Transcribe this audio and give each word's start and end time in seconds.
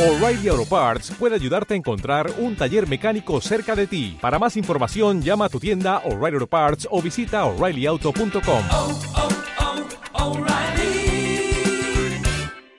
O'Reilly 0.00 0.48
Auto 0.48 0.64
Parts 0.64 1.10
puede 1.18 1.34
ayudarte 1.34 1.74
a 1.74 1.76
encontrar 1.76 2.32
un 2.38 2.56
taller 2.56 2.88
mecánico 2.88 3.38
cerca 3.42 3.76
de 3.76 3.86
ti. 3.86 4.16
Para 4.18 4.38
más 4.38 4.56
información, 4.56 5.20
llama 5.20 5.44
a 5.44 5.48
tu 5.50 5.60
tienda 5.60 5.98
O'Reilly 6.06 6.36
Auto 6.36 6.46
Parts 6.46 6.88
o 6.90 7.02
visita 7.02 7.44
oreillyauto.com. 7.44 8.62
oh, 8.70 8.98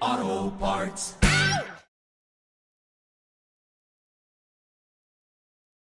oh, 0.04 0.54
Parts. 0.60 1.16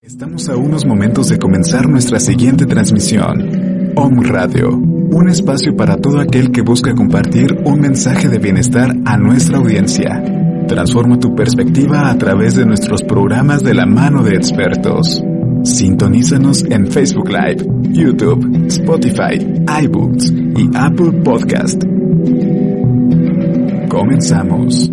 Estamos 0.01 0.49
a 0.49 0.57
unos 0.57 0.87
momentos 0.87 1.29
de 1.29 1.41
comenzar 1.41 1.89
nuestra 1.89 2.21
siguiente 2.21 2.67
transmisión. 2.67 3.93
Om 3.97 4.23
Radio, 4.23 4.69
un 4.71 5.29
espacio 5.29 5.75
para 5.75 5.97
todo 5.97 6.21
aquel 6.21 6.53
que 6.53 6.63
busca 6.63 6.95
compartir 6.95 7.53
un 7.65 7.81
mensaje 7.81 8.29
de 8.29 8.39
bienestar 8.39 8.95
a 9.05 9.17
nuestra 9.17 9.59
audiencia. 9.59 10.36
Transforma 10.69 11.19
tu 11.19 11.35
perspectiva 11.35 12.11
a 12.11 12.19
través 12.19 12.57
de 12.57 12.67
nuestros 12.67 13.03
programas 13.05 13.63
de 13.63 13.73
la 13.73 13.87
mano 13.87 14.23
de 14.25 14.35
expertos. 14.35 15.23
Sintonízanos 15.63 16.65
en 16.65 16.89
Facebook 16.89 17.29
Live, 17.29 17.65
YouTube, 17.93 18.67
Spotify, 18.67 19.39
iBooks 19.85 20.33
y 20.33 20.71
Apple 20.75 21.13
Podcast. 21.23 21.83
Comenzamos. 23.89 24.91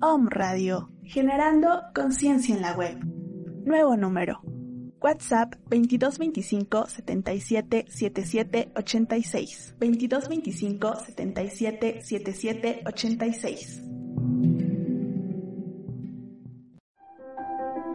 Om 0.00 0.28
Radio, 0.28 0.90
generando 1.04 1.82
conciencia 1.94 2.54
en 2.54 2.62
la 2.62 2.76
web. 2.76 2.96
Nuevo 3.64 3.96
número. 3.96 4.55
WhatsApp 5.06 5.54
2225 5.70 6.86
77 6.86 7.84
77 7.88 8.72
86. 8.74 9.74
2225 9.78 10.94
77 11.06 12.00
77 12.02 12.82
86. 12.84 13.82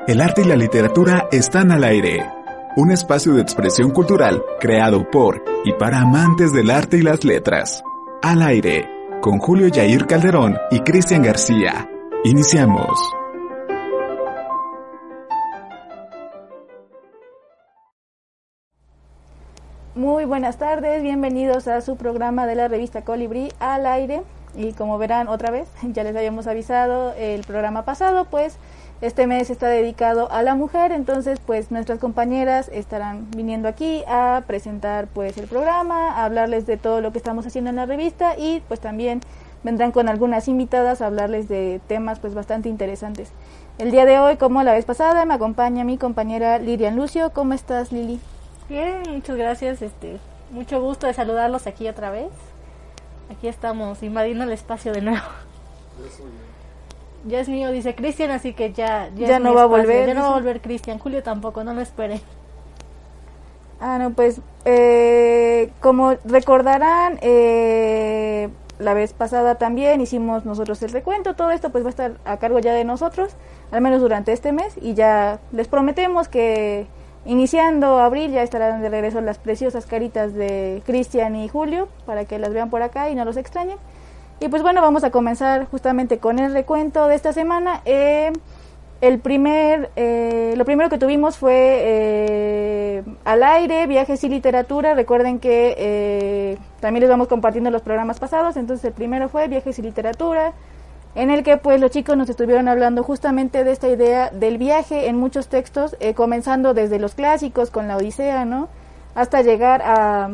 El 0.08 0.22
arte 0.22 0.42
y 0.42 0.46
la 0.46 0.56
literatura 0.56 1.28
están 1.32 1.72
al 1.72 1.84
aire. 1.84 2.26
Un 2.78 2.92
espacio 2.92 3.34
de 3.34 3.42
expresión 3.42 3.92
cultural 3.92 4.42
creado 4.62 5.10
por 5.12 5.44
y 5.66 5.74
para 5.74 6.00
amantes 6.00 6.54
del 6.54 6.72
arte 6.72 6.98
y 6.98 7.02
las 7.02 7.26
letras. 7.26 7.84
Al 8.24 8.42
aire, 8.42 8.90
con 9.22 9.38
Julio 9.40 9.68
Yair 9.68 10.06
Calderón 10.06 10.58
y 10.72 10.80
Cristian 10.80 11.24
García. 11.24 11.90
Iniciamos. 12.24 13.21
Muy 19.94 20.24
buenas 20.24 20.56
tardes, 20.56 21.04
bienvenidos 21.04 21.68
a 21.68 21.82
su 21.82 21.98
programa 21.98 22.48
de 22.48 22.56
la 22.56 22.70
revista 22.70 23.02
Colibrí 23.02 23.52
al 23.60 23.86
aire. 23.86 24.22
Y 24.56 24.72
como 24.72 24.98
verán 24.98 25.28
otra 25.28 25.52
vez, 25.52 25.68
ya 25.84 26.06
les 26.06 26.16
habíamos 26.16 26.48
avisado 26.48 27.14
el 27.18 27.42
programa 27.42 27.84
pasado, 27.84 28.24
pues 28.24 28.56
este 29.02 29.28
mes 29.28 29.50
está 29.50 29.68
dedicado 29.68 30.32
a 30.32 30.44
la 30.44 30.56
mujer, 30.56 30.94
entonces 30.94 31.42
pues 31.46 31.72
nuestras 31.72 32.00
compañeras 32.00 32.70
estarán 32.72 33.30
viniendo 33.32 33.68
aquí 33.68 34.06
a 34.08 34.44
presentar 34.48 35.08
pues 35.08 35.38
el 35.38 35.48
programa, 35.48 36.12
a 36.12 36.24
hablarles 36.24 36.66
de 36.66 36.78
todo 36.78 37.02
lo 37.02 37.12
que 37.12 37.18
estamos 37.18 37.46
haciendo 37.46 37.70
en 37.70 37.76
la 37.76 37.86
revista 37.86 38.38
y 38.38 38.64
pues 38.70 38.80
también 38.80 39.20
vendrán 39.62 39.92
con 39.92 40.08
algunas 40.08 40.48
invitadas 40.48 41.02
a 41.02 41.08
hablarles 41.08 41.50
de 41.50 41.82
temas 41.88 42.18
pues 42.20 42.34
bastante 42.34 42.70
interesantes. 42.70 43.34
El 43.78 43.92
día 43.92 44.06
de 44.06 44.20
hoy, 44.20 44.38
como 44.38 44.64
la 44.64 44.72
vez 44.72 44.86
pasada, 44.86 45.26
me 45.26 45.34
acompaña 45.34 45.84
mi 45.84 45.98
compañera 45.98 46.60
Lilian 46.60 46.96
Lucio. 46.96 47.34
¿Cómo 47.34 47.54
estás, 47.54 47.92
Lili? 47.92 48.22
Bien, 48.72 49.04
muchas 49.10 49.36
gracias. 49.36 49.82
Este, 49.82 50.18
mucho 50.50 50.82
gusto 50.82 51.06
de 51.06 51.14
saludarlos 51.14 51.68
aquí 51.68 51.90
otra 51.90 52.10
vez. 52.10 52.30
Aquí 53.30 53.50
estamos 53.50 54.02
invadiendo 54.02 54.46
el 54.46 54.52
espacio 54.54 54.94
de 54.94 55.02
nuevo. 55.02 55.26
Ya 57.28 57.42
es 57.42 57.50
mío, 57.50 57.70
dice 57.72 57.96
Cristian, 57.96 58.32
así 58.32 58.54
que 58.54 58.72
ya 58.72 59.10
Ya 59.14 59.40
no 59.40 59.54
va 59.54 59.64
a 59.64 59.66
volver, 59.66 60.08
Ya 60.08 60.14
no 60.14 60.22
va 60.22 60.30
a 60.30 60.34
volver 60.36 60.62
Cristian. 60.62 61.00
Julio 61.00 61.22
tampoco, 61.22 61.66
no 61.66 61.74
lo 61.74 61.82
espere. 61.82 62.22
Ah, 63.82 63.98
no, 64.00 64.12
pues 64.12 64.40
eh, 64.64 65.70
como 65.82 66.14
recordarán, 66.24 67.20
eh, 67.22 68.48
la 68.80 68.94
vez 68.94 69.12
pasada 69.12 69.56
también 69.56 70.00
hicimos 70.00 70.46
nosotros 70.46 70.82
el 70.82 70.92
recuento, 70.92 71.36
todo 71.36 71.52
esto 71.52 71.72
pues 71.72 71.84
va 71.84 71.88
a 71.88 71.90
estar 71.90 72.14
a 72.24 72.38
cargo 72.38 72.60
ya 72.60 72.74
de 72.74 72.86
nosotros, 72.86 73.34
al 73.72 73.82
menos 73.82 74.00
durante 74.00 74.32
este 74.32 74.54
mes, 74.54 74.76
y 74.82 74.94
ya 74.94 75.40
les 75.52 75.68
prometemos 75.68 76.30
que 76.30 76.88
iniciando 77.26 78.00
abril 78.00 78.32
ya 78.32 78.44
estarán 78.44 78.82
de 78.82 78.90
regreso 78.90 79.22
las 79.22 79.38
preciosas 79.38 79.86
caritas 79.86 80.34
de 80.34 80.82
Cristian 80.86 81.36
y 81.36 81.48
Julio, 81.48 81.88
para 82.06 82.26
que 82.26 82.40
las 82.40 82.54
vean 82.54 82.70
por 82.70 82.82
acá 82.82 83.10
y 83.10 83.16
no 83.16 83.26
los 83.26 83.38
extrañen. 83.38 83.78
Y 84.40 84.48
pues 84.50 84.64
bueno, 84.64 84.82
vamos 84.82 85.04
a 85.04 85.12
comenzar 85.12 85.68
justamente 85.68 86.18
con 86.18 86.40
el 86.40 86.54
recuento 86.54 87.08
de 87.08 87.16
esta 87.16 87.32
semana. 87.32 87.82
Eh, 87.86 88.32
el 89.02 89.18
primer, 89.20 89.90
eh, 89.96 90.54
lo 90.56 90.64
primero 90.64 90.88
que 90.88 91.00
tuvimos 91.00 91.36
fue 91.36 91.54
eh, 91.56 93.04
al 93.26 93.42
aire, 93.42 93.88
viajes 93.88 94.24
y 94.24 94.30
literatura. 94.30 94.94
Recuerden 94.94 95.40
que 95.40 95.76
eh, 95.76 96.58
también 96.80 97.02
les 97.02 97.10
vamos 97.10 97.28
compartiendo 97.28 97.72
los 97.72 97.82
programas 97.82 98.20
pasados. 98.20 98.58
Entonces 98.58 98.86
el 98.86 98.94
primero 98.94 99.28
fue 99.28 99.48
viajes 99.48 99.80
y 99.80 99.82
literatura, 99.82 100.54
en 101.16 101.30
el 101.30 101.44
que 101.44 101.58
pues 101.58 101.80
los 101.80 101.92
chicos 101.92 102.16
nos 102.16 102.30
estuvieron 102.30 102.68
hablando 102.68 103.04
justamente 103.04 103.64
de 103.64 103.72
esta 103.72 103.90
idea 103.90 104.30
del 104.30 104.58
viaje 104.58 105.08
en 105.08 105.18
muchos 105.18 105.48
textos, 105.48 105.96
eh, 106.00 106.14
comenzando 106.14 106.74
desde 106.74 107.00
los 107.00 107.16
clásicos 107.16 107.70
con 107.70 107.88
la 107.88 107.98
Odisea, 107.98 108.46
¿no? 108.46 108.70
Hasta 109.14 109.42
llegar 109.42 109.82
a, 109.84 110.30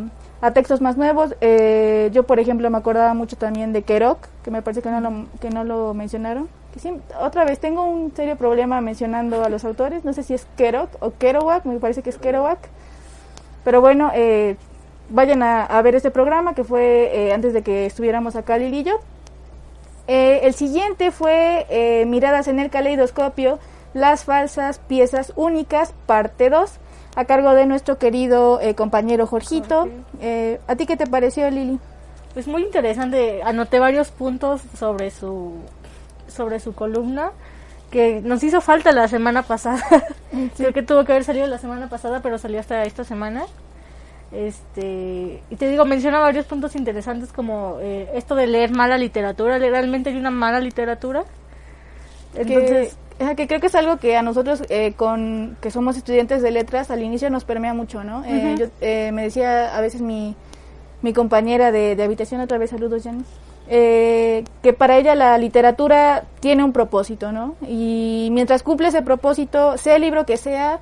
textos 0.54 0.82
más 0.82 0.98
nuevos. 0.98 1.36
Eh, 1.42 2.10
yo 2.14 2.24
por 2.24 2.40
ejemplo 2.40 2.70
me 2.70 2.78
acordaba 2.78 3.14
mucho 3.14 3.36
también 3.38 3.74
de 3.74 3.82
Kerouac, 3.82 4.30
que 4.44 4.52
me 4.52 4.62
parece 4.62 4.82
que 4.82 4.92
no 4.92 5.02
lo, 5.02 5.26
que 5.42 5.50
no 5.50 5.64
lo 5.64 5.94
mencionaron. 5.94 6.48
Otra 7.20 7.44
vez 7.44 7.60
tengo 7.60 7.84
un 7.84 8.14
serio 8.16 8.36
problema 8.36 8.82
mencionando 8.82 9.44
a 9.44 9.50
los 9.50 9.66
autores. 9.66 10.06
No 10.06 10.14
sé 10.14 10.24
si 10.24 10.34
es 10.34 10.48
Kerouac 10.58 10.90
o 11.00 11.12
Kerouac, 11.18 11.66
me 11.66 11.80
parece 11.80 12.04
que 12.04 12.10
es 12.10 12.18
Kerouac. 12.18 12.60
Pero 13.64 13.82
bueno, 13.82 14.12
eh, 14.14 14.56
vayan 15.10 15.42
a, 15.44 15.82
ver 15.82 15.96
este 15.96 16.12
programa 16.12 16.54
que 16.54 16.64
fue 16.64 17.10
eh, 17.14 17.34
antes 17.34 17.54
de 17.54 17.64
que 17.64 17.86
estuviéramos 17.86 18.36
acá 18.36 18.58
Lili 18.58 18.80
y. 18.82 19.17
Eh, 20.07 20.41
el 20.44 20.53
siguiente 20.53 21.12
fue 21.12 21.66
eh, 21.69 22.06
Miradas 22.06 22.47
en 22.47 22.59
el 22.59 22.69
caleidoscopio, 22.69 23.59
las 23.94 24.23
falsas 24.23 24.79
piezas 24.79 25.34
únicas, 25.35 25.94
parte 26.06 26.50
2, 26.50 26.79
a 27.18 27.25
cargo 27.25 27.53
de 27.53 27.66
nuestro 27.66 27.97
querido 27.97 28.62
eh, 28.62 28.75
compañero 28.75 29.25
Jorgito. 29.25 29.81
Jorge. 29.81 29.95
Eh, 30.22 30.59
¿A 30.68 30.75
ti 30.75 30.85
qué 30.85 30.97
te 30.97 31.07
pareció, 31.07 31.50
Lili? 31.50 31.79
Pues 32.34 32.47
muy 32.47 32.63
interesante. 32.63 33.41
Anoté 33.44 33.79
varios 33.79 34.12
puntos 34.12 34.62
sobre 34.78 35.09
su 35.09 35.56
sobre 36.28 36.59
su 36.59 36.75
columna 36.75 37.31
que 37.89 38.22
nos 38.22 38.44
hizo 38.44 38.62
falta 38.62 38.91
la 38.91 39.07
semana 39.07 39.41
pasada. 39.44 39.81
Creo 40.57 40.74
que 40.74 40.84
tuvo 40.84 41.06
que 41.06 41.13
haber 41.13 41.24
salido 41.24 41.47
la 41.47 41.57
semana 41.57 41.89
pasada, 41.89 42.22
pero 42.22 42.38
salió 42.38 42.59
hasta 42.59 42.84
esta 42.84 43.03
semana. 43.03 43.45
Este, 44.32 45.42
y 45.50 45.56
te 45.56 45.70
digo, 45.70 45.86
menciona 45.86 46.20
varios 46.20 46.46
puntos 46.46 46.76
interesantes 46.76 47.32
como 47.32 47.78
eh, 47.80 48.10
esto 48.14 48.36
de 48.36 48.48
leer 48.48 48.72
mala 48.72 48.98
literatura, 48.98 49.58
realmente 49.58 50.10
hay 50.10 50.18
una 50.18 50.32
mala 50.32 50.60
literatura. 50.60 51.24
Entonces, 52.36 52.98
que, 53.36 53.48
creo 53.48 53.60
que 53.60 53.68
es 53.68 53.76
algo 53.76 53.98
que 53.98 54.18
a 54.18 54.22
nosotros, 54.22 54.64
eh, 54.70 54.94
con 54.96 55.58
que 55.62 55.72
somos 55.72 55.98
estudiantes 55.98 56.42
de 56.42 56.52
letras, 56.52 56.92
al 56.92 57.02
inicio 57.02 57.30
nos 57.30 57.46
permea 57.46 57.74
mucho, 57.74 58.04
¿no? 58.04 58.24
Eh, 58.26 58.56
yo, 58.60 58.66
eh, 58.82 59.12
me 59.14 59.24
decía 59.24 59.76
a 59.76 59.82
veces 59.82 60.02
mi, 60.02 60.36
mi 61.02 61.14
compañera 61.14 61.72
de, 61.72 61.96
de 61.96 62.04
habitación, 62.04 62.42
otra 62.42 62.58
vez 62.58 62.70
saludos, 62.70 63.04
Janis, 63.04 63.26
eh, 63.70 64.46
que 64.64 64.72
para 64.72 64.98
ella 64.98 65.14
la 65.14 65.38
literatura 65.38 66.24
tiene 66.40 66.64
un 66.64 66.72
propósito, 66.72 67.32
¿no? 67.32 67.56
Y 67.68 68.30
mientras 68.32 68.64
cumple 68.64 68.88
ese 68.88 69.02
propósito, 69.02 69.78
sea 69.78 69.96
el 69.98 70.04
libro 70.04 70.26
que 70.26 70.38
sea, 70.38 70.80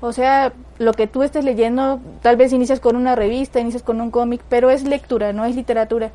o 0.00 0.12
sea, 0.12 0.52
lo 0.78 0.92
que 0.92 1.06
tú 1.06 1.22
estés 1.22 1.44
leyendo, 1.44 2.00
tal 2.22 2.36
vez 2.36 2.52
inicias 2.52 2.78
con 2.78 2.94
una 2.94 3.16
revista, 3.16 3.58
inicias 3.58 3.82
con 3.82 4.00
un 4.00 4.10
cómic, 4.10 4.42
pero 4.48 4.70
es 4.70 4.84
lectura, 4.84 5.32
no 5.32 5.44
es 5.44 5.56
literatura. 5.56 6.12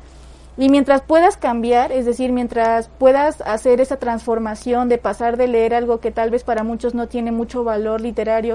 Y 0.56 0.68
mientras 0.68 1.02
puedas 1.02 1.36
cambiar, 1.36 1.92
es 1.92 2.06
decir, 2.06 2.32
mientras 2.32 2.88
puedas 2.88 3.40
hacer 3.42 3.80
esa 3.80 3.96
transformación 3.96 4.88
de 4.88 4.98
pasar 4.98 5.36
de 5.36 5.48
leer 5.48 5.74
algo 5.74 5.98
que 5.98 6.12
tal 6.12 6.30
vez 6.30 6.44
para 6.44 6.62
muchos 6.62 6.94
no 6.94 7.08
tiene 7.08 7.32
mucho 7.32 7.64
valor 7.64 8.00
literario 8.00 8.54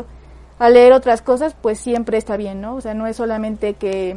a 0.59 0.69
leer 0.69 0.93
otras 0.93 1.21
cosas, 1.21 1.55
pues 1.61 1.79
siempre 1.79 2.17
está 2.17 2.37
bien, 2.37 2.61
¿no? 2.61 2.75
O 2.75 2.81
sea, 2.81 2.93
no 2.93 3.05
es 3.05 3.17
solamente 3.17 3.73
que, 3.73 4.15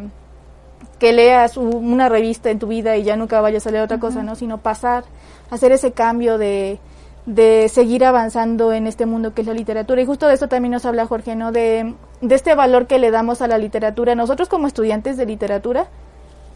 que 0.99 1.12
leas 1.12 1.56
una 1.56 2.09
revista 2.09 2.50
en 2.50 2.59
tu 2.59 2.69
vida 2.69 2.97
y 2.97 3.03
ya 3.03 3.17
nunca 3.17 3.41
vayas 3.41 3.67
a 3.67 3.70
leer 3.70 3.85
otra 3.85 3.99
cosa, 3.99 4.23
¿no? 4.23 4.35
Sino 4.37 4.59
pasar, 4.59 5.05
hacer 5.50 5.73
ese 5.73 5.93
cambio 5.93 6.38
de, 6.38 6.79
de 7.27 7.69
seguir 7.69 8.05
avanzando 8.05 8.73
en 8.73 8.87
este 8.87 9.07
mundo 9.07 9.33
que 9.35 9.43
es 9.43 9.47
la 9.47 9.55
literatura. 9.55 10.03
Y 10.03 10.07
justo 10.07 10.27
de 10.27 10.35
eso 10.35 10.49
también 10.49 10.73
nos 10.73 10.85
habla 10.85 11.07
Jorge, 11.07 11.37
¿no? 11.37 11.53
De, 11.53 11.95
de 12.21 12.35
este 12.35 12.55
valor 12.55 12.87
que 12.87 12.99
le 12.99 13.11
damos 13.11 13.43
a 13.43 13.49
la 13.49 13.59
literatura, 13.59 14.15
nosotros 14.15 14.49
como 14.49 14.67
estudiantes 14.67 15.17
de 15.17 15.27
literatura, 15.27 15.87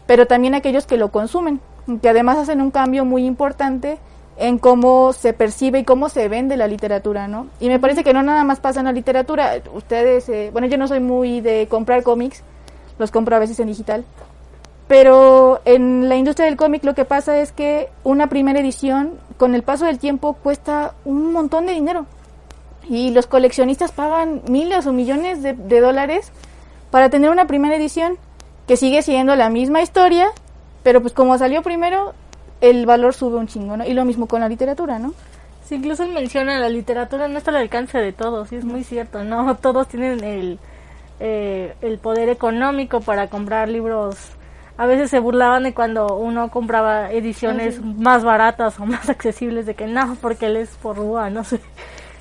pero 0.05 0.27
también 0.27 0.55
aquellos 0.55 0.85
que 0.85 0.97
lo 0.97 1.11
consumen, 1.11 1.59
que 2.01 2.09
además 2.09 2.37
hacen 2.37 2.61
un 2.61 2.71
cambio 2.71 3.05
muy 3.05 3.25
importante 3.25 3.97
en 4.37 4.59
cómo 4.59 5.13
se 5.13 5.33
percibe 5.33 5.79
y 5.79 5.83
cómo 5.83 6.09
se 6.09 6.27
vende 6.27 6.57
la 6.57 6.67
literatura, 6.67 7.27
¿no? 7.27 7.47
Y 7.59 7.69
me 7.69 7.79
parece 7.79 8.03
que 8.03 8.13
no 8.13 8.21
nada 8.21 8.43
más 8.43 8.59
pasa 8.59 8.81
en 8.81 8.85
la 8.85 8.91
literatura. 8.91 9.53
Ustedes, 9.73 10.29
eh, 10.29 10.49
bueno, 10.51 10.67
yo 10.67 10.77
no 10.77 10.87
soy 10.87 10.99
muy 10.99 11.41
de 11.41 11.67
comprar 11.67 12.03
cómics, 12.03 12.43
los 12.99 13.09
compro 13.11 13.35
a 13.35 13.39
veces 13.39 13.59
en 13.59 13.67
digital. 13.67 14.05
Pero 14.87 15.59
en 15.65 16.07
la 16.07 16.15
industria 16.15 16.45
del 16.45 16.55
cómic 16.55 16.83
lo 16.83 16.95
que 16.95 17.05
pasa 17.05 17.39
es 17.39 17.51
que 17.51 17.89
una 18.03 18.27
primera 18.27 18.59
edición, 18.59 19.19
con 19.37 19.53
el 19.53 19.63
paso 19.63 19.85
del 19.85 19.99
tiempo, 19.99 20.33
cuesta 20.33 20.93
un 21.03 21.33
montón 21.33 21.65
de 21.65 21.73
dinero. 21.73 22.05
Y 22.89 23.11
los 23.11 23.27
coleccionistas 23.27 23.91
pagan 23.91 24.41
miles 24.47 24.87
o 24.87 24.93
millones 24.93 25.43
de, 25.43 25.53
de 25.53 25.81
dólares 25.81 26.31
para 26.89 27.09
tener 27.09 27.29
una 27.29 27.47
primera 27.47 27.75
edición 27.75 28.17
que 28.65 28.77
sigue 28.77 29.01
siendo 29.01 29.35
la 29.35 29.49
misma 29.49 29.81
historia, 29.81 30.27
pero 30.83 31.01
pues 31.01 31.13
como 31.13 31.37
salió 31.37 31.61
primero, 31.61 32.13
el 32.61 32.85
valor 32.85 33.13
sube 33.13 33.37
un 33.37 33.47
chingo, 33.47 33.77
¿no? 33.77 33.85
Y 33.85 33.93
lo 33.93 34.05
mismo 34.05 34.27
con 34.27 34.41
la 34.41 34.49
literatura, 34.49 34.99
¿no? 34.99 35.13
Sí, 35.65 35.75
incluso 35.75 36.03
él 36.03 36.13
menciona 36.13 36.59
la 36.59 36.69
literatura 36.69 37.27
no 37.27 37.37
está 37.37 37.51
al 37.51 37.57
alcance 37.57 37.97
de 37.97 38.13
todos, 38.13 38.51
y 38.51 38.55
es 38.55 38.65
muy 38.65 38.83
cierto, 38.83 39.23
no 39.23 39.55
todos 39.61 39.87
tienen 39.87 40.23
el, 40.23 40.59
eh, 41.19 41.75
el 41.81 41.97
poder 41.97 42.29
económico 42.29 43.01
para 43.01 43.27
comprar 43.27 43.69
libros. 43.69 44.17
A 44.77 44.85
veces 44.85 45.09
se 45.09 45.19
burlaban 45.19 45.63
de 45.63 45.73
cuando 45.73 46.15
uno 46.17 46.49
compraba 46.49 47.11
ediciones 47.11 47.81
más 47.83 48.23
baratas 48.23 48.79
o 48.79 48.85
más 48.85 49.09
accesibles 49.09 49.65
de 49.65 49.73
que 49.73 49.87
no, 49.87 50.15
porque 50.21 50.45
él 50.47 50.57
es 50.57 50.69
por 50.81 50.97
rúa, 50.97 51.29
no 51.29 51.43
sé. 51.43 51.59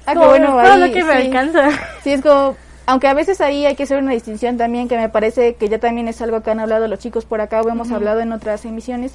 Ah, 0.06 0.14
Como, 0.14 0.26
bueno, 0.28 0.48
todo 0.48 0.60
ahí, 0.60 0.80
lo 0.80 0.86
que 0.94 1.04
me 1.04 1.20
sí. 1.20 1.26
alcanza. 1.26 1.68
Sí, 2.02 2.12
es 2.12 2.22
como, 2.22 2.56
aunque 2.86 3.08
a 3.08 3.14
veces 3.14 3.40
ahí 3.40 3.66
hay 3.66 3.74
que 3.74 3.82
hacer 3.82 3.98
una 4.02 4.12
distinción 4.12 4.56
también, 4.56 4.88
que 4.88 4.96
me 4.96 5.08
parece 5.08 5.56
que 5.56 5.68
ya 5.68 5.78
también 5.78 6.08
es 6.08 6.22
algo 6.22 6.42
que 6.42 6.50
han 6.50 6.60
hablado 6.60 6.86
los 6.88 6.98
chicos 6.98 7.24
por 7.24 7.40
acá 7.40 7.60
o 7.60 7.68
hemos 7.68 7.90
hablado 7.90 8.20
en 8.20 8.32
otras 8.32 8.64
emisiones, 8.64 9.14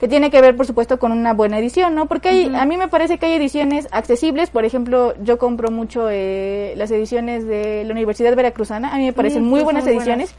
que 0.00 0.08
tiene 0.08 0.30
que 0.30 0.40
ver, 0.40 0.56
por 0.56 0.66
supuesto, 0.66 0.98
con 0.98 1.12
una 1.12 1.32
buena 1.34 1.58
edición, 1.58 1.94
¿no? 1.94 2.06
Porque 2.06 2.28
hay, 2.30 2.54
a 2.54 2.64
mí 2.64 2.76
me 2.76 2.88
parece 2.88 3.18
que 3.18 3.26
hay 3.26 3.34
ediciones 3.34 3.86
accesibles, 3.92 4.50
por 4.50 4.64
ejemplo, 4.64 5.14
yo 5.22 5.38
compro 5.38 5.70
mucho 5.70 6.08
eh, 6.10 6.74
las 6.76 6.90
ediciones 6.90 7.46
de 7.46 7.84
la 7.84 7.92
Universidad 7.92 8.34
Veracruzana, 8.34 8.92
a 8.92 8.96
mí 8.96 9.04
me 9.04 9.12
parecen 9.12 9.44
Mm, 9.44 9.48
muy 9.48 9.60
sí, 9.60 9.64
buenas 9.64 9.84
muy 9.84 9.92
ediciones 9.94 10.34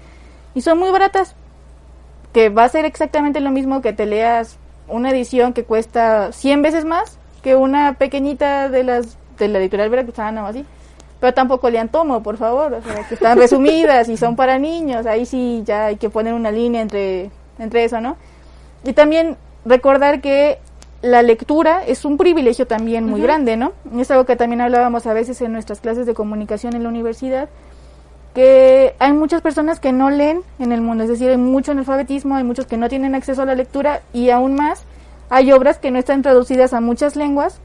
y 0.53 0.61
son 0.61 0.77
muy 0.79 0.89
baratas, 0.91 1.35
que 2.35 2.49
va 2.49 2.65
a 2.65 2.69
ser 2.69 2.83
exactamente 2.83 3.39
lo 3.39 3.49
mismo 3.49 3.81
que 3.81 3.93
te 3.93 4.05
leas 4.05 4.57
una 4.89 5.09
edición 5.09 5.53
que 5.53 5.63
cuesta 5.63 6.33
100 6.33 6.61
veces 6.63 6.83
más 6.83 7.17
que 7.41 7.55
una 7.55 7.93
pequeñita 7.93 8.67
de 8.67 8.83
las 8.83 9.17
de 9.39 9.47
la 9.47 9.59
editorial 9.59 9.89
Veracruzana 9.89 10.43
o 10.43 10.47
así. 10.47 10.65
Pero 11.21 11.33
tampoco 11.33 11.69
lean 11.69 11.87
tomo, 11.87 12.21
por 12.21 12.35
favor, 12.35 12.73
o 12.73 12.81
sea, 12.81 13.07
que 13.07 13.13
están 13.13 13.37
resumidas 13.37 14.09
y 14.09 14.17
son 14.17 14.35
para 14.35 14.59
niños, 14.59 15.05
ahí 15.05 15.25
sí 15.25 15.63
ya 15.65 15.85
hay 15.85 15.95
que 15.95 16.09
poner 16.09 16.33
una 16.33 16.51
línea 16.51 16.81
entre, 16.81 17.31
entre 17.57 17.85
eso, 17.85 18.01
¿no? 18.01 18.17
Y 18.83 18.91
también 18.91 19.37
recordar 19.63 20.19
que 20.19 20.59
la 21.01 21.21
lectura 21.21 21.85
es 21.87 22.03
un 22.03 22.17
privilegio 22.17 22.67
también 22.67 23.05
muy 23.05 23.21
grande, 23.21 23.55
¿no? 23.55 23.71
Es 23.97 24.11
algo 24.11 24.25
que 24.25 24.35
también 24.35 24.59
hablábamos 24.59 25.07
a 25.07 25.13
veces 25.13 25.39
en 25.39 25.53
nuestras 25.53 25.79
clases 25.79 26.05
de 26.05 26.13
comunicación 26.13 26.75
en 26.75 26.83
la 26.83 26.89
universidad, 26.89 27.47
que 28.35 28.95
hay 28.99 29.13
muchas 29.13 29.41
personas 29.41 29.79
que 29.79 29.93
no 29.93 30.11
leen 30.11 30.41
en 30.59 30.73
el 30.73 30.81
mundo, 30.81 31.03
es 31.03 31.09
decir, 31.09 31.29
hay 31.29 31.37
mucho 31.37 31.71
analfabetismo, 31.71 32.35
hay 32.35 32.43
muchos 32.43 32.67
que 32.67 32.77
no 32.77 32.89
tienen 32.89 33.15
acceso 33.15 33.41
a 33.41 33.45
la 33.45 33.55
lectura 33.55 34.01
y 34.13 34.29
aún 34.29 34.55
más 34.55 34.83
hay 35.29 35.53
obras 35.53 35.79
que 35.79 35.89
no 35.89 35.97
están 35.97 36.21
traducidas 36.21 36.73
a 36.73 36.81
muchas 36.81 37.15
lenguas 37.15 37.61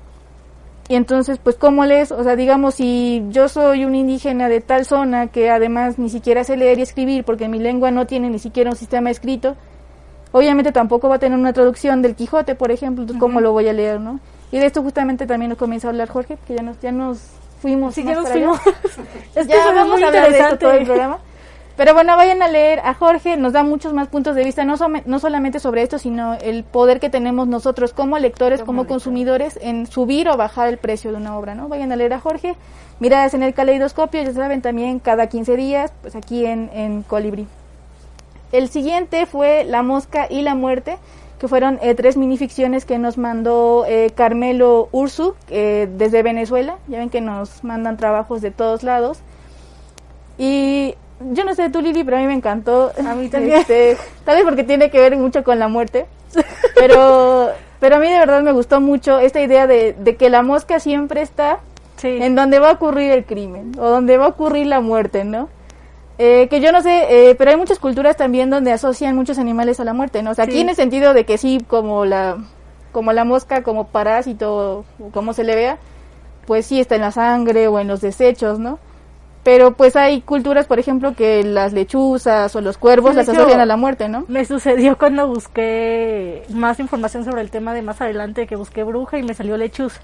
y 0.88 0.94
entonces, 0.94 1.38
pues, 1.42 1.56
¿cómo 1.56 1.84
lees? 1.84 2.10
O 2.12 2.22
sea, 2.24 2.34
digamos, 2.34 2.76
si 2.76 3.24
yo 3.30 3.48
soy 3.48 3.84
un 3.84 3.94
indígena 3.94 4.48
de 4.48 4.60
tal 4.60 4.84
zona 4.86 5.26
que 5.26 5.50
además 5.50 5.98
ni 5.98 6.08
siquiera 6.08 6.44
sé 6.44 6.56
leer 6.56 6.78
y 6.78 6.82
escribir 6.82 7.24
porque 7.24 7.48
mi 7.48 7.58
lengua 7.58 7.90
no 7.90 8.06
tiene 8.06 8.30
ni 8.30 8.38
siquiera 8.38 8.70
un 8.70 8.76
sistema 8.76 9.10
escrito, 9.10 9.56
obviamente 10.32 10.72
tampoco 10.72 11.08
va 11.08 11.16
a 11.16 11.18
tener 11.18 11.38
una 11.38 11.52
traducción 11.52 12.00
del 12.00 12.14
Quijote, 12.14 12.54
por 12.54 12.70
ejemplo, 12.70 13.02
entonces, 13.02 13.20
¿cómo 13.20 13.40
lo 13.40 13.52
voy 13.52 13.68
a 13.68 13.72
leer, 13.72 14.00
no? 14.00 14.20
Y 14.52 14.58
de 14.58 14.66
esto 14.66 14.82
justamente 14.82 15.26
también 15.26 15.50
nos 15.50 15.58
comienza 15.58 15.88
a 15.88 15.90
hablar 15.90 16.08
Jorge, 16.08 16.38
que 16.46 16.54
ya 16.54 16.62
nos, 16.62 16.80
ya 16.80 16.92
nos 16.92 17.39
fuimos 17.60 17.94
Sí, 17.94 18.02
ya 18.02 18.14
nos 18.14 18.28
fuimos. 18.28 18.58
es 19.34 19.46
que 19.46 19.52
Ya 19.52 19.72
vamos 19.72 19.94
muy 19.94 20.02
a 20.02 20.08
hablar 20.08 20.32
de 20.32 20.38
esto 20.38 20.58
todo 20.58 20.72
el 20.72 20.84
programa. 20.84 21.18
Pero 21.80 21.94
bueno, 21.94 22.14
vayan 22.14 22.42
a 22.42 22.48
leer 22.48 22.80
a 22.80 22.92
Jorge, 22.92 23.38
nos 23.38 23.54
da 23.54 23.62
muchos 23.62 23.94
más 23.94 24.08
puntos 24.08 24.36
de 24.36 24.44
vista, 24.44 24.66
no, 24.66 24.74
no 25.06 25.18
solamente 25.18 25.60
sobre 25.60 25.80
esto, 25.80 25.98
sino 25.98 26.34
el 26.34 26.62
poder 26.62 27.00
que 27.00 27.08
tenemos 27.08 27.48
nosotros 27.48 27.94
como 27.94 28.18
lectores, 28.18 28.62
como, 28.62 28.86
consumidores, 28.86 29.58
en 29.62 29.86
subir 29.86 30.28
o 30.28 30.36
bajar 30.36 30.68
el 30.68 30.76
precio 30.76 31.10
de 31.10 31.16
una 31.16 31.38
obra, 31.38 31.54
¿no? 31.54 31.68
Vayan 31.68 31.90
a 31.90 31.96
leer 31.96 32.12
a 32.12 32.20
Jorge, 32.20 32.54
miradas 32.98 33.32
en 33.32 33.42
el 33.42 33.54
caleidoscopio, 33.54 34.22
ya 34.22 34.34
saben, 34.34 34.60
también 34.60 34.98
cada 34.98 35.28
15 35.28 35.56
días, 35.56 35.90
pues 36.02 36.14
aquí 36.16 36.44
en, 36.44 36.68
en 36.74 37.02
Colibrí. 37.02 37.46
El 38.52 38.68
siguiente 38.68 39.24
fue 39.24 39.64
La 39.64 39.82
Mosca 39.82 40.26
y 40.28 40.42
la 40.42 40.54
Muerte, 40.54 40.98
que 41.40 41.48
fueron 41.48 41.78
eh, 41.80 41.94
tres 41.94 42.18
minificciones 42.18 42.84
que 42.84 42.98
nos 42.98 43.16
mandó 43.16 43.84
eh, 43.88 44.10
Carmelo 44.14 44.90
Ursu 44.92 45.34
eh, 45.48 45.88
desde 45.96 46.22
Venezuela. 46.22 46.76
Ya 46.86 46.98
ven 46.98 47.08
que 47.08 47.22
nos 47.22 47.64
mandan 47.64 47.96
trabajos 47.96 48.42
de 48.42 48.50
todos 48.50 48.82
lados. 48.82 49.20
Y 50.36 50.94
yo 51.32 51.44
no 51.44 51.54
sé 51.54 51.70
tú, 51.70 51.80
Lili, 51.80 52.04
pero 52.04 52.18
a 52.18 52.20
mí 52.20 52.26
me 52.26 52.34
encantó. 52.34 52.92
A 53.06 53.14
mí 53.14 53.28
también. 53.30 53.58
Este, 53.60 53.96
tal 54.24 54.36
vez 54.36 54.44
porque 54.44 54.64
tiene 54.64 54.90
que 54.90 55.00
ver 55.00 55.16
mucho 55.16 55.42
con 55.42 55.58
la 55.58 55.68
muerte. 55.68 56.06
Pero, 56.74 57.48
pero 57.80 57.96
a 57.96 57.98
mí 57.98 58.08
de 58.08 58.18
verdad 58.18 58.42
me 58.42 58.52
gustó 58.52 58.80
mucho 58.82 59.18
esta 59.18 59.40
idea 59.40 59.66
de, 59.66 59.94
de 59.98 60.16
que 60.16 60.28
la 60.30 60.42
mosca 60.42 60.78
siempre 60.78 61.22
está 61.22 61.60
Sí. 61.96 62.18
en 62.22 62.34
donde 62.34 62.60
va 62.60 62.70
a 62.70 62.72
ocurrir 62.72 63.10
el 63.10 63.24
crimen 63.26 63.72
o 63.78 63.90
donde 63.90 64.16
va 64.16 64.24
a 64.24 64.28
ocurrir 64.28 64.66
la 64.66 64.80
muerte, 64.80 65.24
¿no? 65.24 65.50
Eh, 66.22 66.48
que 66.50 66.60
yo 66.60 66.70
no 66.70 66.82
sé, 66.82 67.30
eh, 67.30 67.34
pero 67.34 67.50
hay 67.50 67.56
muchas 67.56 67.78
culturas 67.78 68.14
también 68.14 68.50
donde 68.50 68.72
asocian 68.72 69.16
muchos 69.16 69.38
animales 69.38 69.80
a 69.80 69.84
la 69.84 69.94
muerte, 69.94 70.22
¿no? 70.22 70.32
O 70.32 70.34
sea, 70.34 70.44
aquí 70.44 70.52
Sí. 70.56 70.60
en 70.60 70.68
el 70.68 70.76
sentido 70.76 71.14
de 71.14 71.24
que 71.24 71.38
sí, 71.38 71.64
como 71.66 72.04
la, 72.04 72.36
como 72.92 73.14
la 73.14 73.24
mosca, 73.24 73.62
como 73.62 73.86
parásito, 73.86 74.84
como 75.14 75.32
se 75.32 75.44
le 75.44 75.54
vea, 75.54 75.78
pues 76.46 76.66
sí 76.66 76.78
está 76.78 76.94
en 76.96 77.00
la 77.00 77.10
sangre 77.10 77.68
o 77.68 77.78
en 77.78 77.88
los 77.88 78.02
desechos, 78.02 78.58
¿no? 78.58 78.78
Pero 79.44 79.72
pues 79.72 79.96
hay 79.96 80.20
culturas, 80.20 80.66
por 80.66 80.78
ejemplo, 80.78 81.14
que 81.14 81.42
las 81.42 81.72
lechuzas 81.72 82.54
o 82.54 82.60
los 82.60 82.76
cuervos 82.76 83.12
Sí, 83.12 83.16
las 83.16 83.28
asocian 83.30 83.58
a 83.60 83.64
la 83.64 83.78
muerte, 83.78 84.10
¿no? 84.10 84.26
Me 84.28 84.44
sucedió 84.44 84.98
cuando 84.98 85.26
busqué 85.26 86.42
más 86.50 86.78
información 86.80 87.24
sobre 87.24 87.40
el 87.40 87.50
tema 87.50 87.72
de 87.72 87.80
más 87.80 87.98
adelante, 88.02 88.46
que 88.46 88.56
busqué 88.56 88.82
bruja 88.82 89.16
y 89.18 89.22
me 89.22 89.32
salió 89.32 89.56
lechuza. 89.56 90.02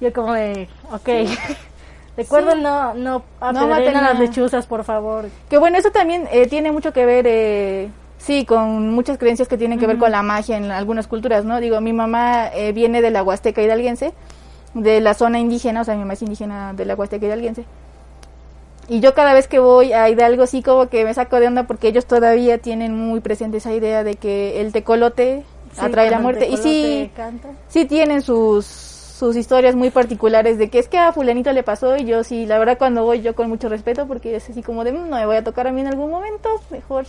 Yo 0.00 0.12
como 0.12 0.32
de, 0.34 0.68
ok, 0.92 1.08
recuerden 2.16 2.62
no, 2.62 2.94
no 2.94 3.22
apedreen 3.40 3.70
maten 3.70 3.96
a 3.96 4.02
las 4.02 4.18
lechuzas, 4.18 4.66
por 4.66 4.84
favor. 4.84 5.26
Que 5.48 5.58
bueno, 5.58 5.78
eso 5.78 5.90
también 5.90 6.28
eh, 6.32 6.46
tiene 6.46 6.72
mucho 6.72 6.92
que 6.92 7.06
ver, 7.06 7.26
eh, 7.28 7.88
sí, 8.18 8.44
con 8.44 8.90
muchas 8.90 9.18
creencias 9.18 9.48
que 9.48 9.56
tienen 9.58 9.78
que 9.78 9.86
ver 9.86 9.98
con 9.98 10.10
la 10.10 10.22
magia 10.22 10.56
en 10.56 10.70
algunas 10.70 11.06
culturas, 11.06 11.44
¿no? 11.44 11.60
Digo, 11.60 11.80
mi 11.80 11.92
mamá 11.92 12.48
eh, 12.54 12.72
viene 12.72 13.02
de 13.02 13.10
la 13.10 13.22
Huasteca 13.22 13.62
hidalguense, 13.62 14.12
de 14.74 15.00
la 15.00 15.14
zona 15.14 15.38
indígena, 15.38 15.82
o 15.82 15.84
sea, 15.84 15.94
mi 15.94 16.00
mamá 16.00 16.14
es 16.14 16.22
indígena 16.22 16.72
de 16.72 16.84
la 16.84 16.94
Huasteca 16.94 17.26
hidalguense. 17.26 17.64
Y 18.88 18.98
yo 18.98 19.14
cada 19.14 19.34
vez 19.34 19.46
que 19.46 19.60
voy 19.60 19.92
a 19.92 20.08
Hidalgo 20.08 20.48
sí 20.48 20.62
como 20.62 20.88
que 20.88 21.04
me 21.04 21.14
saco 21.14 21.38
de 21.38 21.46
onda 21.46 21.62
porque 21.62 21.86
ellos 21.86 22.06
todavía 22.06 22.58
tienen 22.58 22.92
muy 22.92 23.20
presente 23.20 23.58
esa 23.58 23.72
idea 23.72 24.02
de 24.02 24.16
que 24.16 24.60
el 24.60 24.72
tecolote 24.72 25.44
Sí, 25.72 25.80
atrae 25.80 26.10
la 26.10 26.18
muerte. 26.18 26.48
Y 26.48 26.56
sí, 26.56 27.10
canta. 27.14 27.48
sí 27.68 27.84
tienen 27.84 28.22
sus, 28.22 28.66
sus 29.20 29.36
historias 29.36 29.76
muy 29.76 29.90
particulares 29.90 30.56
de 30.56 30.70
que 30.70 30.78
es 30.78 30.88
que 30.88 30.96
a 30.96 31.12
fulanito 31.12 31.52
le 31.52 31.62
pasó 31.62 31.94
y 31.98 32.06
yo 32.06 32.24
sí, 32.24 32.46
la 32.46 32.58
verdad 32.58 32.78
cuando 32.78 33.04
voy 33.04 33.20
yo 33.20 33.34
con 33.34 33.50
mucho 33.50 33.68
respeto 33.68 34.06
porque 34.06 34.34
es 34.34 34.48
así 34.48 34.62
como 34.62 34.82
de 34.82 34.92
"Mm, 34.92 35.10
no 35.10 35.16
me 35.16 35.26
voy 35.26 35.36
a 35.36 35.44
tocar 35.44 35.66
a 35.66 35.72
mí 35.72 35.82
en 35.82 35.88
algún 35.88 36.10
momento, 36.10 36.48
mejor 36.70 37.04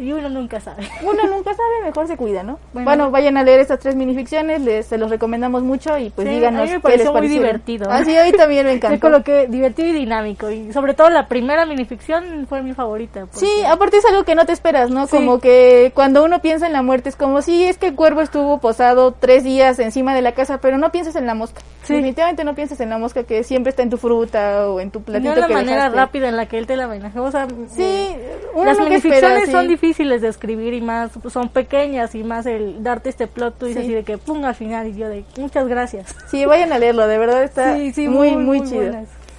Y 0.00 0.12
uno 0.12 0.28
nunca 0.30 0.60
sabe. 0.60 0.82
uno 1.02 1.22
nunca 1.26 1.50
sabe, 1.54 1.84
mejor 1.84 2.06
se 2.06 2.16
cuida, 2.16 2.42
¿no? 2.42 2.58
Bueno, 2.72 2.84
Bueno. 2.86 3.10
vayan 3.10 3.36
a 3.36 3.42
leer 3.44 3.60
estas 3.60 3.78
tres 3.80 3.94
minificciones, 3.96 4.62
les, 4.62 4.86
se 4.86 4.96
los 4.98 5.10
recomendamos 5.10 5.62
mucho 5.62 5.96
y 5.98 6.08
pues 6.10 6.26
Sí, 6.26 6.34
díganos 6.34 6.62
a 6.62 6.64
mí 6.64 6.70
me 6.70 6.76
qué 6.76 6.80
pareció 6.80 7.04
les 7.04 7.12
muy 7.12 7.14
parecieron. 7.20 7.44
divertido. 7.46 7.86
Ah, 7.90 8.04
sí, 8.04 8.16
a 8.16 8.24
mí 8.24 8.32
también 8.32 8.64
me 8.66 8.72
encantó. 8.76 8.98
coloqué 9.00 9.46
divertido 9.48 9.88
y 9.88 9.92
dinámico. 9.92 10.50
Y 10.50 10.72
sobre 10.72 10.94
todo 10.94 11.10
la 11.10 11.28
primera 11.28 11.66
minificción 11.66 12.46
fue 12.48 12.62
mi 12.62 12.72
favorita. 12.72 13.26
porque- 13.26 13.36
Sí, 13.46 13.50
aparte 13.68 13.98
es 13.98 14.04
algo 14.06 14.24
que 14.24 14.34
no 14.34 14.46
te 14.46 14.52
esperas, 14.52 14.90
¿no? 14.90 15.06
Sí. 15.06 15.16
Como 15.16 15.38
que 15.38 15.92
cuando 15.94 16.24
uno 16.24 16.40
piensa 16.40 16.66
en 16.66 16.72
la 16.72 16.80
muerte 16.82 17.10
es 17.10 17.16
como 17.16 17.42
si 17.42 17.64
es 17.64 17.76
que 17.76 17.88
el 17.88 17.94
cuervo 17.94 18.22
estuvo 18.22 18.58
posado 18.58 19.12
tres 19.12 19.44
días 19.44 19.78
encima 19.80 20.14
de 20.14 20.22
la 20.22 20.32
casa, 20.32 20.58
pero 20.62 20.78
no 20.78 20.90
piensas 20.92 21.14
en 21.16 21.26
la 21.26 21.34
mosca. 21.34 21.60
Sí. 21.82 21.92
Definitivamente 21.94 22.44
no 22.44 22.54
piensas 22.54 22.80
en 22.80 22.88
la 22.88 22.96
mosca 22.98 23.24
que 23.24 23.42
siempre 23.44 23.68
está 23.70 23.82
en 23.82 23.90
tu 23.90 23.98
fruta 23.98 24.68
o 24.70 24.80
en 24.80 24.90
tu 24.90 25.00
no 25.00 25.04
platito 25.04 25.34
la 25.36 25.46
que 25.46 25.52
manera 25.54 25.76
dejaste. 25.76 25.96
rápida 25.98 26.28
en 26.28 26.36
la 26.36 26.46
que 26.46 26.56
él 26.58 26.66
te 26.66 26.76
la 26.76 26.86
manejó. 26.86 27.22
O 27.22 27.30
sea, 27.30 27.46
Sí, 27.68 27.82
eh, 27.82 28.38
uno 28.54 28.64
las 28.64 28.78
minificciones 28.78 29.22
espera, 29.22 29.46
sí. 29.46 29.52
son 29.52 29.68
difíciles 29.68 29.89
de 29.98 30.28
escribir 30.28 30.74
y 30.74 30.80
más 30.80 31.10
pues, 31.20 31.34
son 31.34 31.48
pequeñas 31.48 32.14
y 32.14 32.22
más 32.22 32.46
el 32.46 32.82
darte 32.82 33.10
este 33.10 33.26
plot 33.26 33.58
twist 33.58 33.76
Sí. 33.76 33.84
así 33.84 33.92
de 33.92 34.02
que 34.04 34.18
pum 34.18 34.44
al 34.44 34.54
final 34.54 34.86
y 34.86 34.96
yo 34.96 35.08
de 35.08 35.24
muchas 35.38 35.68
gracias. 35.68 36.14
Sí, 36.30 36.44
vayan 36.44 36.72
a 36.72 36.78
leerlo, 36.78 37.06
de 37.06 37.18
verdad 37.18 37.42
está 37.42 37.76
Sí, 37.76 37.92
sí, 37.92 38.08
muy, 38.08 38.30
muy, 38.32 38.36
muy, 38.36 38.58
muy 38.60 38.68
chido. 38.68 38.94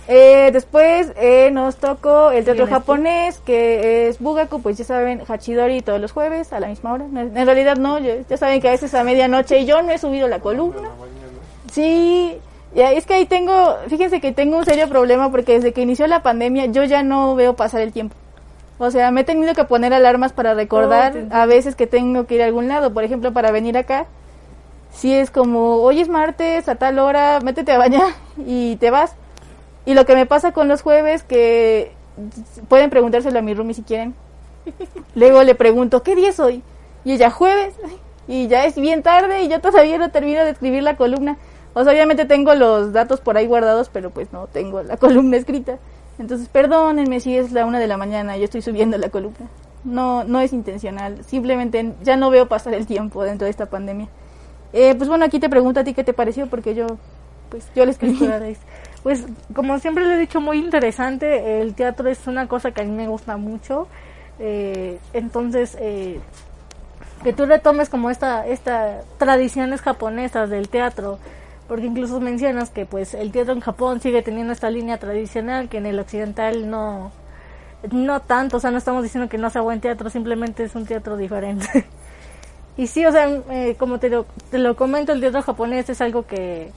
Eh, 0.07 0.49
después 0.51 1.13
eh, 1.15 1.51
nos 1.51 1.77
tocó 1.77 2.31
el 2.31 2.43
teatro 2.43 2.67
japonés, 2.67 3.39
que 3.45 4.09
es 4.09 4.19
Bugaku, 4.19 4.61
pues 4.61 4.77
ya 4.77 4.83
saben, 4.83 5.21
Hachidori 5.27 5.81
todos 5.81 6.01
los 6.01 6.11
jueves 6.11 6.51
a 6.53 6.59
la 6.59 6.67
misma 6.67 6.93
hora. 6.93 7.05
En 7.05 7.45
realidad 7.45 7.77
no, 7.77 7.97
ya, 7.99 8.15
ya 8.29 8.37
saben 8.37 8.59
que 8.61 8.67
a 8.67 8.71
veces 8.71 8.93
a 8.93 9.03
medianoche 9.03 9.59
y 9.59 9.65
yo 9.65 9.81
no 9.81 9.91
he 9.91 9.97
subido 9.97 10.27
la 10.27 10.39
columna. 10.39 10.89
Sí, 11.71 12.37
ya, 12.75 12.91
es 12.91 13.05
que 13.05 13.13
ahí 13.13 13.25
tengo, 13.25 13.77
fíjense 13.87 14.19
que 14.19 14.31
tengo 14.31 14.57
un 14.57 14.65
serio 14.65 14.89
problema 14.89 15.31
porque 15.31 15.53
desde 15.53 15.71
que 15.71 15.81
inició 15.81 16.07
la 16.07 16.21
pandemia 16.23 16.65
yo 16.65 16.83
ya 16.83 17.03
no 17.03 17.35
veo 17.35 17.55
pasar 17.55 17.81
el 17.81 17.93
tiempo. 17.93 18.15
O 18.83 18.89
sea, 18.89 19.11
me 19.11 19.21
he 19.21 19.23
tenido 19.23 19.53
que 19.53 19.63
poner 19.63 19.93
alarmas 19.93 20.33
para 20.33 20.55
recordar 20.55 21.13
Oh, 21.15 21.35
a 21.35 21.45
veces 21.45 21.75
que 21.75 21.85
tengo 21.85 22.25
que 22.25 22.33
ir 22.33 22.41
a 22.41 22.45
algún 22.45 22.67
lado, 22.67 22.91
por 22.91 23.03
ejemplo, 23.03 23.31
para 23.31 23.51
venir 23.51 23.77
acá. 23.77 24.07
sí 24.91 25.13
es 25.13 25.29
como, 25.29 25.75
hoy 25.75 26.01
es 26.01 26.09
martes, 26.09 26.67
a 26.67 26.73
tal 26.73 26.97
hora, 26.97 27.39
métete 27.41 27.71
a 27.73 27.77
bañar 27.77 28.07
y 28.37 28.77
te 28.77 28.89
vas. 28.89 29.13
Y 29.85 29.93
lo 29.93 30.07
que 30.07 30.15
me 30.15 30.25
pasa 30.25 30.51
con 30.51 30.67
los 30.67 30.81
jueves, 30.81 31.21
que 31.21 31.91
pueden 32.69 32.89
preguntárselo 32.89 33.37
a 33.37 33.43
mi 33.43 33.53
roomie 33.53 33.75
si 33.75 33.83
quieren. 33.83 34.15
Luego 35.13 35.43
le 35.43 35.53
pregunto, 35.53 36.01
¿qué 36.01 36.15
día 36.15 36.29
es 36.29 36.39
hoy? 36.39 36.63
Y 37.05 37.13
ella, 37.13 37.29
jueves. 37.29 37.75
Y 38.27 38.47
ya 38.47 38.65
es 38.65 38.75
bien 38.75 39.03
tarde 39.03 39.43
y 39.43 39.49
yo 39.49 39.59
todavía 39.59 39.97
no 39.97 40.09
termino 40.09 40.43
de 40.45 40.51
escribir 40.51 40.83
la 40.83 40.95
columna. 40.95 41.37
O 41.73 41.83
sea, 41.83 41.91
obviamente 41.91 42.25
tengo 42.25 42.53
los 42.55 42.93
datos 42.93 43.19
por 43.19 43.35
ahí 43.35 43.45
guardados, 43.45 43.89
pero 43.89 44.09
pues 44.09 44.31
no 44.31 44.47
tengo 44.47 44.81
la 44.83 44.95
columna 44.97 45.37
escrita. 45.37 45.79
Entonces, 46.21 46.47
perdónenme 46.49 47.19
si 47.19 47.35
es 47.35 47.51
la 47.51 47.65
una 47.65 47.79
de 47.79 47.87
la 47.87 47.97
mañana, 47.97 48.37
yo 48.37 48.45
estoy 48.45 48.61
subiendo 48.61 48.97
la 48.99 49.09
columna. 49.09 49.49
No, 49.83 50.23
no 50.23 50.39
es 50.39 50.53
intencional. 50.53 51.25
Simplemente 51.25 51.93
ya 52.03 52.15
no 52.15 52.29
veo 52.29 52.47
pasar 52.47 52.75
el 52.75 52.85
tiempo 52.85 53.23
dentro 53.23 53.45
de 53.45 53.51
esta 53.51 53.65
pandemia. 53.65 54.07
Eh, 54.71 54.93
pues 54.95 55.09
bueno, 55.09 55.25
aquí 55.25 55.39
te 55.39 55.49
pregunto 55.49 55.79
a 55.79 55.83
ti 55.83 55.95
qué 55.95 56.03
te 56.03 56.13
pareció, 56.13 56.45
porque 56.45 56.75
yo, 56.75 56.85
pues 57.49 57.67
yo 57.75 57.85
le 57.85 57.91
escribí. 57.91 58.19
Pues 59.01 59.25
como 59.55 59.79
siempre 59.79 60.05
le 60.05 60.13
he 60.13 60.19
dicho, 60.19 60.39
muy 60.39 60.59
interesante. 60.59 61.59
El 61.59 61.73
teatro 61.73 62.07
es 62.07 62.27
una 62.27 62.47
cosa 62.47 62.69
que 62.69 62.81
a 62.81 62.83
mí 62.83 62.91
me 62.91 63.07
gusta 63.07 63.35
mucho. 63.35 63.87
Eh, 64.37 64.99
entonces, 65.13 65.75
eh, 65.79 66.19
que 67.23 67.33
tú 67.33 67.47
retomes 67.47 67.89
como 67.89 68.11
esta, 68.11 68.45
esta 68.45 69.01
tradiciones 69.17 69.81
japonesas 69.81 70.51
del 70.51 70.69
teatro, 70.69 71.17
porque 71.71 71.85
incluso 71.85 72.19
mencionas 72.19 72.69
que 72.69 72.85
pues 72.85 73.13
el 73.13 73.31
teatro 73.31 73.53
en 73.53 73.61
Japón 73.61 74.01
sigue 74.01 74.21
teniendo 74.21 74.51
esta 74.51 74.69
línea 74.69 74.97
tradicional 74.97 75.69
que 75.69 75.77
en 75.77 75.85
el 75.85 75.99
occidental 75.99 76.69
no, 76.69 77.13
no 77.89 78.19
tanto, 78.19 78.57
o 78.57 78.59
sea, 78.59 78.71
no 78.71 78.77
estamos 78.77 79.03
diciendo 79.03 79.29
que 79.29 79.37
no 79.37 79.49
sea 79.49 79.61
buen 79.61 79.79
teatro, 79.79 80.09
simplemente 80.09 80.65
es 80.65 80.75
un 80.75 80.85
teatro 80.85 81.15
diferente. 81.15 81.85
y 82.75 82.87
sí, 82.87 83.05
o 83.05 83.11
sea, 83.13 83.29
eh, 83.51 83.77
como 83.79 83.99
te 83.99 84.09
lo, 84.09 84.25
te 84.49 84.57
lo 84.57 84.75
comento, 84.75 85.13
el 85.13 85.21
teatro 85.21 85.41
japonés 85.43 85.89
es 85.89 86.01
algo 86.01 86.27
que 86.27 86.73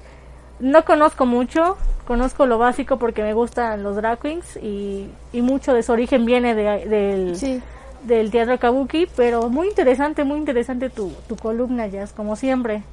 no 0.60 0.84
conozco 0.84 1.26
mucho, 1.26 1.76
conozco 2.06 2.46
lo 2.46 2.58
básico 2.58 2.96
porque 2.96 3.24
me 3.24 3.34
gustan 3.34 3.82
los 3.82 3.96
drag 3.96 4.20
queens 4.20 4.56
y, 4.62 5.08
y 5.32 5.42
mucho 5.42 5.74
de 5.74 5.82
su 5.82 5.90
origen 5.90 6.24
viene 6.24 6.54
de, 6.54 6.86
del, 6.86 7.36
Sí. 7.36 7.60
del 8.04 8.30
teatro 8.30 8.60
kabuki, 8.60 9.08
pero 9.16 9.50
muy 9.50 9.66
interesante, 9.66 10.22
muy 10.22 10.38
interesante 10.38 10.88
tu, 10.88 11.10
tu 11.26 11.34
columna, 11.34 11.88
Jazz, 11.88 12.12
como 12.12 12.36
siempre. 12.36 12.84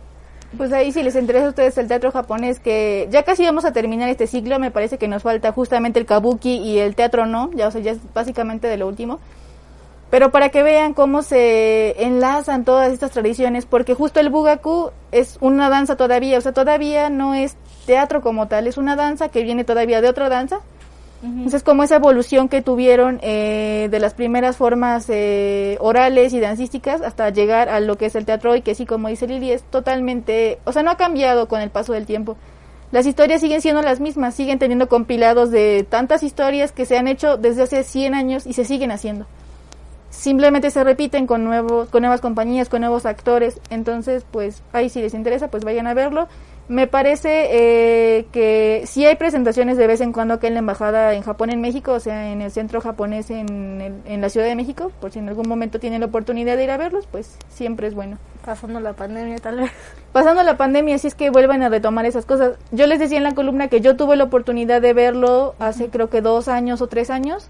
Pues 0.58 0.74
ahí 0.74 0.92
si 0.92 1.02
les 1.02 1.16
interesa 1.16 1.46
a 1.46 1.50
ustedes 1.50 1.78
el 1.78 1.88
teatro 1.88 2.12
japonés, 2.12 2.60
que 2.60 3.08
ya 3.10 3.24
casi 3.24 3.46
vamos 3.46 3.64
a 3.64 3.72
terminar 3.72 4.10
este 4.10 4.28
ciclo, 4.28 4.60
me 4.60 4.70
parece 4.70 4.98
que 4.98 5.08
nos 5.08 5.24
falta 5.24 5.54
justamente 5.54 5.98
el 5.98 6.06
kabuki 6.06 6.58
y 6.58 6.80
el 6.80 6.96
teatro 6.96 7.26
no, 7.26 7.50
ya 7.54 7.70
o 7.70 7.72
sea, 7.72 7.82
ya 7.82 7.92
es 7.92 8.00
básicamente 8.14 8.68
de 8.68 8.78
lo 8.78 8.88
último. 8.88 9.20
Pero 10.10 10.30
para 10.30 10.50
que 10.50 10.62
vean 10.62 10.94
cómo 10.94 11.24
se 11.24 12.04
enlazan 12.04 12.66
todas 12.66 12.92
estas 12.92 13.12
tradiciones, 13.12 13.66
porque 13.66 13.94
justo 13.94 14.20
el 14.20 14.30
bugaku 14.30 14.92
es 15.14 15.38
una 15.40 15.70
danza 15.70 15.96
todavía, 15.96 16.38
o 16.38 16.42
sea, 16.42 16.52
todavía 16.52 17.10
no 17.10 17.34
es 17.34 17.56
teatro 17.86 18.22
como 18.22 18.50
tal, 18.50 18.68
es 18.68 18.78
una 18.78 18.98
danza 18.98 19.30
que 19.30 19.44
viene 19.44 19.64
todavía 19.64 20.02
de 20.02 20.10
otra 20.10 20.28
danza. 20.28 20.60
Entonces, 21.24 21.62
como 21.62 21.84
esa 21.84 21.98
evolución 21.98 22.50
que 22.50 22.64
tuvieron 22.64 23.20
eh, 23.22 23.90
de 23.92 24.00
las 24.00 24.16
primeras 24.16 24.58
formas 24.58 25.06
eh, 25.10 25.78
orales 25.80 26.34
y 26.34 26.40
dancísticas 26.40 27.02
hasta 27.02 27.30
llegar 27.30 27.70
a 27.70 27.80
lo 27.80 27.96
que 27.98 28.08
es 28.08 28.16
el 28.16 28.26
teatro 28.26 28.52
hoy, 28.52 28.62
que 28.62 28.74
sí, 28.74 28.88
como 28.88 29.08
dice 29.08 29.28
Lili, 29.28 29.52
es 29.52 29.62
totalmente, 29.64 30.58
o 30.66 30.72
sea, 30.72 30.82
no 30.82 30.90
ha 30.90 30.98
cambiado 30.98 31.48
con 31.48 31.62
el 31.62 31.70
paso 31.70 31.94
del 31.94 32.08
tiempo. 32.08 32.38
Las 32.92 33.06
historias 33.06 33.40
siguen 33.40 33.62
siendo 33.62 33.82
las 33.82 34.00
mismas, 34.00 34.34
siguen 34.36 34.60
teniendo 34.60 34.90
compilados 34.90 35.52
de 35.52 35.86
tantas 35.88 36.24
historias 36.24 36.72
que 36.72 36.86
se 36.86 36.98
han 36.98 37.08
hecho 37.08 37.38
desde 37.38 37.64
hace 37.64 37.84
100 37.84 38.16
años 38.16 38.48
y 38.48 38.54
se 38.54 38.66
siguen 38.66 38.92
haciendo. 38.92 39.28
Simplemente 40.10 40.72
se 40.72 40.84
repiten 40.84 41.26
con 41.26 41.46
nuevos, 41.46 41.88
con 41.90 42.02
nuevas 42.02 42.20
compañías, 42.20 42.68
con 42.68 42.82
nuevos 42.82 43.06
actores. 43.06 43.62
Entonces, 43.70 44.26
pues 44.30 44.62
ahí 44.74 44.90
si 44.90 45.02
les 45.02 45.14
interesa, 45.14 45.48
pues 45.48 45.64
vayan 45.64 45.88
a 45.88 45.94
verlo. 45.94 46.28
Me 46.72 46.88
parece 46.88 47.48
eh, 47.52 48.28
que 48.32 48.84
sí 48.86 49.06
hay 49.06 49.18
presentaciones 49.18 49.76
de 49.76 49.88
vez 49.88 50.00
en 50.00 50.14
cuando 50.14 50.36
aquí 50.36 50.48
en 50.48 50.54
la 50.54 50.60
embajada 50.60 51.14
en 51.16 51.22
Japón, 51.22 51.50
en 51.50 51.60
México, 51.60 51.92
o 51.92 52.00
sea, 52.00 52.32
en 52.32 52.42
el 52.42 52.50
centro 52.50 52.80
japonés 52.80 53.30
en, 53.30 53.82
el- 53.82 53.96
en 54.06 54.22
la 54.22 54.30
Ciudad 54.30 54.46
de 54.48 54.56
México, 54.56 54.90
por 55.02 55.12
si 55.12 55.20
en 55.20 55.28
algún 55.28 55.50
momento 55.50 55.82
tienen 55.82 56.00
la 56.00 56.06
oportunidad 56.06 56.56
de 56.56 56.64
ir 56.64 56.72
a 56.72 56.78
verlos, 56.78 57.08
pues 57.12 57.36
siempre 57.50 57.88
es 57.88 57.94
bueno. 57.94 58.18
Pasando 58.46 58.80
la 58.80 58.94
pandemia, 58.94 59.36
tal 59.40 59.58
vez. 59.58 59.72
Pasando 60.14 60.44
la 60.44 60.56
pandemia, 60.56 60.98
si 60.98 61.08
es 61.08 61.14
que 61.16 61.30
vuelvan 61.30 61.62
a 61.62 61.68
retomar 61.68 62.06
esas 62.06 62.26
cosas. 62.26 62.54
Yo 62.72 62.88
les 62.88 63.00
decía 63.00 63.18
en 63.18 63.24
la 63.26 63.36
columna 63.36 63.68
que 63.68 63.82
yo 63.82 63.98
tuve 63.98 64.16
la 64.16 64.24
oportunidad 64.24 64.82
de 64.82 64.94
verlo 64.94 65.56
hace 65.60 65.90
creo 65.90 66.10
que 66.10 66.22
dos 66.22 66.48
años 66.48 66.82
o 66.82 66.88
tres 66.88 67.10
años 67.10 67.50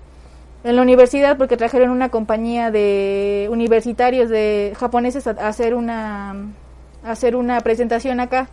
en 0.64 0.76
la 0.76 0.82
universidad 0.82 1.38
porque 1.38 1.58
trajeron 1.58 1.92
una 1.92 2.10
compañía 2.10 2.72
de 2.72 3.50
universitarios 3.52 4.30
de 4.30 4.74
japoneses 4.80 5.28
a, 5.28 5.32
a 5.32 5.48
hacer 5.48 5.76
una 5.76 6.32
a 7.04 7.12
hacer 7.12 7.36
una 7.36 7.60
presentación 7.62 8.20
acá. 8.20 8.50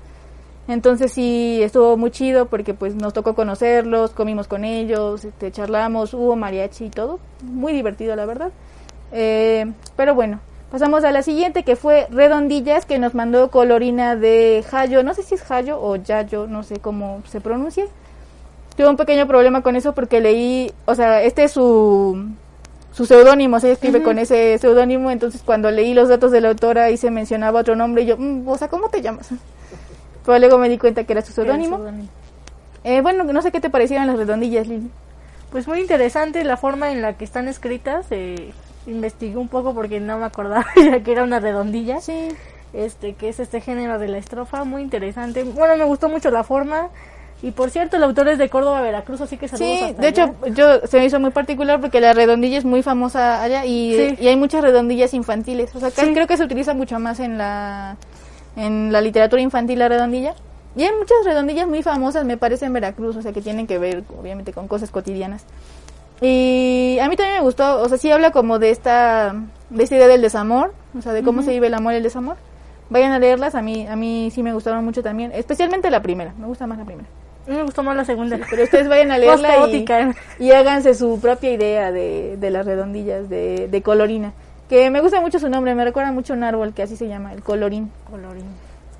Entonces 0.69 1.13
sí 1.13 1.61
estuvo 1.63 1.97
muy 1.97 2.11
chido 2.11 2.47
porque 2.47 2.75
pues 2.75 2.95
nos 2.95 3.15
tocó 3.15 3.35
conocerlos, 3.35 4.11
comimos 4.11 4.49
con 4.49 4.67
ellos, 4.67 5.25
este, 5.25 5.51
charlamos, 5.51 6.13
hubo 6.13 6.37
mariachi 6.37 6.85
y 6.85 6.91
todo, 6.91 7.19
muy 7.43 7.73
divertido 7.73 8.15
la 8.15 8.27
verdad. 8.27 8.51
Eh, 9.11 9.73
pero 9.97 10.15
bueno, 10.15 10.41
pasamos 10.71 11.05
a 11.05 11.11
la 11.11 11.23
siguiente 11.23 11.63
que 11.63 11.75
fue 11.75 12.07
Redondillas 12.11 12.85
que 12.85 12.99
nos 12.99 13.15
mandó 13.15 13.51
Colorina 13.51 14.15
de 14.15 14.63
Hayo, 14.71 15.03
no 15.03 15.15
sé 15.15 15.23
si 15.23 15.37
es 15.37 15.51
Hayo 15.51 15.81
o 15.81 15.97
Yayo, 15.97 16.47
no 16.47 16.63
sé 16.63 16.81
cómo 16.81 17.23
se 17.27 17.41
pronuncia. 17.41 17.87
Tuve 18.77 18.91
un 18.91 18.97
pequeño 18.99 19.27
problema 19.27 19.63
con 19.63 19.75
eso 19.75 19.95
porque 19.95 20.21
leí, 20.21 20.71
o 20.85 20.95
sea, 20.95 21.23
este 21.23 21.45
es 21.45 21.53
su 21.53 22.29
su 22.93 23.07
seudónimo, 23.07 23.61
se 23.61 23.73
escribe 23.73 24.03
con 24.03 24.19
ese 24.19 24.59
seudónimo, 24.59 25.11
entonces 25.11 25.43
cuando 25.45 25.71
leí 25.71 25.95
los 25.95 26.09
datos 26.09 26.33
de 26.33 26.41
la 26.41 26.49
autora 26.49 26.85
ahí 26.85 26.97
se 26.97 27.11
mencionaba 27.11 27.61
otro 27.61 27.77
nombre 27.77 28.03
y 28.03 28.07
yo, 28.07 28.17
mm, 28.19 28.47
o 28.47 28.59
sea, 28.59 28.69
¿cómo 28.69 28.89
te 28.89 29.01
llamas? 29.01 29.31
Pero 30.29 30.41
luego 30.41 30.59
me 30.59 30.69
di 30.69 30.77
cuenta 30.77 31.05
que 31.05 31.13
era 31.15 31.23
su 31.23 31.33
seudónimo. 31.33 31.81
Eh, 32.85 33.01
bueno, 33.01 33.25
no 33.25 33.41
sé 33.41 33.51
qué 33.51 33.63
te 33.63 33.71
parecieron 33.71 34.07
las 34.07 34.19
redondillas, 34.19 34.67
Lili. 34.67 34.91
Pues 35.51 35.67
muy 35.67 35.81
interesante 35.81 36.45
la 36.45 36.59
forma 36.59 36.93
en 36.93 37.01
la 37.01 37.15
que 37.15 37.25
están 37.25 37.49
escritas. 37.49 38.05
Eh, 38.11 38.51
investigué 38.87 39.39
un 39.39 39.49
poco 39.49 39.73
porque 39.73 40.01
no 40.01 40.19
me 40.19 40.27
acordaba 40.27 40.67
ya 40.77 41.01
que 41.03 41.13
era 41.13 41.25
una 41.25 41.41
redondilla. 41.41 42.03
Sí. 42.03 42.29
Este, 42.75 43.15
que 43.15 43.31
es 43.31 43.41
este 43.41 43.63
género 43.63 43.99
de 43.99 44.09
la 44.09 44.19
estrofa, 44.19 44.65
muy 44.65 44.83
interesante. 44.83 45.45
Bueno, 45.45 45.77
me 45.79 45.85
gustó 45.85 46.11
mucho 46.11 46.31
la 46.31 46.45
forma. 46.45 46.91
Y 47.41 47.53
por 47.53 47.71
cierto, 47.71 47.97
el 47.97 48.03
autor 48.03 48.29
es 48.29 48.37
de 48.37 48.51
Córdoba, 48.51 48.83
Veracruz, 48.83 49.23
así 49.23 49.39
que 49.39 49.49
saludos 49.49 49.79
Sí, 49.79 49.85
hasta 49.85 50.03
de 50.03 50.09
allá. 50.09 50.25
hecho, 50.25 50.47
yo 50.81 50.87
se 50.87 50.99
me 50.99 51.07
hizo 51.07 51.19
muy 51.21 51.31
particular 51.31 51.81
porque 51.81 52.03
la 52.03 52.13
redondilla 52.13 52.59
es 52.59 52.67
muy 52.67 52.83
famosa 52.83 53.43
allá 53.43 53.65
y, 53.65 53.95
Sí. 53.97 54.17
y 54.21 54.27
hay 54.29 54.37
muchas 54.37 54.61
redondillas 54.61 55.15
infantiles. 55.15 55.75
O 55.75 55.79
sea, 55.81 55.89
acá 55.89 56.05
Sí. 56.05 56.13
creo 56.13 56.27
que 56.27 56.37
se 56.37 56.45
utiliza 56.45 56.75
mucho 56.75 56.99
más 56.99 57.19
en 57.19 57.39
la 57.39 57.97
en 58.59 58.93
la 58.93 59.01
literatura 59.01 59.41
infantil 59.41 59.79
la 59.79 59.89
redondilla. 59.89 60.35
Y 60.77 60.83
hay 60.83 60.91
muchas 60.97 61.25
redondillas 61.25 61.67
muy 61.67 61.83
famosas, 61.83 62.25
me 62.25 62.37
parece, 62.37 62.67
en 62.67 62.73
Veracruz, 62.73 63.17
o 63.17 63.23
sea, 63.23 63.33
que 63.33 63.41
tienen 63.41 63.67
que 63.67 63.79
ver, 63.79 64.05
obviamente, 64.21 64.53
con 64.53 64.69
cosas 64.69 64.91
cotidianas. 64.91 65.45
Y 66.21 66.99
a 67.01 67.09
mí 67.09 67.17
también 67.17 67.39
me 67.39 67.43
gustó, 67.43 67.81
o 67.81 67.89
sea, 67.89 67.97
sí 67.97 68.11
habla 68.11 68.33
como 68.33 68.59
de 68.59 68.71
esta, 68.71 69.35
de 69.71 69.85
esta 69.85 69.97
idea 69.97 70.09
del 70.09 70.21
desamor, 70.21 70.75
o 70.97 71.03
sea, 71.03 71.13
de 71.13 71.23
cómo 71.23 71.43
se 71.43 71.53
vive 71.53 71.69
el 71.69 71.75
amor 71.75 71.95
y 71.95 71.97
el 71.97 72.03
desamor. 72.03 72.37
Vayan 72.91 73.13
a 73.13 73.19
leerlas, 73.19 73.55
a 73.55 73.63
mí, 73.63 73.87
a 73.87 73.97
mí 73.97 74.31
sí 74.33 74.43
me 74.43 74.53
gustaron 74.53 74.85
mucho 74.85 75.03
también, 75.03 75.31
especialmente 75.33 75.91
la 75.91 76.03
primera, 76.03 76.35
me 76.39 76.47
gusta 76.47 76.67
más 76.67 76.79
la 76.79 76.85
primera. 76.85 77.09
Me 77.47 77.63
gustó 77.63 77.83
más 77.83 77.97
la 77.97 78.05
segunda. 78.05 78.39
Pero 78.51 78.65
ustedes 78.65 78.89
vayan 78.89 79.11
a 79.11 79.19
leerla 79.19 79.69
y, 79.69 79.87
y 80.39 80.53
háganse 80.53 80.95
su 80.95 81.19
propia 81.19 81.53
idea 81.53 81.91
de, 81.93 82.37
de 82.39 82.51
las 82.51 82.67
redondillas 82.67 83.29
de, 83.29 83.69
de 83.69 83.83
Colorina. 83.83 84.33
Que 84.69 84.91
me 84.91 85.01
gusta 85.01 85.21
mucho 85.21 85.39
su 85.39 85.49
nombre, 85.49 85.75
me 85.75 85.85
recuerda 85.85 86.13
mucho 86.13 86.35
a 86.35 86.37
un 86.37 86.45
árbol 86.45 86.75
que 86.75 86.83
así 86.83 86.97
se 86.97 87.09
llama, 87.09 87.33
el 87.33 87.43
colorín. 87.43 87.91
Colorín. 88.11 88.45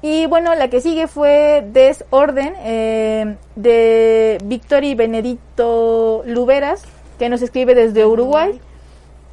Y 0.01 0.27
bueno, 0.27 0.55
la 0.55 0.69
que 0.69 0.81
sigue 0.81 1.09
fue 1.09 1.65
Desorden 1.73 2.55
eh, 2.61 3.37
de 3.57 4.39
Víctor 4.45 4.85
y 4.85 4.95
Benedicto 4.95 6.23
Luberas, 6.25 6.85
que 7.19 7.29
nos 7.29 7.43
escribe 7.43 7.75
desde 7.75 8.07
Uruguay. 8.07 8.61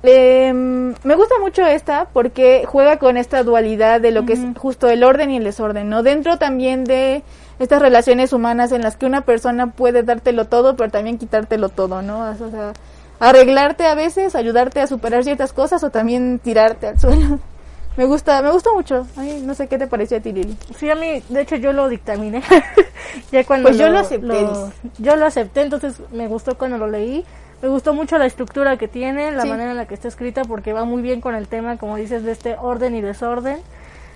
Eh, 0.07 0.53
me 0.53 1.15
gusta 1.15 1.35
mucho 1.39 1.65
esta 1.65 2.07
porque 2.13 2.63
juega 2.67 2.97
con 2.97 3.17
esta 3.17 3.43
dualidad 3.43 4.01
de 4.01 4.11
lo 4.11 4.25
que 4.25 4.33
es 4.33 4.39
justo 4.57 4.87
el 4.87 5.03
orden 5.03 5.31
y 5.31 5.37
el 5.37 5.43
desorden, 5.43 5.89
¿no? 5.89 6.03
Dentro 6.03 6.37
también 6.37 6.83
de 6.83 7.23
estas 7.57 7.81
relaciones 7.81 8.33
humanas 8.33 8.71
en 8.71 8.81
las 8.81 8.97
que 8.97 9.05
una 9.05 9.21
persona 9.21 9.71
puede 9.71 10.03
dártelo 10.03 10.45
todo, 10.45 10.75
pero 10.75 10.91
también 10.91 11.17
quitártelo 11.17 11.69
todo, 11.69 12.01
¿no? 12.01 12.29
O 12.29 12.51
sea, 12.51 12.73
arreglarte 13.19 13.85
a 13.85 13.95
veces, 13.95 14.35
ayudarte 14.35 14.81
a 14.81 14.87
superar 14.87 15.23
ciertas 15.23 15.53
cosas 15.53 15.83
o 15.83 15.89
también 15.89 16.39
tirarte 16.39 16.87
al 16.87 16.99
suelo. 16.99 17.39
Me 17.97 18.03
gusta, 18.03 18.41
me 18.41 18.51
gusta 18.51 18.73
mucho. 18.73 19.07
Ay, 19.15 19.41
no 19.45 19.53
sé 19.53 19.67
qué 19.69 19.77
te 19.77 19.87
pareció 19.87 20.17
a 20.17 20.19
ti, 20.19 20.33
Lili. 20.33 20.57
Sí, 20.77 20.89
a 20.89 20.95
mí, 20.95 21.23
de 21.29 21.39
hecho, 21.41 21.55
yo 21.55 21.71
lo 21.71 21.87
dictaminé. 21.87 22.43
ya 23.31 23.45
cuando 23.45 23.69
Pues 23.69 23.77
yo 23.77 23.87
lo 23.87 23.99
acepté, 23.99 24.41
lo- 24.41 24.69
yo 24.97 25.15
lo 25.15 25.25
acepté, 25.25 25.61
entonces 25.61 26.01
me 26.11 26.27
gustó 26.27 26.57
cuando 26.57 26.77
lo 26.77 26.87
leí. 26.87 27.23
Me 27.61 27.69
gustó 27.69 27.93
mucho 27.93 28.17
la 28.17 28.25
estructura 28.25 28.75
que 28.75 28.89
tiene, 28.89 29.31
la 29.31 29.43
Sí. 29.43 29.47
manera 29.47 29.71
en 29.71 29.77
la 29.77 29.85
que 29.87 29.93
está 29.93 30.09
escrita, 30.09 30.41
porque 30.43 30.73
va 30.73 30.83
muy 30.83 31.01
bien 31.01 31.21
con 31.21 31.35
el 31.35 31.47
tema, 31.47 31.77
como 31.77 31.95
dices, 31.95 32.23
de 32.25 32.33
este 32.33 32.57
orden 32.61 32.95
y 32.95 33.01
desorden. 33.01 33.59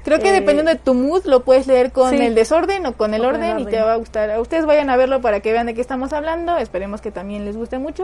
Creo 0.03 0.19
que 0.19 0.27
Eh, 0.27 0.33
dependiendo 0.33 0.71
de 0.73 0.77
tu 0.77 0.93
mood 0.93 1.23
lo 1.25 1.45
puedes 1.45 1.65
leer 1.65 1.93
con 1.93 2.09
sí. 2.09 2.17
el 2.17 2.35
desorden 2.35 2.85
o 2.85 2.97
con 2.97 3.13
el 3.13 3.21
O 3.21 3.27
con 3.27 3.35
el 3.35 3.41
orden 3.43 3.59
y 3.59 3.61
orden. 3.61 3.75
te 3.79 3.81
va 3.81 3.93
a 3.93 3.95
gustar. 3.95 4.29
A 4.29 4.41
ustedes 4.41 4.65
vayan 4.65 4.89
a 4.89 4.97
verlo 4.97 5.21
para 5.21 5.39
que 5.39 5.53
vean 5.53 5.67
de 5.67 5.73
qué 5.73 5.79
estamos 5.79 6.11
hablando. 6.11 6.57
Esperemos 6.57 6.99
que 6.99 7.11
también 7.11 7.45
les 7.45 7.55
guste 7.55 7.79
mucho. 7.79 8.03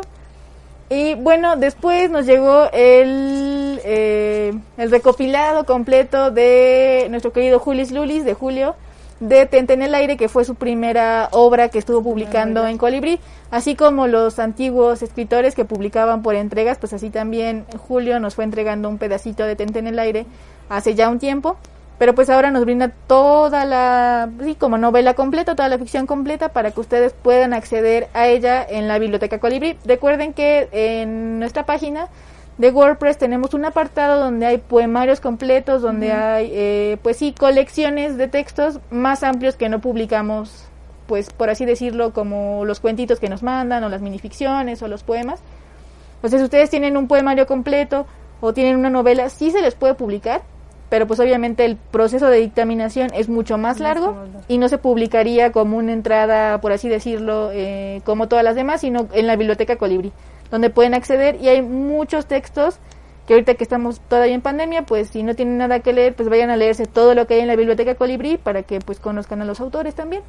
Y 0.90 1.16
bueno, 1.16 1.56
después 1.56 2.12
nos 2.12 2.28
llegó 2.28 2.66
el, 2.72 3.80
eh, 3.84 4.54
el 4.78 4.92
recopilado 4.92 5.66
completo 5.66 6.30
de 6.30 7.08
nuestro 7.10 7.34
querido 7.34 7.58
Julis 7.60 7.92
Lulis, 7.92 8.24
de 8.24 8.36
Julio, 8.36 8.76
de 9.20 9.48
Tente 9.48 9.74
en 9.74 9.82
el 9.82 9.96
Aire, 9.96 10.16
que 10.16 10.30
fue 10.30 10.46
su 10.46 10.54
primera 10.54 11.30
obra 11.32 11.70
que 11.70 11.80
estuvo 11.80 12.04
publicando 12.04 12.68
en 12.68 12.78
Colibrí. 12.78 13.20
Así 13.50 13.76
como 13.76 14.06
los 14.06 14.38
antiguos 14.38 15.02
escritores 15.02 15.56
que 15.56 15.66
publicaban 15.66 16.22
por 16.22 16.36
entregas, 16.36 16.78
pues 16.78 16.94
así 16.94 17.10
también 17.10 17.66
Julio 17.88 18.20
nos 18.20 18.36
fue 18.36 18.44
entregando 18.44 18.88
un 18.88 19.00
pedacito 19.00 19.44
de 19.44 19.56
Tente 19.56 19.80
en 19.80 19.88
el 19.88 19.98
Aire 19.98 20.28
hace 20.70 20.94
ya 20.94 21.10
un 21.10 21.18
tiempo. 21.18 21.58
Pero 21.98 22.14
pues 22.14 22.30
ahora 22.30 22.52
nos 22.52 22.66
brinda 22.66 22.90
toda 23.08 23.64
la, 23.64 24.30
sí, 24.44 24.56
como 24.56 24.78
novela 24.78 25.14
completa, 25.14 25.56
toda 25.56 25.70
la 25.70 25.78
ficción 25.78 26.08
completa 26.08 26.50
para 26.50 26.72
que 26.72 26.82
ustedes 26.82 27.14
puedan 27.14 27.54
acceder 27.54 28.10
a 28.14 28.28
ella 28.28 28.66
en 28.68 28.88
la 28.88 29.00
Biblioteca 29.00 29.40
Colibrí. 29.40 29.78
Recuerden 29.86 30.34
que 30.34 30.68
en 30.74 31.40
nuestra 31.40 31.66
página 31.66 32.10
de 32.58 32.72
WordPress 32.72 33.18
tenemos 33.18 33.54
un 33.54 33.66
apartado 33.66 34.20
donde 34.20 34.46
hay 34.46 34.58
poemarios 34.58 35.20
completos, 35.20 35.82
donde 35.82 36.12
hay, 36.12 36.50
eh, 36.54 36.98
pues 37.02 37.18
sí, 37.18 37.34
colecciones 37.38 38.18
de 38.18 38.28
textos 38.28 38.80
más 38.92 39.24
amplios 39.24 39.56
que 39.56 39.70
no 39.70 39.80
publicamos, 39.80 40.66
pues 41.08 41.30
por 41.32 41.50
así 41.50 41.66
decirlo, 41.66 42.12
como 42.14 42.66
los 42.66 42.80
cuentitos 42.80 43.20
que 43.20 43.30
nos 43.30 43.44
mandan, 43.44 43.84
o 43.84 43.90
las 43.90 44.02
minificciones, 44.02 44.82
o 44.82 44.88
los 44.88 45.04
poemas. 45.04 45.42
Entonces, 46.16 46.42
si 46.42 46.46
ustedes 46.46 46.70
tienen 46.70 46.98
un 46.98 47.08
poemario 47.08 47.46
completo 47.46 48.06
o 48.42 48.54
tienen 48.54 48.78
una 48.78 48.90
novela, 48.90 49.30
sí 49.30 49.52
se 49.52 49.62
les 49.62 49.76
puede 49.76 49.94
publicar, 49.94 50.42
pero 50.90 51.08
pues 51.08 51.20
obviamente 51.20 51.66
el 51.66 51.78
proceso 51.78 52.28
de 52.30 52.40
dictaminación 52.40 53.10
es 53.14 53.30
mucho 53.30 53.58
más 53.58 53.80
largo 53.80 54.16
y 54.48 54.58
no 54.58 54.70
se 54.70 54.78
publicaría 54.78 55.52
como 55.52 55.78
una 55.78 55.94
entrada, 55.94 56.62
por 56.62 56.72
así 56.72 56.90
decirlo, 56.90 57.50
eh, 57.52 58.02
como 58.06 58.28
todas 58.28 58.44
las 58.44 58.56
demás, 58.56 58.82
sino 58.82 59.08
en 59.14 59.28
la 59.28 59.36
biblioteca 59.36 59.78
Colibrí, 59.78 60.12
donde 60.52 60.70
pueden 60.70 60.94
acceder 60.94 61.38
y 61.42 61.48
hay 61.48 61.62
muchos 61.62 62.28
textos 62.28 62.80
que 63.28 63.34
ahorita 63.34 63.56
que 63.56 63.64
estamos 63.64 64.00
todavía 64.02 64.36
en 64.36 64.42
pandemia, 64.42 64.84
pues 64.84 65.10
si 65.10 65.24
no 65.24 65.34
tienen 65.34 65.58
nada 65.58 65.80
que 65.80 65.94
leer, 65.94 66.16
pues 66.16 66.30
vayan 66.30 66.52
a 66.52 66.58
leerse 66.58 66.86
todo 66.86 67.16
lo 67.16 67.26
que 67.26 67.36
hay 67.36 67.40
en 67.40 67.48
la 67.48 67.56
biblioteca 67.56 67.96
Colibrí 67.96 68.38
para 68.38 68.64
que 68.64 68.80
pues 68.80 69.00
conozcan 69.00 69.42
a 69.42 69.46
los 69.46 69.60
autores 69.60 69.96
también. 69.96 70.22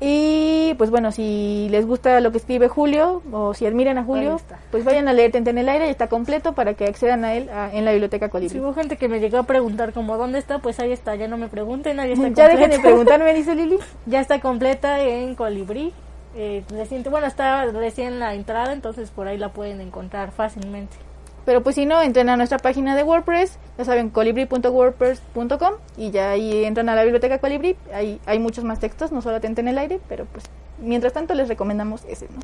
Y 0.00 0.74
pues 0.78 0.90
bueno, 0.90 1.10
si 1.10 1.66
les 1.70 1.84
gusta 1.84 2.20
lo 2.20 2.30
que 2.30 2.38
escribe 2.38 2.68
Julio 2.68 3.20
o 3.32 3.52
si 3.52 3.66
admiran 3.66 3.98
a 3.98 4.04
Julio, 4.04 4.40
pues 4.70 4.84
vayan 4.84 5.08
a 5.08 5.12
leer 5.12 5.32
Tente 5.32 5.50
en 5.50 5.58
el 5.58 5.68
aire 5.68 5.88
y 5.88 5.90
está 5.90 6.06
completo 6.06 6.52
para 6.54 6.74
que 6.74 6.84
accedan 6.84 7.24
a 7.24 7.34
él 7.34 7.48
a- 7.50 7.70
en 7.72 7.84
la 7.84 7.90
biblioteca 7.90 8.28
Colibrí. 8.28 8.50
Si 8.54 8.60
hubo 8.60 8.74
gente 8.74 8.96
que 8.96 9.08
me 9.08 9.18
llegó 9.18 9.38
a 9.38 9.42
preguntar 9.42 9.92
como 9.92 10.16
dónde 10.16 10.38
está, 10.38 10.60
pues 10.60 10.78
ahí 10.78 10.92
está, 10.92 11.16
ya 11.16 11.26
no 11.26 11.36
me 11.36 11.48
pregunten, 11.48 11.98
ahí 11.98 12.12
está 12.12 12.28
Ya 12.34 12.48
dejen 12.48 12.70
de 12.70 12.78
preguntarme, 12.78 13.34
dice 13.34 13.54
Lili. 13.56 13.78
Ya 14.06 14.20
está 14.20 14.40
completa 14.40 15.00
en 15.02 15.34
Colibrí. 15.34 15.92
Eh, 16.36 16.62
reciente, 16.70 17.08
bueno, 17.08 17.26
está 17.26 17.64
recién 17.66 18.20
la 18.20 18.34
entrada, 18.34 18.72
entonces 18.72 19.10
por 19.10 19.26
ahí 19.26 19.36
la 19.38 19.48
pueden 19.48 19.80
encontrar 19.80 20.30
fácilmente. 20.30 20.96
Pero 21.48 21.62
pues 21.62 21.76
si 21.76 21.86
no, 21.86 22.02
entren 22.02 22.28
a 22.28 22.36
nuestra 22.36 22.58
página 22.58 22.94
de 22.94 23.02
WordPress, 23.02 23.58
ya 23.78 23.84
saben, 23.86 24.10
colibri.wordpress.com 24.10 25.72
y 25.96 26.10
ya 26.10 26.32
ahí 26.32 26.66
entran 26.66 26.90
a 26.90 26.94
la 26.94 27.04
biblioteca 27.04 27.38
Colibri. 27.38 27.74
Hay 28.26 28.38
muchos 28.38 28.64
más 28.64 28.80
textos, 28.80 29.12
no 29.12 29.22
solo 29.22 29.40
Tente 29.40 29.62
en 29.62 29.68
el 29.68 29.78
aire, 29.78 29.98
pero 30.10 30.26
pues 30.26 30.44
mientras 30.78 31.14
tanto 31.14 31.32
les 31.32 31.48
recomendamos 31.48 32.04
ese, 32.06 32.26
¿no? 32.26 32.40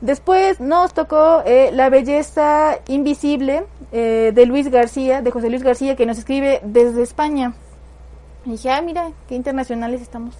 Después 0.00 0.60
nos 0.60 0.94
tocó 0.94 1.42
eh, 1.44 1.72
La 1.74 1.90
belleza 1.90 2.78
invisible 2.88 3.64
eh, 3.92 4.32
de 4.34 4.46
Luis 4.46 4.70
García, 4.70 5.20
de 5.20 5.30
José 5.30 5.50
Luis 5.50 5.62
García, 5.62 5.94
que 5.94 6.06
nos 6.06 6.16
escribe 6.16 6.60
desde 6.64 7.02
España. 7.02 7.52
Y 8.46 8.52
dije, 8.52 8.70
ah, 8.70 8.80
mira, 8.80 9.10
qué 9.28 9.34
internacionales 9.34 10.00
estamos. 10.00 10.34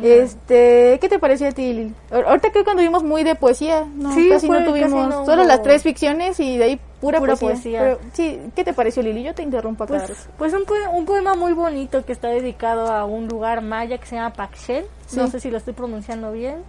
Este, 0.00 0.98
¿qué 1.00 1.08
te 1.08 1.18
pareció 1.18 1.48
a 1.48 1.52
ti, 1.52 1.72
Lili? 1.72 1.94
Ahor- 2.10 2.24
Ahorita 2.26 2.50
creo 2.50 2.64
que 2.64 2.70
anduvimos 2.70 3.02
muy 3.02 3.24
de 3.24 3.34
poesía, 3.34 3.84
no, 3.94 4.12
Sí, 4.14 4.28
casi 4.30 4.48
no 4.48 4.64
tuvimos, 4.64 4.90
casi 4.92 5.08
no 5.18 5.26
solo 5.26 5.42
hubo- 5.42 5.48
las 5.48 5.62
tres 5.62 5.82
ficciones 5.82 6.38
y 6.40 6.56
de 6.58 6.64
ahí 6.64 6.80
pura, 7.00 7.18
Pura 7.18 7.36
poesía. 7.36 7.48
poesía. 7.50 7.80
Pero, 7.80 7.98
sí, 8.14 8.40
¿qué 8.54 8.64
te 8.64 8.72
pareció, 8.72 9.02
Lili? 9.02 9.22
Yo 9.22 9.34
te 9.34 9.42
interrumpo 9.42 9.84
acá. 9.84 10.02
Pues, 10.06 10.28
pues 10.38 10.54
un, 10.54 10.64
poe- 10.64 10.88
un 10.92 11.04
poema 11.04 11.34
muy 11.34 11.52
bonito 11.52 12.04
que 12.04 12.12
está 12.12 12.28
dedicado 12.28 12.90
a 12.92 13.04
un 13.04 13.28
lugar 13.28 13.60
maya 13.62 13.98
que 13.98 14.06
se 14.06 14.16
llama 14.16 14.32
Paxel. 14.32 14.86
No 15.14 15.26
sé 15.28 15.40
si 15.40 15.50
lo 15.50 15.58
estoy 15.58 15.74
pronunciando 15.74 16.32
bien. 16.32 16.62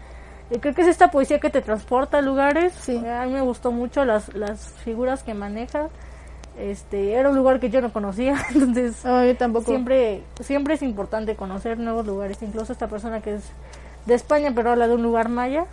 Eh, 0.51 0.59
creo 0.59 0.73
que 0.75 0.81
es 0.81 0.87
esta 0.87 1.09
poesía 1.09 1.39
que 1.39 1.49
te 1.49 1.61
transporta 1.61 2.17
a 2.17 2.21
lugares. 2.21 2.73
Sí. 2.81 3.01
Eh, 3.03 3.09
A 3.09 3.25
mí 3.25 3.31
me 3.33 3.41
gustó 3.41 3.71
mucho 3.71 4.03
las, 4.05 4.33
las 4.35 4.59
figuras 4.83 5.23
que 5.23 5.33
maneja. 5.33 5.87
Este, 6.57 7.13
era 7.13 7.29
un 7.29 7.35
lugar 7.35 7.59
que 7.59 7.69
yo 7.69 7.81
no 7.81 7.91
conocía, 7.91 8.35
entonces 8.53 9.03
No, 9.03 9.25
yo 9.25 9.35
tampoco. 9.35 9.65
siempre 9.65 10.21
siempre 10.41 10.75
es 10.75 10.81
importante 10.83 11.35
conocer 11.35 11.77
nuevos 11.79 12.05
lugares. 12.05 12.37
Incluso 12.41 12.71
esta 12.73 12.87
persona 12.87 13.21
que 13.21 13.35
es 13.35 13.43
de 14.05 14.13
España 14.13 14.51
pero 14.53 14.71
habla 14.71 14.87
de 14.87 14.95
un 14.95 15.03
lugar 15.03 15.29
maya. 15.29 15.65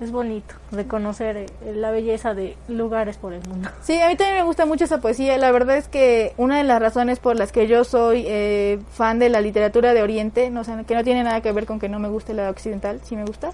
Es 0.00 0.12
bonito 0.12 0.54
reconocer 0.70 1.36
eh, 1.36 1.46
la 1.74 1.90
belleza 1.90 2.32
de 2.32 2.56
lugares 2.68 3.16
por 3.16 3.32
el 3.32 3.40
mundo. 3.48 3.68
Sí, 3.82 4.00
a 4.00 4.06
mí 4.08 4.14
también 4.14 4.36
me 4.38 4.44
gusta 4.44 4.64
mucho 4.64 4.84
esa 4.84 5.00
poesía. 5.00 5.36
La 5.38 5.50
verdad 5.50 5.76
es 5.76 5.88
que 5.88 6.34
una 6.36 6.58
de 6.58 6.62
las 6.62 6.80
razones 6.80 7.18
por 7.18 7.34
las 7.34 7.50
que 7.50 7.66
yo 7.66 7.82
soy 7.82 8.22
eh, 8.28 8.78
fan 8.92 9.18
de 9.18 9.28
la 9.28 9.40
literatura 9.40 9.94
de 9.94 10.02
Oriente, 10.02 10.50
no, 10.50 10.60
o 10.60 10.64
sea, 10.64 10.84
que 10.84 10.94
no 10.94 11.02
tiene 11.02 11.24
nada 11.24 11.40
que 11.40 11.50
ver 11.50 11.66
con 11.66 11.80
que 11.80 11.88
no 11.88 11.98
me 11.98 12.08
guste 12.08 12.32
la 12.32 12.48
occidental, 12.48 13.00
sí 13.02 13.16
me 13.16 13.24
gusta, 13.24 13.50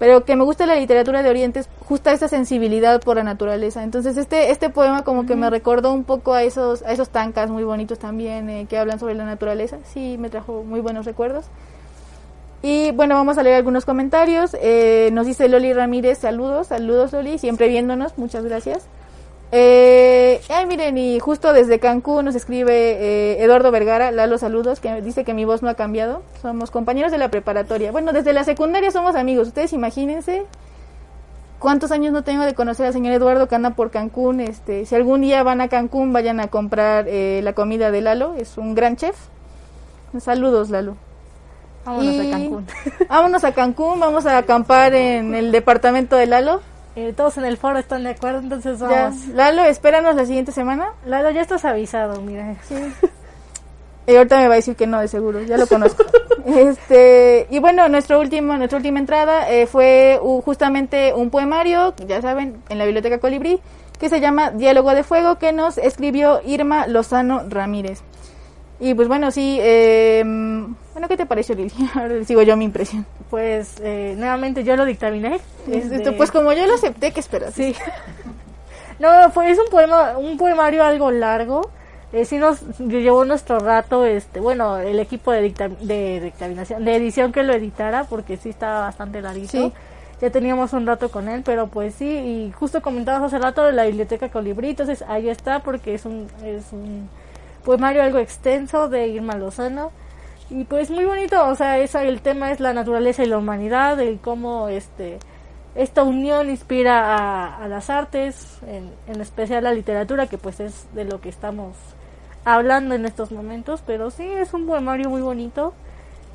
pero 0.00 0.24
que 0.24 0.34
me 0.34 0.44
gusta 0.44 0.64
la 0.64 0.76
literatura 0.76 1.22
de 1.22 1.28
Oriente 1.28 1.60
es 1.60 1.68
justa 1.86 2.12
esa 2.12 2.26
sensibilidad 2.26 3.02
por 3.02 3.16
la 3.16 3.22
naturaleza. 3.22 3.84
Entonces 3.84 4.16
este 4.16 4.50
este 4.50 4.70
poema 4.70 5.04
como 5.04 5.26
que 5.26 5.36
me 5.36 5.50
recordó 5.50 5.92
un 5.92 6.04
poco 6.04 6.32
a 6.32 6.42
esos 6.42 6.82
a 6.82 6.92
esos 6.92 7.10
tancas 7.10 7.50
muy 7.50 7.64
bonitos 7.64 7.98
también 7.98 8.48
eh, 8.48 8.66
que 8.68 8.78
hablan 8.78 8.98
sobre 8.98 9.14
la 9.14 9.26
naturaleza. 9.26 9.76
Sí, 9.84 10.16
me 10.18 10.30
trajo 10.30 10.64
muy 10.64 10.80
buenos 10.80 11.04
recuerdos. 11.04 11.44
Y 12.62 12.92
bueno, 12.92 13.14
vamos 13.14 13.36
a 13.36 13.42
leer 13.42 13.56
algunos 13.56 13.84
comentarios. 13.84 14.56
Eh, 14.62 15.10
nos 15.12 15.26
dice 15.26 15.50
Loli 15.50 15.74
Ramírez, 15.74 16.16
saludos, 16.18 16.68
saludos 16.68 17.12
Loli, 17.12 17.36
siempre 17.36 17.68
viéndonos, 17.68 18.16
muchas 18.16 18.44
gracias. 18.44 18.86
Eh, 19.52 20.40
ay, 20.48 20.66
miren, 20.66 20.96
y 20.96 21.18
justo 21.18 21.52
desde 21.52 21.80
Cancún 21.80 22.24
nos 22.24 22.34
escribe 22.36 22.72
eh, 22.72 23.42
Eduardo 23.42 23.70
Vergara, 23.72 24.12
Lalo, 24.12 24.38
saludos, 24.38 24.78
que 24.78 25.02
dice 25.02 25.24
que 25.24 25.34
mi 25.34 25.44
voz 25.44 25.62
no 25.62 25.68
ha 25.68 25.74
cambiado. 25.74 26.22
Somos 26.40 26.70
compañeros 26.70 27.10
de 27.10 27.18
la 27.18 27.30
preparatoria. 27.30 27.90
Bueno, 27.90 28.12
desde 28.12 28.32
la 28.32 28.44
secundaria 28.44 28.90
somos 28.92 29.16
amigos. 29.16 29.48
Ustedes 29.48 29.72
imagínense 29.72 30.44
cuántos 31.58 31.90
años 31.90 32.12
no 32.12 32.22
tengo 32.22 32.44
de 32.44 32.54
conocer 32.54 32.86
al 32.86 32.92
señor 32.92 33.12
Eduardo 33.12 33.48
que 33.48 33.56
anda 33.56 33.70
por 33.70 33.90
Cancún. 33.90 34.40
Este, 34.40 34.86
si 34.86 34.94
algún 34.94 35.22
día 35.22 35.42
van 35.42 35.60
a 35.60 35.68
Cancún, 35.68 36.12
vayan 36.12 36.38
a 36.38 36.46
comprar 36.48 37.06
eh, 37.08 37.40
la 37.42 37.52
comida 37.52 37.90
de 37.90 38.02
Lalo. 38.02 38.34
Es 38.36 38.56
un 38.56 38.74
gran 38.76 38.96
chef. 38.96 39.16
Saludos, 40.20 40.70
Lalo. 40.70 40.96
Vámonos 41.84 42.14
Y- 42.14 42.28
a 42.28 42.30
Cancún. 42.30 42.66
Vámonos 43.08 43.42
a 43.44 43.52
Cancún, 43.52 43.98
vamos 43.98 44.26
a 44.26 44.38
acampar 44.38 44.94
en 44.94 45.34
el 45.34 45.50
departamento 45.50 46.14
de 46.14 46.26
Lalo. 46.26 46.60
Eh, 46.96 47.12
todos 47.16 47.38
en 47.38 47.44
el 47.44 47.56
foro 47.56 47.78
están 47.78 48.04
de 48.04 48.10
acuerdo, 48.10 48.40
entonces 48.40 48.78
Ya, 48.80 48.86
vamos. 48.86 49.28
Lalo, 49.28 49.62
espéranos 49.64 50.16
la 50.16 50.24
siguiente 50.26 50.52
semana. 50.52 50.92
Lalo, 51.06 51.30
ya 51.30 51.42
estás 51.42 51.64
avisado, 51.64 52.20
mira. 52.20 52.56
Y 54.06 54.16
ahorita 54.16 54.38
me 54.38 54.48
va 54.48 54.54
a 54.54 54.56
decir 54.56 54.74
que 54.74 54.86
no, 54.86 55.00
de 55.00 55.08
seguro, 55.08 55.40
ya 55.42 55.56
lo 55.56 55.66
conozco. 55.66 56.04
este, 56.46 57.46
y 57.50 57.60
bueno, 57.60 57.88
nuestro 57.88 58.18
último, 58.18 58.56
nuestra 58.56 58.78
última 58.78 58.98
entrada 58.98 59.48
eh, 59.48 59.66
fue 59.66 60.18
uh, 60.20 60.40
justamente 60.40 61.14
un 61.14 61.30
poemario, 61.30 61.94
ya 62.08 62.20
saben, 62.20 62.60
en 62.68 62.78
la 62.78 62.84
biblioteca 62.86 63.18
Colibrí, 63.18 63.60
que 64.00 64.08
se 64.08 64.20
llama 64.20 64.50
Diálogo 64.50 64.94
de 64.94 65.04
Fuego, 65.04 65.38
que 65.38 65.52
nos 65.52 65.78
escribió 65.78 66.40
Irma 66.44 66.86
Lozano 66.88 67.42
Ramírez. 67.48 68.00
Y 68.80 68.94
pues 68.94 69.06
bueno, 69.06 69.30
sí, 69.30 69.58
eh, 69.60 70.24
bueno, 70.92 71.08
¿qué 71.08 71.16
te 71.16 71.26
pareció, 71.26 71.54
Lili? 71.54 71.72
Ahora 71.94 72.08
les 72.08 72.28
digo 72.28 72.42
yo 72.42 72.56
mi 72.56 72.64
impresión. 72.64 73.06
Pues 73.30 73.74
eh, 73.82 74.14
nuevamente 74.18 74.64
yo 74.64 74.76
lo 74.76 74.84
dictaminé. 74.84 75.40
Este, 75.70 76.12
Pues 76.12 76.30
como 76.30 76.52
yo 76.52 76.66
lo 76.66 76.74
acepté, 76.74 77.12
¿qué 77.12 77.20
esperas? 77.20 77.54
Sí. 77.54 77.74
No, 78.98 79.30
fue, 79.30 79.50
es 79.50 79.58
un 79.58 79.68
poema, 79.70 80.18
un 80.18 80.36
poemario 80.36 80.84
algo 80.84 81.10
largo. 81.10 81.70
Eh, 82.12 82.24
sí 82.26 82.36
nos 82.36 82.60
llevó 82.78 83.24
nuestro 83.24 83.58
rato, 83.58 84.04
este, 84.04 84.40
bueno, 84.40 84.76
el 84.78 84.98
equipo 85.00 85.32
de, 85.32 85.40
dicta- 85.42 85.68
de 85.68 86.20
dictaminación, 86.20 86.84
de 86.84 86.96
edición 86.96 87.32
que 87.32 87.42
lo 87.42 87.54
editara, 87.54 88.04
porque 88.04 88.36
sí 88.36 88.50
estaba 88.50 88.80
bastante 88.80 89.22
larguito. 89.22 89.52
Sí. 89.52 89.72
Ya 90.20 90.28
teníamos 90.30 90.74
un 90.74 90.86
rato 90.86 91.10
con 91.10 91.30
él, 91.30 91.42
pero 91.42 91.68
pues 91.68 91.94
sí, 91.94 92.04
y 92.10 92.52
justo 92.52 92.82
comentabas 92.82 93.22
hace 93.22 93.38
rato 93.38 93.62
de 93.64 93.72
la 93.72 93.84
biblioteca 93.84 94.28
Colibrí, 94.28 94.70
entonces 94.70 95.02
ahí 95.08 95.30
está, 95.30 95.60
porque 95.60 95.94
es 95.94 96.04
un, 96.04 96.26
es 96.44 96.64
un 96.72 97.08
poemario 97.64 98.02
algo 98.02 98.18
extenso 98.18 98.88
de 98.90 99.06
Irma 99.08 99.36
Lozano. 99.36 99.92
Y 100.50 100.64
pues 100.64 100.90
muy 100.90 101.04
bonito, 101.04 101.46
o 101.46 101.54
sea, 101.54 101.78
esa, 101.78 102.02
el 102.02 102.20
tema 102.20 102.50
es 102.50 102.58
la 102.58 102.72
naturaleza 102.72 103.22
y 103.22 103.26
la 103.26 103.38
humanidad, 103.38 104.00
el 104.00 104.18
cómo 104.18 104.68
este 104.68 105.18
esta 105.76 106.02
unión 106.02 106.50
inspira 106.50 107.14
a, 107.14 107.64
a 107.64 107.68
las 107.68 107.90
artes, 107.90 108.58
en, 108.66 108.92
en 109.06 109.20
especial 109.20 109.62
la 109.62 109.72
literatura, 109.72 110.26
que 110.26 110.36
pues 110.36 110.58
es 110.58 110.86
de 110.94 111.04
lo 111.04 111.20
que 111.20 111.28
estamos 111.28 111.76
hablando 112.44 112.96
en 112.96 113.06
estos 113.06 113.30
momentos, 113.30 113.82
pero 113.86 114.10
sí 114.10 114.24
es 114.24 114.52
un 114.52 114.66
poemario 114.66 115.08
muy 115.08 115.22
bonito, 115.22 115.72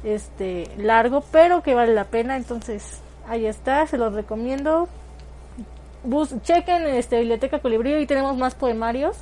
este 0.05 0.69
largo, 0.77 1.21
pero 1.31 1.61
que 1.63 1.73
vale 1.73 1.93
la 1.93 2.05
pena, 2.05 2.37
entonces 2.37 3.01
ahí 3.27 3.45
está, 3.45 3.85
se 3.87 3.97
los 3.97 4.13
recomiendo. 4.13 4.87
Bus, 6.03 6.35
chequen 6.43 6.85
este 6.85 7.19
biblioteca 7.19 7.59
Colibrí 7.59 7.95
y 7.95 8.05
tenemos 8.05 8.37
más 8.37 8.53
poemarios. 8.55 9.17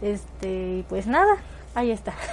Este, 0.00 0.84
pues 0.88 1.06
nada, 1.06 1.36
Ahí 1.74 1.90
está. 1.90 2.14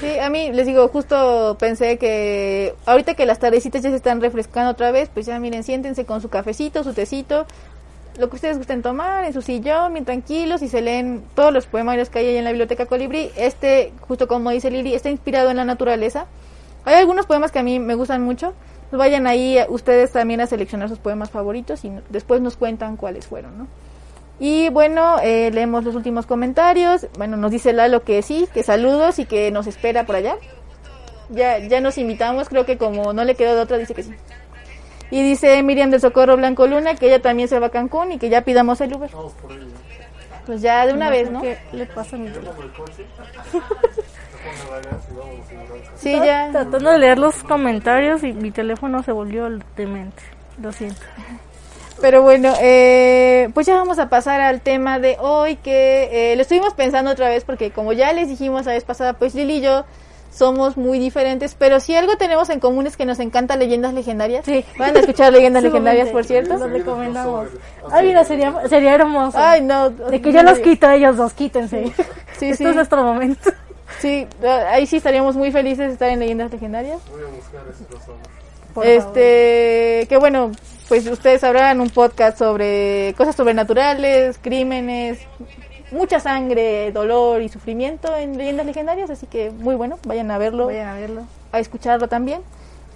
Sí, 0.00 0.18
a 0.18 0.28
mí 0.28 0.50
les 0.52 0.66
digo, 0.66 0.88
justo 0.88 1.56
pensé 1.58 1.98
que 1.98 2.74
ahorita 2.84 3.14
que 3.14 3.26
las 3.26 3.38
tardecitas 3.38 3.82
ya 3.82 3.90
se 3.90 3.96
están 3.96 4.20
refrescando 4.20 4.70
otra 4.72 4.90
vez, 4.90 5.08
pues 5.12 5.24
ya 5.24 5.38
miren, 5.38 5.62
siéntense 5.62 6.04
con 6.04 6.20
su 6.20 6.28
cafecito, 6.28 6.82
su 6.82 6.92
tecito, 6.94 7.46
lo 8.18 8.28
que 8.28 8.36
ustedes 8.36 8.58
gusten 8.58 8.82
tomar, 8.82 9.24
en 9.24 9.32
su 9.32 9.40
sillón, 9.40 9.92
bien 9.92 10.04
tranquilos 10.04 10.62
y 10.62 10.68
se 10.68 10.82
leen 10.82 11.22
todos 11.34 11.52
los 11.52 11.66
poemarios 11.66 12.10
que 12.10 12.20
hay 12.20 12.26
ahí 12.26 12.36
en 12.36 12.44
la 12.44 12.50
biblioteca 12.50 12.86
Colibrí. 12.86 13.30
Este, 13.36 13.92
justo 14.00 14.28
como 14.28 14.50
dice 14.50 14.70
Lili, 14.70 14.94
está 14.94 15.10
inspirado 15.10 15.50
en 15.50 15.56
la 15.56 15.64
naturaleza. 15.64 16.26
Hay 16.84 16.96
algunos 16.96 17.26
poemas 17.26 17.50
que 17.50 17.60
a 17.60 17.62
mí 17.62 17.78
me 17.78 17.94
gustan 17.94 18.22
mucho. 18.22 18.52
Vayan 18.92 19.26
ahí 19.26 19.58
ustedes 19.68 20.12
también 20.12 20.40
a 20.40 20.46
seleccionar 20.46 20.88
sus 20.88 20.98
poemas 20.98 21.30
favoritos 21.30 21.84
y 21.84 21.92
después 22.10 22.40
nos 22.40 22.56
cuentan 22.56 22.96
cuáles 22.96 23.26
fueron, 23.26 23.58
¿no? 23.58 23.66
Y 24.38 24.68
bueno, 24.70 25.18
eh, 25.22 25.50
leemos 25.52 25.84
los 25.84 25.94
últimos 25.94 26.26
comentarios. 26.26 27.06
Bueno, 27.16 27.36
nos 27.36 27.50
dice 27.50 27.72
Lalo 27.72 28.02
que 28.02 28.22
sí, 28.22 28.48
que 28.52 28.62
saludos 28.62 29.18
y 29.18 29.26
que 29.26 29.50
nos 29.50 29.66
espera 29.66 30.04
por 30.04 30.16
allá. 30.16 30.36
Ya, 31.30 31.58
ya 31.58 31.80
nos 31.80 31.96
invitamos, 31.98 32.48
creo 32.48 32.66
que 32.66 32.76
como 32.76 33.12
no 33.12 33.24
le 33.24 33.34
quedó 33.34 33.54
de 33.54 33.62
otra, 33.62 33.78
dice 33.78 33.94
que 33.94 34.02
sí. 34.02 34.14
Y 35.10 35.22
dice 35.22 35.62
Miriam 35.62 35.90
del 35.90 36.00
Socorro 36.00 36.36
Blanco 36.36 36.66
Luna 36.66 36.94
que 36.96 37.06
ella 37.06 37.22
también 37.22 37.48
se 37.48 37.58
va 37.58 37.68
a 37.68 37.70
Cancún 37.70 38.12
y 38.12 38.18
que 38.18 38.28
ya 38.28 38.42
pidamos 38.42 38.80
el 38.80 38.94
Uber. 38.94 39.10
Pues 40.44 40.60
ya 40.60 40.86
de 40.86 40.92
una 40.92 41.08
vez, 41.08 41.30
¿no? 41.30 41.40
¿Qué 41.40 41.56
le 41.72 41.86
pasa 41.86 42.16
a 42.16 42.18
mi 42.18 42.28
teléfono? 42.28 42.68
Sí, 45.96 46.12
ya. 46.12 46.50
Tratando 46.50 46.90
de 46.90 46.98
leer 46.98 47.18
los 47.18 47.42
comentarios 47.44 48.22
y 48.24 48.32
mi 48.32 48.50
teléfono 48.50 49.02
se 49.02 49.12
volvió 49.12 49.48
demente. 49.76 50.22
Lo 50.60 50.70
siento. 50.70 51.00
Pero 52.00 52.22
bueno, 52.22 52.52
eh, 52.60 53.50
pues 53.54 53.66
ya 53.66 53.74
vamos 53.76 53.98
a 53.98 54.08
pasar 54.08 54.40
al 54.40 54.60
tema 54.60 54.98
de 54.98 55.16
hoy 55.20 55.56
que 55.56 56.32
eh, 56.32 56.36
lo 56.36 56.42
estuvimos 56.42 56.74
pensando 56.74 57.10
otra 57.10 57.28
vez 57.28 57.44
porque 57.44 57.70
como 57.70 57.92
ya 57.92 58.12
les 58.12 58.28
dijimos 58.28 58.66
la 58.66 58.72
vez 58.72 58.84
pasada, 58.84 59.14
pues 59.14 59.34
Lili 59.34 59.56
y 59.56 59.60
yo 59.60 59.84
somos 60.34 60.76
muy 60.76 60.98
diferentes, 60.98 61.54
pero 61.54 61.78
si 61.78 61.94
algo 61.94 62.16
tenemos 62.16 62.50
en 62.50 62.58
común 62.58 62.88
es 62.88 62.96
que 62.96 63.06
nos 63.06 63.20
encantan 63.20 63.60
leyendas 63.60 63.94
legendarias. 63.94 64.44
Sí. 64.44 64.64
Van 64.78 64.96
a 64.96 65.00
escuchar 65.00 65.32
leyendas 65.32 65.62
legendarias, 65.62 66.08
por 66.08 66.24
cierto. 66.24 66.56
Los 66.56 66.70
recomendamos. 66.70 67.48
Ay, 67.90 68.08
mira, 68.08 68.24
sería, 68.24 68.52
sería 68.68 68.94
hermoso. 68.94 69.38
Ay, 69.38 69.62
no. 69.62 69.90
De 69.90 70.20
que 70.20 70.32
yo 70.32 70.42
los 70.42 70.58
quito 70.58 70.88
a 70.88 70.96
ellos 70.96 71.16
dos, 71.16 71.32
quítense. 71.32 71.92
Sí, 72.36 72.46
Esto 72.46 72.64
sí. 72.64 72.70
es 72.70 72.74
nuestro 72.74 73.04
momento. 73.04 73.52
Sí, 74.00 74.26
ahí 74.68 74.86
sí 74.86 74.96
estaríamos 74.96 75.36
muy 75.36 75.52
felices 75.52 75.86
de 75.86 75.92
estar 75.92 76.08
en 76.08 76.18
leyendas 76.18 76.50
legendarias. 76.50 77.00
Por 78.74 78.84
este, 78.84 80.06
que 80.08 80.16
bueno, 80.18 80.50
pues 80.88 81.06
ustedes 81.06 81.40
sabrán 81.40 81.80
un 81.80 81.90
podcast 81.90 82.38
sobre 82.38 83.14
cosas 83.16 83.34
sobrenaturales, 83.36 84.38
crímenes, 84.40 85.18
mucha 85.90 86.20
sangre, 86.20 86.92
dolor 86.92 87.42
y 87.42 87.48
sufrimiento 87.48 88.14
en 88.16 88.36
leyendas 88.36 88.66
legendarias, 88.66 89.10
así 89.10 89.26
que 89.26 89.50
muy 89.50 89.74
bueno, 89.74 89.98
vayan 90.06 90.30
a 90.30 90.38
verlo, 90.38 90.66
Vayan 90.66 90.88
a 90.88 90.94
verlo. 90.94 91.22
a 91.52 91.58
escucharlo 91.60 92.08
también. 92.08 92.40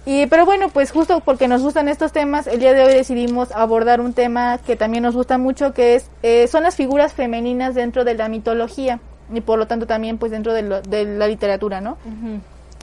Y 0.05 0.27
pero 0.27 0.45
bueno, 0.45 0.69
pues 0.69 0.91
justo 0.91 1.19
porque 1.19 1.47
nos 1.47 1.61
gustan 1.61 1.87
estos 1.89 2.11
temas, 2.11 2.47
el 2.47 2.59
día 2.59 2.73
de 2.73 2.83
hoy 2.83 2.93
decidimos 2.93 3.51
abordar 3.51 3.99
un 4.01 4.13
tema 4.13 4.57
que 4.65 4.75
también 4.75 5.03
nos 5.03 5.15
gusta 5.15 5.37
mucho, 5.37 5.73
que 5.73 5.95
es 5.95 6.09
eh, 6.23 6.47
son 6.47 6.63
las 6.63 6.75
figuras 6.75 7.13
femeninas 7.13 7.75
dentro 7.75 8.05
de 8.05 8.13
la 8.15 8.29
mitología 8.29 8.99
y 9.33 9.41
por 9.41 9.59
lo 9.59 9.67
tanto 9.67 9.85
también 9.87 10.17
pues 10.17 10.31
dentro 10.31 10.53
de, 10.53 10.61
lo- 10.63 10.81
de 10.81 11.05
la 11.05 11.27
literatura, 11.27 11.81
¿no? 11.81 11.97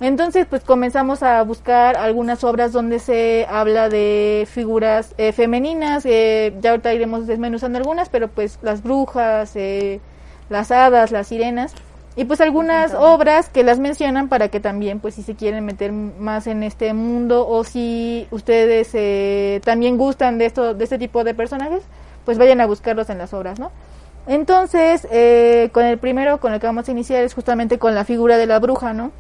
Entonces, 0.01 0.47
pues 0.49 0.63
comenzamos 0.63 1.23
a 1.23 1.43
buscar 1.43 1.97
algunas 1.97 2.45
obras 2.45 2.71
donde 2.73 2.99
se 2.99 3.47
habla 3.49 3.89
de 3.89 4.47
figuras 4.51 5.15
eh, 5.17 5.33
femeninas. 5.33 6.05
eh, 6.05 6.55
ya 6.61 6.71
ahorita 6.71 6.93
iremos 6.93 7.27
desmenuzando 7.27 7.79
algunas, 7.79 8.11
pero 8.11 8.29
pues 8.29 8.59
las 8.63 8.83
brujas, 8.83 9.57
eh, 9.57 10.01
las 10.51 10.71
hadas, 10.71 11.13
las 11.13 11.29
sirenas. 11.29 11.75
Y 12.15 12.25
pues 12.25 12.41
algunas 12.41 12.95
obras 12.95 13.51
que 13.51 13.63
las 13.63 13.79
mencionan 13.79 14.29
para 14.29 14.49
que 14.49 14.59
también, 14.59 15.01
pues 15.01 15.15
si 15.15 15.23
se 15.23 15.35
quieren 15.35 15.65
meter 15.67 15.93
más 15.93 16.47
en 16.47 16.63
este 16.63 16.95
mundo 16.95 17.47
o 17.47 17.63
si 17.63 18.27
ustedes 18.31 18.91
eh, 18.95 19.61
también 19.65 19.99
gustan 19.99 20.39
de 20.39 20.47
esto, 20.47 20.73
de 20.75 20.85
este 20.85 20.99
tipo 20.99 21.25
de 21.25 21.35
personajes, 21.35 21.83
pues 22.25 22.39
vayan 22.39 22.61
a 22.63 22.67
buscarlos 22.67 23.11
en 23.11 23.19
las 23.19 23.35
obras, 23.35 23.59
¿no? 23.59 23.71
Entonces, 24.27 25.07
eh, 25.11 25.69
con 25.73 25.85
el 25.85 25.99
primero 25.99 26.41
con 26.41 26.55
el 26.55 26.61
que 26.61 26.67
vamos 26.67 26.89
a 26.89 26.93
iniciar 26.93 27.23
es 27.23 27.35
justamente 27.35 27.79
con 27.79 27.95
la 27.95 28.05
figura 28.05 28.39
de 28.39 28.47
la 28.47 28.59
bruja, 28.61 28.95
¿no? 28.95 29.13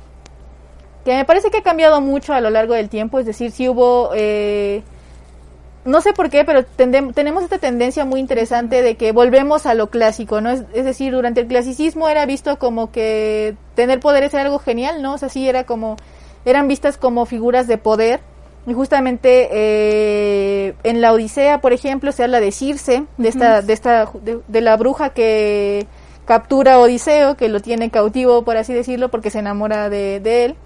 Que 1.06 1.14
me 1.14 1.24
parece 1.24 1.52
que 1.52 1.58
ha 1.58 1.62
cambiado 1.62 2.00
mucho 2.00 2.34
a 2.34 2.40
lo 2.40 2.50
largo 2.50 2.74
del 2.74 2.88
tiempo, 2.88 3.20
es 3.20 3.26
decir, 3.26 3.52
si 3.52 3.68
hubo, 3.68 4.10
eh, 4.16 4.82
no 5.84 6.00
sé 6.00 6.12
por 6.12 6.30
qué, 6.30 6.44
pero 6.44 6.64
tenemos 6.64 7.44
esta 7.44 7.58
tendencia 7.58 8.04
muy 8.04 8.18
interesante 8.18 8.82
de 8.82 8.96
que 8.96 9.12
volvemos 9.12 9.66
a 9.66 9.74
lo 9.74 9.88
clásico, 9.88 10.40
¿no? 10.40 10.50
Es, 10.50 10.64
es 10.74 10.84
decir, 10.84 11.12
durante 11.12 11.42
el 11.42 11.46
clasicismo 11.46 12.08
era 12.08 12.26
visto 12.26 12.58
como 12.58 12.90
que 12.90 13.54
tener 13.76 14.00
poderes 14.00 14.34
era 14.34 14.42
algo 14.42 14.58
genial, 14.58 15.00
¿no? 15.00 15.14
O 15.14 15.18
sea, 15.18 15.28
sí 15.28 15.48
era 15.48 15.62
como, 15.62 15.94
eran 16.44 16.66
vistas 16.66 16.98
como 16.98 17.24
figuras 17.24 17.68
de 17.68 17.78
poder, 17.78 18.18
y 18.66 18.74
justamente 18.74 19.48
eh, 19.52 20.74
en 20.82 21.00
la 21.00 21.12
Odisea, 21.12 21.60
por 21.60 21.72
ejemplo, 21.72 22.10
se 22.10 22.24
habla 22.24 22.40
de 22.40 22.50
Circe, 22.50 23.04
de 23.16 23.28
esta, 23.28 23.62
de 23.62 23.72
esta, 23.72 24.10
de, 24.24 24.40
de 24.48 24.60
la 24.60 24.76
bruja 24.76 25.10
que 25.10 25.86
captura 26.24 26.74
a 26.74 26.78
Odiseo, 26.80 27.36
que 27.36 27.48
lo 27.48 27.60
tiene 27.60 27.90
cautivo, 27.92 28.42
por 28.42 28.56
así 28.56 28.74
decirlo, 28.74 29.08
porque 29.08 29.30
se 29.30 29.38
enamora 29.38 29.88
de, 29.88 30.18
de 30.18 30.46
él. 30.46 30.56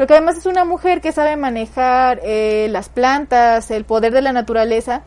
Pero 0.00 0.08
que 0.08 0.14
además 0.14 0.38
es 0.38 0.46
una 0.46 0.64
mujer 0.64 1.02
que 1.02 1.12
sabe 1.12 1.36
manejar 1.36 2.20
eh, 2.22 2.68
las 2.70 2.88
plantas, 2.88 3.70
el 3.70 3.84
poder 3.84 4.14
de 4.14 4.22
la 4.22 4.32
naturaleza, 4.32 5.02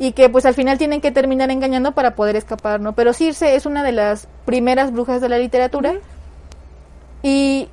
y 0.00 0.10
que 0.10 0.28
pues 0.28 0.44
al 0.44 0.54
final 0.54 0.76
tienen 0.76 1.00
que 1.00 1.12
terminar 1.12 1.52
engañando 1.52 1.92
para 1.92 2.16
poder 2.16 2.34
escapar, 2.34 2.80
¿no? 2.80 2.94
Pero 2.96 3.12
Circe 3.12 3.54
es 3.54 3.64
una 3.64 3.84
de 3.84 3.92
las 3.92 4.26
primeras 4.44 4.90
brujas 4.92 5.20
de 5.20 5.28
la 5.28 5.38
literatura, 5.38 5.94
y 7.22 7.68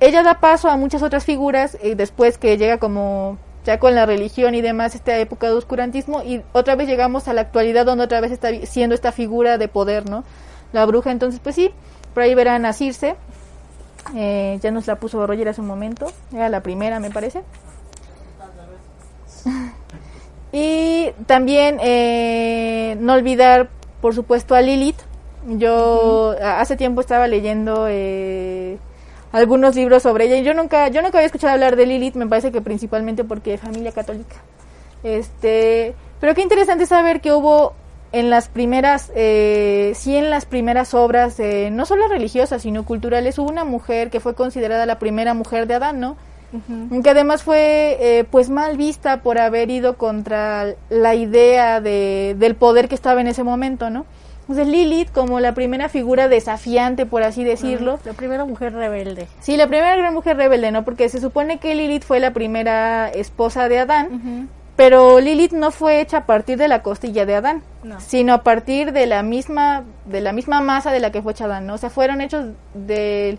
ella 0.00 0.24
da 0.24 0.40
paso 0.40 0.68
a 0.68 0.76
muchas 0.76 1.00
otras 1.04 1.24
figuras 1.24 1.78
eh, 1.80 1.94
después 1.94 2.38
que 2.38 2.58
llega 2.58 2.78
como 2.78 3.38
ya 3.64 3.78
con 3.78 3.94
la 3.94 4.04
religión 4.04 4.56
y 4.56 4.62
demás 4.62 4.96
esta 4.96 5.16
época 5.18 5.46
de 5.46 5.52
oscurantismo 5.52 6.24
y 6.24 6.42
otra 6.50 6.74
vez 6.74 6.88
llegamos 6.88 7.28
a 7.28 7.34
la 7.34 7.42
actualidad 7.42 7.86
donde 7.86 8.02
otra 8.02 8.20
vez 8.20 8.32
está 8.32 8.48
siendo 8.66 8.96
esta 8.96 9.12
figura 9.12 9.58
de 9.58 9.68
poder, 9.68 10.10
¿no? 10.10 10.24
La 10.72 10.86
bruja, 10.86 11.12
entonces 11.12 11.38
pues 11.40 11.54
sí, 11.54 11.70
por 12.14 12.24
ahí 12.24 12.34
verán 12.34 12.66
a 12.66 12.72
Circe, 12.72 13.14
eh, 14.14 14.58
ya 14.62 14.70
nos 14.70 14.86
la 14.86 14.96
puso 14.96 15.26
Roger 15.26 15.48
hace 15.48 15.60
un 15.60 15.66
momento, 15.66 16.06
era 16.32 16.48
la 16.48 16.62
primera 16.62 17.00
me 17.00 17.10
parece. 17.10 17.42
y 20.52 21.10
también 21.26 21.78
eh, 21.82 22.96
no 23.00 23.14
olvidar 23.14 23.68
por 24.00 24.14
supuesto 24.14 24.54
a 24.54 24.60
Lilith, 24.60 25.00
yo 25.46 26.34
hace 26.42 26.76
tiempo 26.76 27.00
estaba 27.00 27.26
leyendo 27.26 27.86
eh, 27.88 28.78
algunos 29.32 29.74
libros 29.74 30.02
sobre 30.02 30.26
ella. 30.26 30.36
Y 30.36 30.44
yo 30.44 30.54
nunca 30.54 30.88
yo 30.88 31.02
nunca 31.02 31.18
había 31.18 31.26
escuchado 31.26 31.52
hablar 31.52 31.76
de 31.76 31.86
Lilith 31.86 32.14
me 32.14 32.26
parece 32.26 32.52
que 32.52 32.60
principalmente 32.60 33.24
porque 33.24 33.54
es 33.54 33.60
familia 33.60 33.92
católica. 33.92 34.36
Este 35.02 35.94
pero 36.20 36.34
qué 36.34 36.42
interesante 36.42 36.86
saber 36.86 37.20
que 37.20 37.32
hubo 37.32 37.74
en 38.14 38.30
las 38.30 38.48
primeras 38.48 39.10
eh, 39.16 39.92
sí 39.96 40.16
en 40.16 40.30
las 40.30 40.46
primeras 40.46 40.94
obras 40.94 41.38
eh, 41.40 41.70
no 41.72 41.84
solo 41.84 42.06
religiosas 42.08 42.62
sino 42.62 42.84
culturales 42.84 43.38
hubo 43.38 43.50
una 43.50 43.64
mujer 43.64 44.10
que 44.10 44.20
fue 44.20 44.34
considerada 44.34 44.86
la 44.86 44.98
primera 44.98 45.34
mujer 45.34 45.66
de 45.66 45.74
Adán 45.74 46.00
no 46.00 46.16
que 47.02 47.10
además 47.10 47.42
fue 47.42 47.96
eh, 48.00 48.24
pues 48.30 48.48
mal 48.48 48.76
vista 48.76 49.22
por 49.22 49.38
haber 49.38 49.70
ido 49.70 49.96
contra 49.96 50.74
la 50.88 51.14
idea 51.16 51.80
de, 51.80 52.36
del 52.38 52.54
poder 52.54 52.88
que 52.88 52.94
estaba 52.94 53.20
en 53.20 53.26
ese 53.26 53.42
momento, 53.42 53.90
¿no? 53.90 54.06
Entonces 54.42 54.68
Lilith 54.68 55.10
como 55.10 55.40
la 55.40 55.54
primera 55.54 55.88
figura 55.88 56.28
desafiante, 56.28 57.06
por 57.06 57.22
así 57.22 57.42
decirlo, 57.42 57.98
La 58.04 58.12
primera 58.12 58.44
mujer 58.44 58.74
rebelde. 58.74 59.26
Sí, 59.40 59.56
la 59.56 59.66
primera 59.66 59.96
gran 59.96 60.14
mujer 60.14 60.36
rebelde, 60.36 60.70
¿no? 60.70 60.84
Porque 60.84 61.08
se 61.08 61.18
supone 61.18 61.58
que 61.58 61.74
Lilith 61.74 62.04
fue 62.04 62.20
la 62.20 62.32
primera 62.32 63.08
esposa 63.08 63.68
de 63.68 63.78
Adán, 63.80 64.48
pero 64.76 65.20
Lilith 65.20 65.52
no 65.52 65.70
fue 65.70 66.00
hecha 66.00 66.18
a 66.18 66.26
partir 66.26 66.58
de 66.58 66.66
la 66.68 66.82
costilla 66.82 67.26
de 67.26 67.34
Adán, 67.36 67.62
No. 67.82 68.00
sino 68.00 68.34
a 68.34 68.42
partir 68.42 68.92
de 68.92 69.06
la 69.06 69.22
misma 69.22 69.84
de 70.04 70.20
la 70.20 70.32
misma 70.32 70.60
masa 70.60 70.90
de 70.90 71.00
la 71.00 71.12
que 71.12 71.22
fue 71.22 71.32
hecha 71.32 71.44
Adán, 71.44 71.66
¿no? 71.66 71.74
O 71.74 71.78
sea, 71.78 71.90
fueron 71.90 72.20
hechos 72.20 72.46
del, 72.74 73.38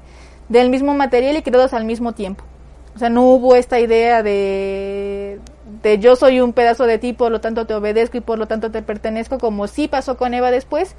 del 0.50 0.70
mismo 0.70 0.94
material 0.94 1.36
y 1.36 1.42
creados 1.42 1.74
al 1.74 1.86
mismo 1.86 2.14
tiempo. 2.14 2.44
O 2.96 3.00
sea, 3.00 3.10
no 3.10 3.24
hubo 3.24 3.56
esta 3.56 3.78
idea 3.80 4.24
de, 4.24 5.42
de 5.84 6.00
yo 6.00 6.16
soy 6.16 6.40
un 6.40 6.54
pedazo 6.54 6.86
de 6.86 6.98
ti, 6.98 7.12
por 7.12 7.30
lo 7.30 7.42
tanto 7.42 7.66
te 7.68 7.74
obedezco 7.74 8.16
y 8.18 8.22
por 8.22 8.40
lo 8.40 8.48
tanto 8.48 8.72
te 8.72 8.82
pertenezco, 8.82 9.38
como 9.38 9.68
sí 9.68 9.90
pasó 9.90 10.16
con 10.16 10.34
Eva 10.34 10.50
después, 10.52 10.96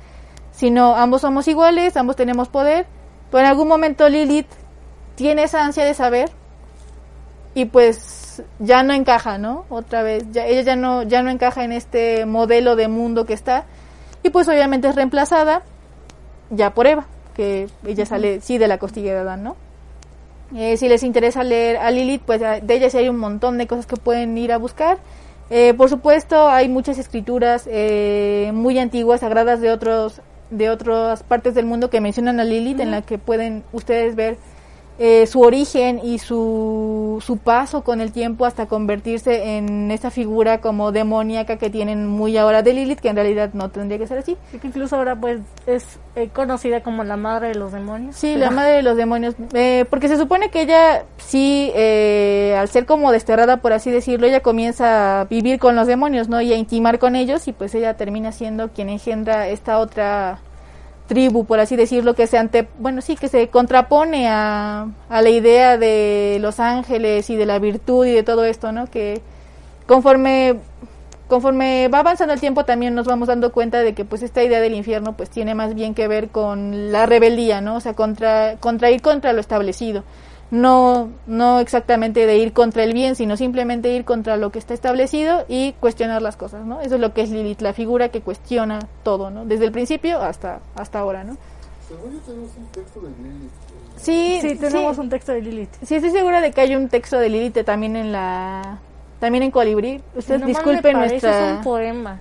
sino 0.52 0.94
ambos 0.96 1.22
somos 1.22 1.48
iguales, 1.48 1.96
ambos 1.96 2.16
tenemos 2.16 2.48
poder, 2.48 2.86
pero 3.30 3.40
en 3.40 3.46
algún 3.46 3.68
momento 3.68 4.06
Lilith 4.10 4.46
tiene 5.14 5.44
esa 5.44 5.64
ansia 5.64 5.84
de 5.84 5.94
saber 5.94 6.30
y 7.54 7.64
pues 7.64 8.25
ya 8.58 8.82
no 8.82 8.92
encaja, 8.92 9.38
¿no? 9.38 9.64
Otra 9.68 10.02
vez, 10.02 10.24
ya, 10.32 10.46
ella 10.46 10.62
ya 10.62 10.76
no, 10.76 11.02
ya 11.02 11.22
no 11.22 11.30
encaja 11.30 11.64
en 11.64 11.72
este 11.72 12.26
modelo 12.26 12.76
de 12.76 12.88
mundo 12.88 13.26
que 13.26 13.34
está 13.34 13.64
y 14.22 14.30
pues 14.30 14.48
obviamente 14.48 14.88
es 14.88 14.94
reemplazada 14.94 15.62
ya 16.50 16.74
por 16.74 16.86
Eva, 16.86 17.06
que 17.34 17.68
ella 17.86 18.06
sale 18.06 18.40
sí 18.40 18.58
de 18.58 18.68
la 18.68 18.78
costilla 18.78 19.12
de 19.12 19.20
Adán, 19.20 19.42
¿no? 19.42 19.56
Eh, 20.54 20.76
si 20.76 20.88
les 20.88 21.02
interesa 21.02 21.42
leer 21.42 21.76
a 21.76 21.90
Lilith, 21.90 22.22
pues 22.24 22.40
de 22.40 22.74
ella 22.74 22.88
sí 22.88 22.98
hay 22.98 23.08
un 23.08 23.18
montón 23.18 23.58
de 23.58 23.66
cosas 23.66 23.86
que 23.86 23.96
pueden 23.96 24.36
ir 24.38 24.52
a 24.52 24.58
buscar. 24.58 24.98
Eh, 25.50 25.74
por 25.74 25.88
supuesto, 25.88 26.48
hay 26.48 26.68
muchas 26.68 26.98
escrituras 26.98 27.68
eh, 27.70 28.50
muy 28.54 28.78
antiguas, 28.78 29.20
sagradas 29.20 29.60
de 29.60 29.70
otros 29.70 30.20
de 30.50 30.70
otras 30.70 31.24
partes 31.24 31.54
del 31.54 31.66
mundo 31.66 31.90
que 31.90 32.00
mencionan 32.00 32.38
a 32.38 32.44
Lilith, 32.44 32.78
en 32.78 32.92
la 32.92 33.02
que 33.02 33.18
pueden 33.18 33.64
ustedes 33.72 34.14
ver 34.14 34.38
eh, 34.98 35.26
su 35.26 35.40
origen 35.40 36.00
y 36.02 36.18
su, 36.18 37.22
su 37.24 37.36
paso 37.36 37.82
con 37.82 38.00
el 38.00 38.12
tiempo 38.12 38.46
hasta 38.46 38.66
convertirse 38.66 39.56
en 39.56 39.90
esta 39.90 40.10
figura 40.10 40.60
como 40.60 40.92
demoníaca 40.92 41.56
que 41.56 41.70
tienen 41.70 42.06
muy 42.06 42.36
ahora 42.36 42.62
de 42.62 42.72
Lilith, 42.72 43.00
que 43.00 43.08
en 43.08 43.16
realidad 43.16 43.50
no 43.52 43.70
tendría 43.70 43.98
que 43.98 44.06
ser 44.06 44.18
así. 44.18 44.36
Y 44.52 44.58
que 44.58 44.68
incluso 44.68 44.96
ahora 44.96 45.16
pues 45.16 45.40
es 45.66 45.98
eh, 46.14 46.30
conocida 46.32 46.82
como 46.82 47.04
la 47.04 47.16
madre 47.16 47.48
de 47.48 47.54
los 47.56 47.72
demonios. 47.72 48.16
Sí, 48.16 48.36
la 48.36 48.50
madre 48.50 48.72
de 48.72 48.82
los 48.82 48.96
demonios, 48.96 49.34
eh, 49.52 49.84
porque 49.90 50.08
se 50.08 50.16
supone 50.16 50.50
que 50.50 50.62
ella 50.62 51.04
sí, 51.18 51.70
eh, 51.74 52.56
al 52.58 52.68
ser 52.68 52.86
como 52.86 53.12
desterrada, 53.12 53.58
por 53.58 53.74
así 53.74 53.90
decirlo, 53.90 54.26
ella 54.26 54.40
comienza 54.40 55.20
a 55.20 55.24
vivir 55.24 55.58
con 55.58 55.76
los 55.76 55.86
demonios, 55.86 56.28
¿no? 56.28 56.40
Y 56.40 56.52
a 56.52 56.56
intimar 56.56 56.98
con 56.98 57.16
ellos 57.16 57.46
y 57.48 57.52
pues 57.52 57.74
ella 57.74 57.98
termina 57.98 58.32
siendo 58.32 58.70
quien 58.70 58.88
engendra 58.88 59.48
esta 59.48 59.78
otra 59.78 60.40
tribu, 61.06 61.44
por 61.44 61.60
así 61.60 61.76
decirlo, 61.76 62.14
que 62.14 62.26
se 62.26 62.38
ante, 62.38 62.68
bueno, 62.78 63.00
sí, 63.00 63.16
que 63.16 63.28
se 63.28 63.48
contrapone 63.48 64.28
a, 64.28 64.88
a 65.08 65.22
la 65.22 65.30
idea 65.30 65.78
de 65.78 66.38
los 66.40 66.60
ángeles 66.60 67.30
y 67.30 67.36
de 67.36 67.46
la 67.46 67.58
virtud 67.58 68.06
y 68.06 68.12
de 68.12 68.22
todo 68.22 68.44
esto, 68.44 68.72
¿no? 68.72 68.86
Que 68.86 69.22
conforme 69.86 70.56
conforme 71.28 71.88
va 71.88 72.00
avanzando 72.00 72.34
el 72.34 72.40
tiempo 72.40 72.64
también 72.64 72.94
nos 72.94 73.06
vamos 73.06 73.28
dando 73.28 73.50
cuenta 73.52 73.80
de 73.80 73.94
que 73.94 74.04
pues 74.04 74.22
esta 74.22 74.42
idea 74.42 74.60
del 74.60 74.74
infierno 74.74 75.16
pues 75.16 75.28
tiene 75.30 75.54
más 75.54 75.74
bien 75.74 75.94
que 75.94 76.06
ver 76.08 76.28
con 76.28 76.92
la 76.92 77.06
rebeldía, 77.06 77.60
¿no? 77.60 77.76
O 77.76 77.80
sea, 77.80 77.94
contra, 77.94 78.56
contra 78.60 78.90
ir 78.90 79.02
contra 79.02 79.32
lo 79.32 79.40
establecido. 79.40 80.04
No, 80.50 81.08
no 81.26 81.58
exactamente 81.58 82.24
de 82.26 82.36
ir 82.38 82.52
contra 82.52 82.84
el 82.84 82.92
bien, 82.92 83.16
sino 83.16 83.36
simplemente 83.36 83.92
ir 83.92 84.04
contra 84.04 84.36
lo 84.36 84.50
que 84.50 84.58
está 84.60 84.74
establecido 84.74 85.44
y 85.48 85.72
cuestionar 85.80 86.22
las 86.22 86.36
cosas, 86.36 86.64
¿no? 86.64 86.80
Eso 86.80 86.94
es 86.94 87.00
lo 87.00 87.12
que 87.12 87.22
es 87.22 87.30
Lilith, 87.30 87.60
la 87.62 87.72
figura 87.72 88.10
que 88.10 88.20
cuestiona 88.20 88.78
todo, 89.02 89.30
¿no? 89.30 89.44
Desde 89.44 89.64
el 89.64 89.72
principio 89.72 90.20
hasta, 90.22 90.60
hasta 90.76 91.00
ahora, 91.00 91.24
¿no? 91.24 91.36
Según 91.88 92.12
yo 92.12 92.18
tenemos 92.20 92.50
un 92.56 92.66
texto 92.66 93.00
de 93.00 93.08
Lilith. 93.08 93.50
Sí, 93.96 94.38
Sí, 94.40 94.54
tenemos 94.56 94.94
sí. 94.96 95.00
un 95.00 95.08
texto 95.08 95.32
de 95.32 95.42
Lilith. 95.42 95.70
Sí, 95.82 95.94
estoy 95.96 96.10
segura 96.10 96.40
de 96.40 96.52
que 96.52 96.60
hay 96.60 96.76
un 96.76 96.88
texto 96.88 97.18
de 97.18 97.28
Lilith 97.28 97.64
también 97.64 97.96
en 97.96 98.12
la 98.12 98.78
también 99.20 99.42
en 99.42 99.50
Colibrí. 99.50 100.00
Ustedes 100.14 100.42
me 100.42 100.48
disculpen 100.48 100.92
parece, 100.92 101.14
nuestra 101.14 101.50
Es 101.50 101.56
un 101.56 101.64
poema. 101.64 102.20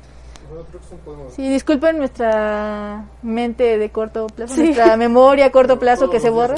Sí, 1.35 1.49
disculpen 1.49 1.97
nuestra 1.97 3.05
mente 3.21 3.77
de 3.77 3.89
corto 3.89 4.27
plazo, 4.27 4.55
nuestra 4.57 4.97
memoria 4.97 5.45
a 5.45 5.51
corto 5.51 5.79
plazo 5.79 6.09
que 6.09 6.19
se 6.19 6.29
borra. 6.29 6.55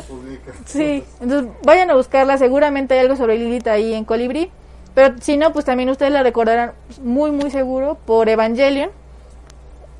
Sí, 0.65 1.03
entonces 1.21 1.51
vayan 1.63 1.89
a 1.91 1.95
buscarla, 1.95 2.37
seguramente 2.37 2.93
hay 2.93 2.99
algo 3.01 3.15
sobre 3.15 3.37
Lilith 3.37 3.67
ahí 3.67 3.93
en 3.93 4.05
Colibrí, 4.05 4.51
pero 4.93 5.15
si 5.21 5.37
no, 5.37 5.53
pues 5.53 5.65
también 5.65 5.89
ustedes 5.89 6.11
la 6.11 6.23
recordarán 6.23 6.73
muy, 7.03 7.31
muy 7.31 7.51
seguro 7.51 7.97
por 8.05 8.29
Evangelion. 8.29 8.89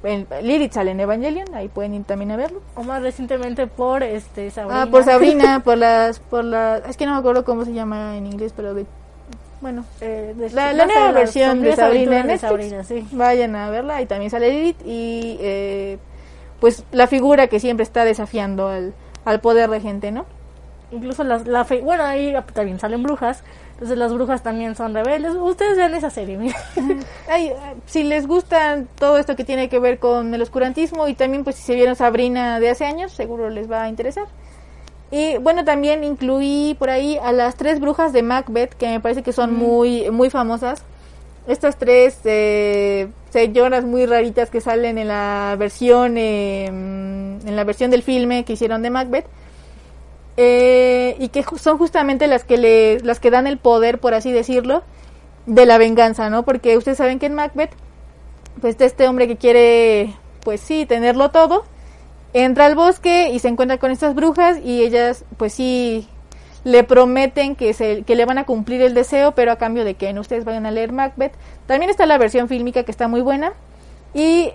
El- 0.04 0.28
Lilith 0.42 0.74
sale 0.74 0.92
en 0.92 1.00
Evangelion, 1.00 1.54
ahí 1.56 1.68
pueden 1.70 1.94
ir 1.96 2.04
también 2.04 2.32
a 2.32 2.38
verlo. 2.38 2.62
O 2.76 2.84
más 2.84 3.02
recientemente 3.02 3.68
por 3.68 4.04
este 4.04 4.52
Sabrina. 4.52 4.84
Ah, 4.84 4.88
por 4.90 5.04
Sabrina, 5.04 5.60
por 5.66 5.78
las, 5.78 6.20
por 6.20 6.44
las, 6.44 6.88
es 6.88 6.96
que 6.98 7.06
no 7.06 7.14
me 7.14 7.20
acuerdo 7.20 7.44
cómo 7.44 7.66
se 7.66 7.74
llama 7.74 8.16
en 8.16 8.28
inglés, 8.28 8.54
pero 8.56 8.74
de, 8.74 8.86
bueno, 9.62 9.86
Eh, 10.02 10.34
de- 10.36 10.50
La- 10.52 10.74
nueva 10.74 11.12
versión 11.12 11.62
de 11.62 11.76
Sabrina 11.76 12.24
de 12.24 12.84
sí. 12.84 13.08
vayan 13.12 13.56
a 13.56 13.70
verla 13.70 14.02
y 14.02 14.06
también 14.06 14.30
sale 14.32 14.50
Lilith 14.52 14.82
y 14.86 15.38
eh, 15.42 15.98
pues 16.60 16.84
la 16.92 17.08
figura 17.08 17.48
que 17.48 17.60
siempre 17.60 17.84
está 17.84 18.06
desafiando 18.06 18.68
al, 18.68 18.94
al 19.26 19.40
poder 19.42 19.70
regente, 19.70 20.12
¿no? 20.12 20.26
Incluso 20.92 21.24
las, 21.24 21.46
la 21.48 21.66
fe, 21.66 21.82
bueno, 21.82 22.04
ahí 22.04 22.34
también 22.54 22.80
salen 22.80 23.04
brujas. 23.04 23.44
Entonces 23.74 23.98
las 23.98 24.12
brujas 24.14 24.42
también 24.42 24.74
son 24.76 24.94
rebeldes. 24.96 25.36
Ustedes 25.36 25.78
vean 25.78 25.94
esa 25.94 26.10
serie, 26.10 26.38
mira. 26.38 26.56
Ay, 27.30 27.52
si 27.86 28.04
les 28.04 28.26
gusta 28.26 28.84
todo 28.98 29.18
esto 29.20 29.36
que 29.36 29.44
tiene 29.44 29.70
que 29.70 29.78
ver 29.80 30.00
con 30.00 30.34
el 30.34 30.42
oscurantismo 30.42 31.08
y 31.08 31.14
también 31.14 31.44
pues 31.44 31.58
si 31.58 31.62
se 31.64 31.76
vieron 31.76 31.96
Sabrina 31.96 32.60
de 32.60 32.70
hace 32.70 32.86
años, 32.86 33.12
seguro 33.12 33.50
les 33.50 33.70
va 33.70 33.84
a 33.84 33.90
interesar. 33.90 34.26
Y 35.10 35.38
bueno, 35.38 35.64
también 35.64 36.04
incluí 36.04 36.76
por 36.78 36.90
ahí 36.90 37.18
a 37.18 37.32
las 37.32 37.56
tres 37.56 37.80
brujas 37.80 38.12
de 38.12 38.24
Macbeth, 38.24 38.74
que 38.74 38.88
me 38.88 39.00
parece 39.00 39.24
que 39.24 39.32
son 39.32 39.54
muy, 39.54 40.10
muy 40.12 40.30
famosas. 40.30 40.84
Estas 41.48 41.78
tres 41.78 42.20
eh, 42.26 43.08
señoras 43.30 43.86
muy 43.86 44.06
raritas 44.06 44.50
que 44.50 44.60
salen 44.60 44.98
en 44.98 45.08
la 45.08 45.56
versión, 45.58 46.18
eh, 46.18 46.66
en 46.66 47.56
la 47.56 47.64
versión 47.64 47.90
del 47.90 48.04
filme 48.04 48.44
que 48.44 48.54
hicieron 48.54 48.82
de 48.82 48.90
Macbeth. 48.90 49.26
Eh, 50.40 51.16
y 51.20 51.30
que 51.30 51.44
son 51.58 51.80
justamente 51.80 52.28
las 52.28 52.44
que 52.44 52.58
le, 52.58 53.00
las 53.00 53.20
que 53.20 53.32
dan 53.32 53.48
el 53.48 53.58
poder, 53.58 54.00
por 54.00 54.14
así 54.14 54.32
decirlo, 54.32 54.84
de 55.48 55.66
la 55.66 55.80
venganza, 55.80 56.30
¿no? 56.30 56.44
Porque 56.44 56.78
ustedes 56.78 57.00
saben 57.00 57.18
que 57.18 57.26
en 57.26 57.34
Macbeth, 57.34 57.72
pues 58.62 58.72
está 58.72 58.86
este 58.86 59.08
hombre 59.08 59.28
que 59.28 59.38
quiere, 59.38 60.14
pues 60.44 60.62
sí, 60.62 60.86
tenerlo 60.86 61.32
todo, 61.32 61.64
entra 62.44 62.66
al 62.66 62.76
bosque 62.76 63.30
y 63.30 63.40
se 63.40 63.48
encuentra 63.48 63.78
con 63.78 63.92
estas 63.92 64.16
brujas 64.16 64.60
y 64.64 64.84
ellas, 64.84 65.26
pues 65.38 65.54
sí, 65.54 66.08
le 66.64 66.84
prometen 66.84 67.56
que, 67.56 67.74
se, 67.74 68.04
que 68.04 68.16
le 68.16 68.26
van 68.26 68.38
a 68.38 68.46
cumplir 68.46 68.82
el 68.82 68.94
deseo, 68.94 69.32
pero 69.34 69.52
a 69.52 69.58
cambio 69.58 69.86
de 69.86 69.94
que 69.94 70.12
no 70.14 70.22
ustedes 70.22 70.44
vayan 70.44 70.66
a 70.66 70.72
leer 70.72 70.92
Macbeth. 70.92 71.34
También 71.66 71.90
está 71.90 72.06
la 72.06 72.18
versión 72.18 72.48
fílmica 72.48 72.84
que 72.84 72.92
está 72.92 73.08
muy 73.08 73.22
buena 73.22 73.54
y 74.14 74.52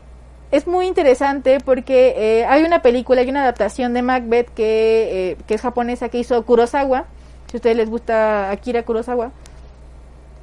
es 0.50 0.66
muy 0.66 0.86
interesante 0.86 1.58
porque 1.64 2.14
eh, 2.16 2.44
hay 2.44 2.64
una 2.64 2.82
película, 2.82 3.22
hay 3.22 3.30
una 3.30 3.42
adaptación 3.42 3.94
de 3.94 4.02
Macbeth 4.02 4.50
que, 4.50 5.30
eh, 5.30 5.36
que 5.46 5.54
es 5.54 5.62
japonesa 5.62 6.10
que 6.10 6.18
hizo 6.18 6.44
Kurosawa. 6.44 7.06
Si 7.46 7.56
a 7.56 7.58
ustedes 7.58 7.76
les 7.76 7.88
gusta 7.88 8.50
Akira 8.50 8.82
Kurosawa, 8.82 9.32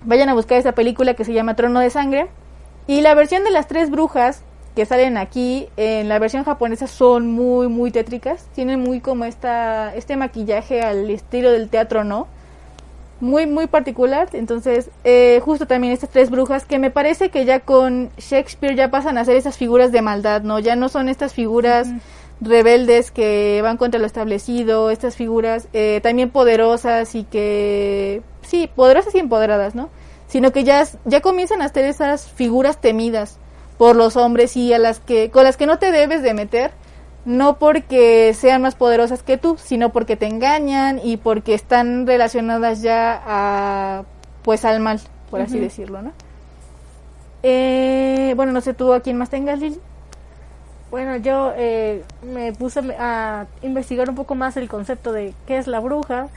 vayan 0.03 0.29
a 0.29 0.33
buscar 0.33 0.57
esa 0.57 0.71
película 0.71 1.13
que 1.13 1.25
se 1.25 1.33
llama 1.33 1.55
Trono 1.55 1.79
de 1.79 1.91
Sangre. 1.91 2.29
Y 2.87 3.01
la 3.01 3.13
versión 3.13 3.43
de 3.43 3.51
las 3.51 3.67
tres 3.67 3.91
brujas 3.91 4.43
que 4.75 4.85
salen 4.85 5.17
aquí 5.17 5.67
en 5.77 6.09
la 6.09 6.19
versión 6.19 6.43
japonesa 6.43 6.87
son 6.87 7.27
muy, 7.27 7.67
muy 7.67 7.91
tétricas. 7.91 8.45
Tienen 8.55 8.79
muy 8.79 9.01
como 9.01 9.25
esta, 9.25 9.93
este 9.95 10.15
maquillaje 10.15 10.81
al 10.81 11.09
estilo 11.09 11.51
del 11.51 11.69
teatro, 11.69 12.03
¿no? 12.03 12.27
Muy, 13.19 13.45
muy 13.45 13.67
particular. 13.67 14.29
Entonces, 14.33 14.89
eh, 15.03 15.41
justo 15.43 15.65
también 15.65 15.93
estas 15.93 16.09
tres 16.09 16.29
brujas 16.29 16.65
que 16.65 16.79
me 16.79 16.91
parece 16.91 17.29
que 17.29 17.45
ya 17.45 17.59
con 17.59 18.09
Shakespeare 18.17 18.75
ya 18.75 18.91
pasan 18.91 19.17
a 19.17 19.25
ser 19.25 19.35
esas 19.35 19.57
figuras 19.57 19.91
de 19.91 20.01
maldad, 20.01 20.43
¿no? 20.43 20.59
Ya 20.59 20.75
no 20.75 20.87
son 20.87 21.09
estas 21.09 21.33
figuras 21.33 21.89
rebeldes 22.41 23.11
que 23.11 23.59
van 23.61 23.77
contra 23.77 23.99
lo 23.99 24.05
establecido, 24.05 24.91
estas 24.91 25.15
figuras 25.15 25.67
eh, 25.73 25.99
también 26.01 26.29
poderosas 26.29 27.15
y 27.15 27.25
que, 27.25 28.21
sí, 28.43 28.69
poderosas 28.73 29.13
y 29.15 29.19
empoderadas, 29.19 29.75
¿no? 29.75 29.89
Sino 30.27 30.51
que 30.51 30.63
ya, 30.63 30.85
ya 31.05 31.21
comienzan 31.21 31.61
a 31.61 31.67
ser 31.67 31.85
esas 31.85 32.29
figuras 32.29 32.79
temidas 32.79 33.39
por 33.79 33.95
los 33.95 34.15
hombres 34.15 34.55
y 34.55 34.71
a 34.73 34.77
las 34.77 34.99
que, 34.99 35.31
con 35.31 35.43
las 35.45 35.57
que 35.57 35.65
no 35.65 35.79
te 35.79 35.91
debes 35.91 36.21
de 36.21 36.35
meter, 36.35 36.71
no 37.25 37.57
porque 37.57 38.33
sean 38.33 38.61
más 38.61 38.75
poderosas 38.75 39.23
que 39.23 39.37
tú, 39.37 39.57
sino 39.57 39.89
porque 39.89 40.15
te 40.17 40.27
engañan 40.27 40.99
y 41.03 41.17
porque 41.17 41.53
están 41.53 42.05
relacionadas 42.05 42.81
ya 42.81 43.21
a, 43.25 44.03
pues 44.43 44.65
al 44.65 44.79
mal, 44.81 44.99
por 45.31 45.41
así 45.41 45.59
decirlo, 45.59 46.01
¿no? 46.01 46.11
Eh, 47.41 48.33
bueno, 48.35 48.51
no 48.51 48.61
sé 48.61 48.73
tú 48.73 48.93
a 48.93 48.99
quién 48.99 49.17
más 49.17 49.29
tengas, 49.29 49.59
Lili. 49.59 49.79
Bueno, 50.91 51.17
yo 51.17 51.53
eh, 51.55 52.03
me 52.23 52.51
puse 52.51 52.81
a 52.97 53.45
investigar 53.61 54.09
un 54.09 54.15
poco 54.15 54.35
más 54.35 54.57
el 54.57 54.67
concepto 54.67 55.11
de 55.13 55.33
qué 55.47 55.57
es 55.57 55.67
la 55.67 55.79
bruja. 55.79 56.27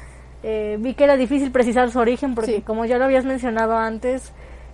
Eh, 0.44 0.76
vi 0.80 0.94
que 0.94 1.04
era 1.04 1.16
difícil 1.16 1.50
precisar 1.50 1.90
su 1.90 1.98
origen 1.98 2.34
porque, 2.34 2.56
Sí. 2.56 2.62
como 2.62 2.84
ya 2.84 2.98
lo 2.98 3.04
habías 3.04 3.24
mencionado 3.24 3.76
antes, 3.76 4.30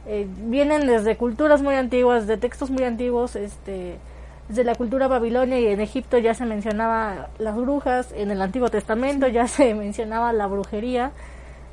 eh, 0.09 0.27
vienen 0.27 0.87
desde 0.87 1.19
culturas 1.19 1.61
muy 1.61 1.75
antiguas, 1.75 2.27
de 2.27 2.39
textos 2.39 2.71
muy 2.71 2.83
antiguos, 2.85 3.37
este, 3.37 3.99
desde 4.49 4.65
la 4.65 4.75
cultura 4.75 5.07
babilonia 5.07 5.61
y 5.61 5.67
en 5.67 5.81
Egipto 5.81 6.17
ya 6.17 6.33
se 6.33 6.47
mencionaba 6.47 7.29
las 7.39 7.55
brujas, 7.55 8.13
en 8.17 8.31
el 8.31 8.41
Antiguo 8.41 8.71
Testamento 8.71 9.29
ya 9.29 9.47
se 9.47 9.75
mencionaba 9.75 10.33
la 10.33 10.47
brujería. 10.47 11.13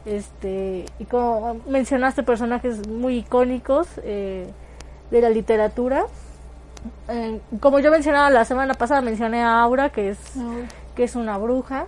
Este, 0.05 0.85
y 0.99 1.05
como 1.05 1.61
mencionaste 1.67 2.23
personajes 2.23 2.87
muy 2.87 3.19
icónicos 3.19 3.87
eh, 4.03 4.47
de 5.09 5.21
la 5.21 5.29
literatura, 5.29 6.05
eh, 7.07 7.39
como 7.61 7.79
yo 7.79 7.89
mencionaba 7.89 8.29
la 8.29 8.43
semana 8.43 8.73
pasada, 8.73 9.01
mencioné 9.01 9.43
a 9.43 9.61
Aura, 9.61 9.89
que 9.89 10.09
es, 10.09 10.19
que 10.93 11.05
es 11.05 11.15
una 11.15 11.37
bruja. 11.37 11.87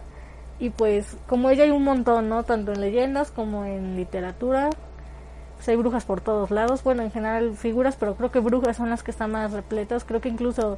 Y 0.60 0.71
pues, 0.71 1.17
como 1.27 1.49
ella 1.49 1.65
hay 1.65 1.71
un 1.71 1.83
montón, 1.83 2.29
¿no? 2.29 2.43
Tanto 2.43 2.71
en 2.71 2.81
leyendas 2.81 3.31
como 3.31 3.65
en 3.65 3.95
literatura. 3.95 4.69
Pues 5.57 5.67
hay 5.69 5.75
brujas 5.75 6.05
por 6.05 6.21
todos 6.21 6.51
lados. 6.51 6.83
Bueno, 6.83 7.03
en 7.03 7.11
general 7.11 7.55
figuras, 7.55 7.95
pero 7.99 8.15
creo 8.15 8.31
que 8.31 8.39
brujas 8.39 8.77
son 8.77 8.89
las 8.89 9.03
que 9.03 9.11
están 9.11 9.31
más 9.31 9.51
repletas. 9.51 10.03
Creo 10.05 10.21
que 10.21 10.29
incluso 10.29 10.77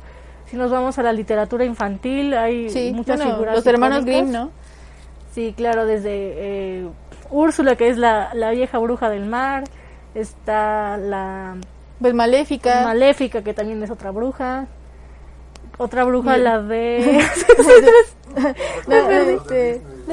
si 0.49 0.57
nos 0.57 0.71
vamos 0.71 0.97
a 0.97 1.03
la 1.03 1.13
literatura 1.13 1.63
infantil, 1.65 2.33
hay 2.33 2.69
Sí, 2.69 2.91
muchas 2.95 3.17
bueno, 3.17 3.33
figuras. 3.33 3.55
los 3.55 3.65
hermanos. 3.67 4.05
Grimm, 4.05 4.31
¿no? 4.31 4.51
Sí, 5.33 5.53
claro, 5.55 5.85
desde 5.85 6.09
eh, 6.11 6.87
Úrsula, 7.29 7.75
que 7.75 7.89
es 7.89 7.97
la, 7.97 8.33
la 8.33 8.51
vieja 8.51 8.77
bruja 8.79 9.09
del 9.09 9.25
mar. 9.25 9.63
Está 10.15 10.97
la 10.97 11.55
Pues 11.99 12.13
Maléfica. 12.15 12.83
Maléfica, 12.83 13.43
que 13.43 13.53
también 13.53 13.83
es 13.83 13.91
otra 13.91 14.09
bruja. 14.11 14.65
Otra 15.77 16.03
bruja, 16.03 16.31
Bien. 16.31 16.43
la 16.43 16.61
de. 16.61 17.21
No, 18.35 18.43
Me 18.87 18.97
acuerdo 18.99 19.43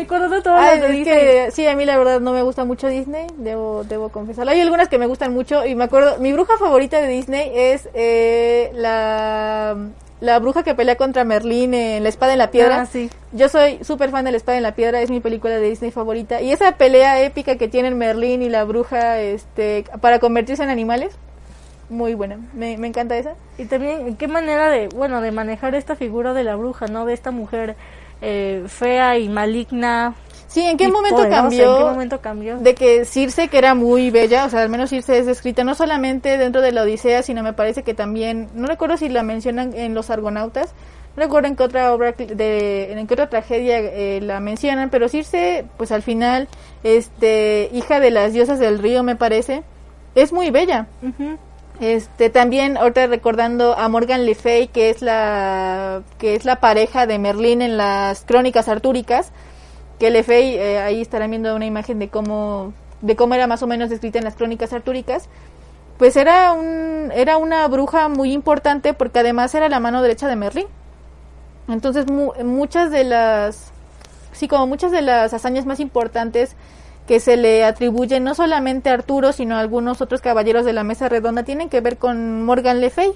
de 0.05 0.43
todas 0.43 0.61
Ay, 0.61 0.81
las 0.81 0.89
de 0.89 0.95
Disney. 0.97 1.05
que 1.19 1.51
sí, 1.51 1.67
a 1.67 1.75
mí 1.75 1.85
la 1.85 1.97
verdad 1.97 2.21
no 2.21 2.33
me 2.33 2.43
gusta 2.43 2.65
mucho 2.65 2.89
Disney, 2.89 3.27
debo, 3.39 3.85
debo 3.85 4.11
confesarlo. 4.11 4.53
Hay 4.53 4.61
algunas 4.61 4.89
que 4.89 4.99
me 4.99 5.07
gustan 5.07 5.33
mucho 5.33 5.65
y 5.67 5.75
me 5.75 5.85
acuerdo, 5.85 6.19
mi 6.19 6.33
bruja 6.33 6.57
favorita 6.59 7.01
de 7.01 7.09
Disney 7.09 7.51
es 7.55 7.89
eh, 7.95 8.71
la 8.75 9.77
la 10.19 10.39
bruja 10.39 10.63
que 10.63 10.75
pelea 10.75 10.97
contra 10.97 11.25
Merlín 11.25 11.75
en 11.75 12.03
La 12.03 12.09
Espada 12.09 12.33
en 12.33 12.39
la 12.39 12.51
Piedra. 12.51 12.83
Ah, 12.83 12.87
sí. 12.87 13.11
Yo 13.33 13.49
soy 13.51 13.85
súper 13.85 14.11
fan 14.11 14.25
de 14.25 14.31
La 14.31 14.39
Espada 14.39 14.57
en 14.57 14.63
la 14.63 14.75
Piedra, 14.75 15.03
es 15.03 15.11
mi 15.11 15.21
película 15.21 15.59
de 15.59 15.69
Disney 15.69 15.91
favorita. 15.91 16.41
Y 16.41 16.53
esa 16.53 16.73
pelea 16.73 17.21
épica 17.23 17.57
que 17.57 17.69
tienen 17.69 17.99
Merlín 17.99 18.43
y 18.43 18.49
la 18.49 18.65
bruja 18.65 19.21
este, 19.21 19.85
para 20.01 20.19
convertirse 20.19 20.63
en 20.63 20.71
animales, 20.71 21.15
muy 21.91 22.15
buena. 22.15 22.39
Me, 22.55 22.79
me 22.79 22.89
encanta 22.89 23.17
esa. 23.19 23.35
Y 23.59 23.67
también, 23.67 24.17
¿qué 24.17 24.27
manera 24.27 24.71
de, 24.71 24.89
bueno, 24.89 25.21
de 25.21 25.33
manejar 25.33 25.75
esta 25.75 25.97
figura 25.97 26.33
de 26.33 26.45
la 26.45 26.57
bruja, 26.57 26.87
¿no? 26.87 27.05
De 27.05 27.13
esta 27.13 27.31
mujer 27.31 27.77
eh, 28.21 28.65
fea 28.67 29.19
y 29.19 29.29
maligna. 29.29 30.15
Sí, 30.47 30.63
¿en 30.63 30.77
qué 30.77 30.89
momento 30.89 31.17
poderosa, 31.17 31.43
cambió? 31.43 31.71
¿En 31.73 31.79
qué 31.79 31.85
momento 31.85 32.21
cambió? 32.21 32.59
de 32.59 32.75
que 32.75 33.05
Circe, 33.05 33.49
que 33.49 33.59
era 33.59 33.75
muy 33.75 34.11
bella, 34.11 34.47
o 34.47 34.51
sea, 34.51 34.63
al 34.63 34.69
menos 34.69 34.91
Circe 34.91 35.19
es 35.19 35.27
descrita 35.27 35.65
no 35.65 35.75
solamente 35.75 36.39
dentro 36.39 36.63
de 36.63 36.73
la 36.73 36.83
Odisea, 36.83 37.23
sino 37.23 37.43
me 37.43 37.53
parece 37.53 37.83
que 37.83 37.95
también, 37.95 38.49
no 38.55 38.67
recuerdo 38.67 38.97
si 38.97 39.09
la 39.09 39.23
mencionan 39.23 39.75
en 39.75 39.95
Los 39.95 40.09
Argonautas, 40.09 40.73
no 41.17 41.23
recuerdo 41.23 41.49
en 41.49 41.57
qué 41.57 41.63
otra 41.63 41.93
obra, 41.93 42.13
de, 42.13 42.93
en 42.93 43.07
qué 43.07 43.15
otra 43.15 43.29
tragedia 43.29 43.79
eh, 43.81 44.21
la 44.23 44.41
mencionan, 44.41 44.89
pero 44.89 45.09
Circe, 45.09 45.67
pues 45.77 45.93
al 45.93 46.03
final, 46.03 46.49
este, 46.85 47.69
hija 47.73 48.01
de 48.01 48.11
las 48.11 48.33
diosas 48.33 48.59
del 48.59 48.79
río, 48.79 49.03
me 49.03 49.17
parece, 49.17 49.63
es 50.15 50.33
muy 50.33 50.51
bella. 50.51 50.87
Ujú. 51.03 51.39
Este 51.81 52.31
también 52.31 52.79
ahorita 52.79 53.07
recordando 53.07 53.77
a 53.77 53.89
Morgan 53.89 54.25
Le 54.25 54.35
Fay 54.35 54.69
que 54.69 54.89
es 54.89 55.03
la 55.03 56.03
que 56.19 56.35
es 56.35 56.47
la 56.47 56.57
pareja 56.57 57.07
de 57.07 57.19
Merlín 57.19 57.61
en 57.61 57.77
las 57.77 58.25
crónicas 58.25 58.69
artúricas 58.69 59.31
que 59.99 60.11
Le 60.11 60.23
Fay 60.23 60.55
eh, 60.57 60.79
ahí 60.79 61.03
estarán 61.03 61.31
viendo 61.31 61.55
una 61.55 61.67
imagen 61.67 61.99
de 61.99 62.09
cómo 62.09 62.73
de 63.03 63.15
cómo 63.15 63.35
era 63.35 63.47
más 63.47 63.63
o 63.63 63.67
menos 63.67 63.91
descrita 63.91 64.19
en 64.19 64.25
las 64.25 64.37
crónicas 64.37 64.73
artúricas. 64.73 65.29
Pues 65.99 66.17
era 66.17 66.53
un 66.53 67.13
era 67.15 67.37
una 67.37 67.67
bruja 67.69 68.09
muy 68.09 68.33
importante 68.33 68.95
porque 68.95 69.19
además 69.19 69.55
era 69.55 69.69
la 69.69 69.81
mano 69.81 70.01
derecha 70.01 70.29
de 70.29 70.37
Merlín. 70.37 70.67
Entonces 71.69 72.11
mu- 72.11 72.33
muchas 72.43 72.91
de 72.91 73.05
las 73.05 73.71
sí 74.33 74.49
como 74.49 74.67
muchas 74.67 74.93
de 74.93 75.03
las 75.03 75.35
hazañas 75.35 75.67
más 75.67 75.81
importantes 75.81 76.57
que 77.07 77.21
se 77.21 77.37
le 77.37 77.65
atribuyen 77.65 78.25
no 78.25 78.35
solamente 78.35 78.91
a 78.91 78.95
Arturo, 78.95 79.33
sino 79.33 79.57
a 79.57 79.61
algunos 79.61 80.01
otros 80.01 80.21
caballeros 80.21 80.65
de 80.65 80.73
la 80.73 80.85
mesa 80.85 81.09
redonda, 81.09 81.45
tienen 81.45 81.69
que 81.69 81.81
ver 81.81 81.97
con 81.99 82.45
Morgan 82.45 82.81
Le 82.81 82.91
Fay, 82.91 83.13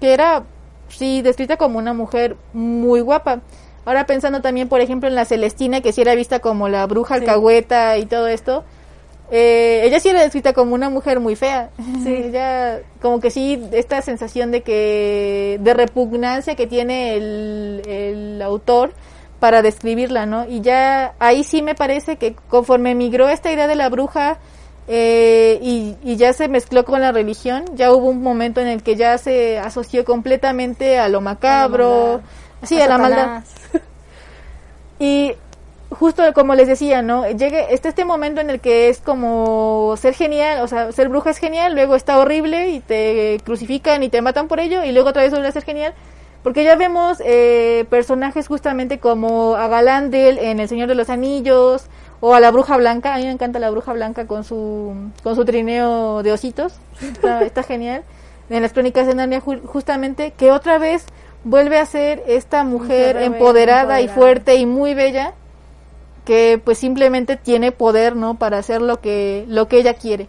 que 0.00 0.12
era, 0.12 0.44
sí, 0.88 1.22
descrita 1.22 1.56
como 1.56 1.78
una 1.78 1.92
mujer 1.92 2.36
muy 2.52 3.00
guapa. 3.00 3.40
Ahora 3.84 4.06
pensando 4.06 4.40
también, 4.40 4.68
por 4.68 4.80
ejemplo, 4.80 5.08
en 5.08 5.14
la 5.14 5.24
Celestina, 5.24 5.80
que 5.80 5.92
sí 5.92 6.00
era 6.00 6.14
vista 6.14 6.38
como 6.38 6.68
la 6.68 6.86
bruja 6.86 7.16
alcahueta 7.16 7.98
y 7.98 8.06
todo 8.06 8.28
esto, 8.28 8.64
eh, 9.30 9.82
ella 9.84 10.00
sí 10.00 10.10
era 10.10 10.22
descrita 10.22 10.52
como 10.52 10.74
una 10.74 10.88
mujer 10.88 11.18
muy 11.20 11.34
fea. 11.34 11.70
Sí. 12.02 12.14
ella, 12.28 12.80
como 13.02 13.20
que 13.20 13.30
sí, 13.30 13.62
esta 13.72 14.00
sensación 14.00 14.52
de 14.52 14.62
que, 14.62 15.58
de 15.60 15.74
repugnancia 15.74 16.54
que 16.54 16.66
tiene 16.66 17.16
el, 17.16 17.82
el 17.86 18.42
autor 18.42 18.92
para 19.44 19.60
describirla, 19.60 20.24
¿no? 20.24 20.48
Y 20.48 20.62
ya 20.62 21.12
ahí 21.18 21.44
sí 21.44 21.60
me 21.60 21.74
parece 21.74 22.16
que 22.16 22.34
conforme 22.48 22.94
migró 22.94 23.28
esta 23.28 23.52
idea 23.52 23.66
de 23.66 23.74
la 23.74 23.90
bruja 23.90 24.38
eh, 24.88 25.58
y, 25.60 25.96
y 26.02 26.16
ya 26.16 26.32
se 26.32 26.48
mezcló 26.48 26.86
con 26.86 27.02
la 27.02 27.12
religión, 27.12 27.66
ya 27.74 27.92
hubo 27.92 28.06
un 28.06 28.22
momento 28.22 28.62
en 28.62 28.68
el 28.68 28.82
que 28.82 28.96
ya 28.96 29.18
se 29.18 29.58
asoció 29.58 30.06
completamente 30.06 30.98
a 30.98 31.10
lo 31.10 31.20
macabro, 31.20 32.22
sí, 32.62 32.80
a, 32.80 32.88
la 32.88 32.96
maldad. 32.96 33.42
Y 34.98 35.34
justo 35.90 36.22
como 36.32 36.54
les 36.54 36.66
decía, 36.66 37.02
¿no? 37.02 37.28
Llegue, 37.28 37.74
está 37.74 37.90
este 37.90 38.06
momento 38.06 38.40
en 38.40 38.48
el 38.48 38.60
que 38.60 38.88
es 38.88 39.00
como 39.00 39.94
ser 39.98 40.14
genial, 40.14 40.62
o 40.62 40.68
sea, 40.68 40.90
ser 40.92 41.10
bruja 41.10 41.28
es 41.28 41.36
genial, 41.36 41.74
luego 41.74 41.96
está 41.96 42.18
horrible 42.18 42.70
y 42.70 42.80
te 42.80 43.42
crucifican 43.44 44.02
y 44.02 44.08
te 44.08 44.22
matan 44.22 44.48
por 44.48 44.58
ello, 44.58 44.84
y 44.84 44.92
luego 44.92 45.10
otra 45.10 45.20
vez 45.20 45.32
vuelve 45.32 45.48
a 45.48 45.52
ser 45.52 45.64
genial. 45.64 45.92
Porque 46.44 46.62
ya 46.62 46.76
vemos 46.76 47.20
eh, 47.24 47.84
personajes 47.90 48.46
justamente 48.46 49.00
como 49.00 49.56
a 49.56 49.66
Galandel 49.66 50.38
en 50.38 50.60
El 50.60 50.68
Señor 50.68 50.86
de 50.88 50.94
los 50.94 51.08
Anillos, 51.10 51.86
o 52.20 52.34
a 52.34 52.40
la 52.40 52.50
Bruja 52.52 52.76
Blanca, 52.76 53.14
a 53.14 53.18
mí 53.18 53.24
me 53.24 53.32
encanta 53.32 53.58
la 53.58 53.70
Bruja 53.70 53.92
Blanca 53.94 54.26
con 54.26 54.44
su, 54.44 54.94
con 55.24 55.34
su 55.34 55.44
trineo 55.44 56.22
de 56.22 56.32
ositos, 56.32 56.74
está, 57.02 57.42
está 57.46 57.62
genial. 57.64 58.02
En 58.50 58.60
las 58.62 58.72
crónicas 58.74 59.06
de 59.06 59.14
Narnia 59.14 59.40
ju- 59.40 59.64
justamente, 59.64 60.32
que 60.36 60.52
otra 60.52 60.78
vez 60.78 61.06
vuelve 61.44 61.78
a 61.78 61.86
ser 61.86 62.22
esta 62.26 62.62
mujer 62.62 63.16
rebelde, 63.16 63.24
empoderada 63.38 64.00
y 64.00 64.04
empoderada. 64.04 64.14
fuerte 64.14 64.54
y 64.56 64.66
muy 64.66 64.92
bella, 64.94 65.32
que 66.26 66.60
pues 66.62 66.78
simplemente 66.78 67.36
tiene 67.36 67.72
poder, 67.72 68.16
¿no? 68.16 68.34
Para 68.34 68.58
hacer 68.58 68.80
lo 68.82 69.00
que, 69.00 69.44
lo 69.48 69.66
que 69.68 69.78
ella 69.78 69.94
quiere. 69.94 70.28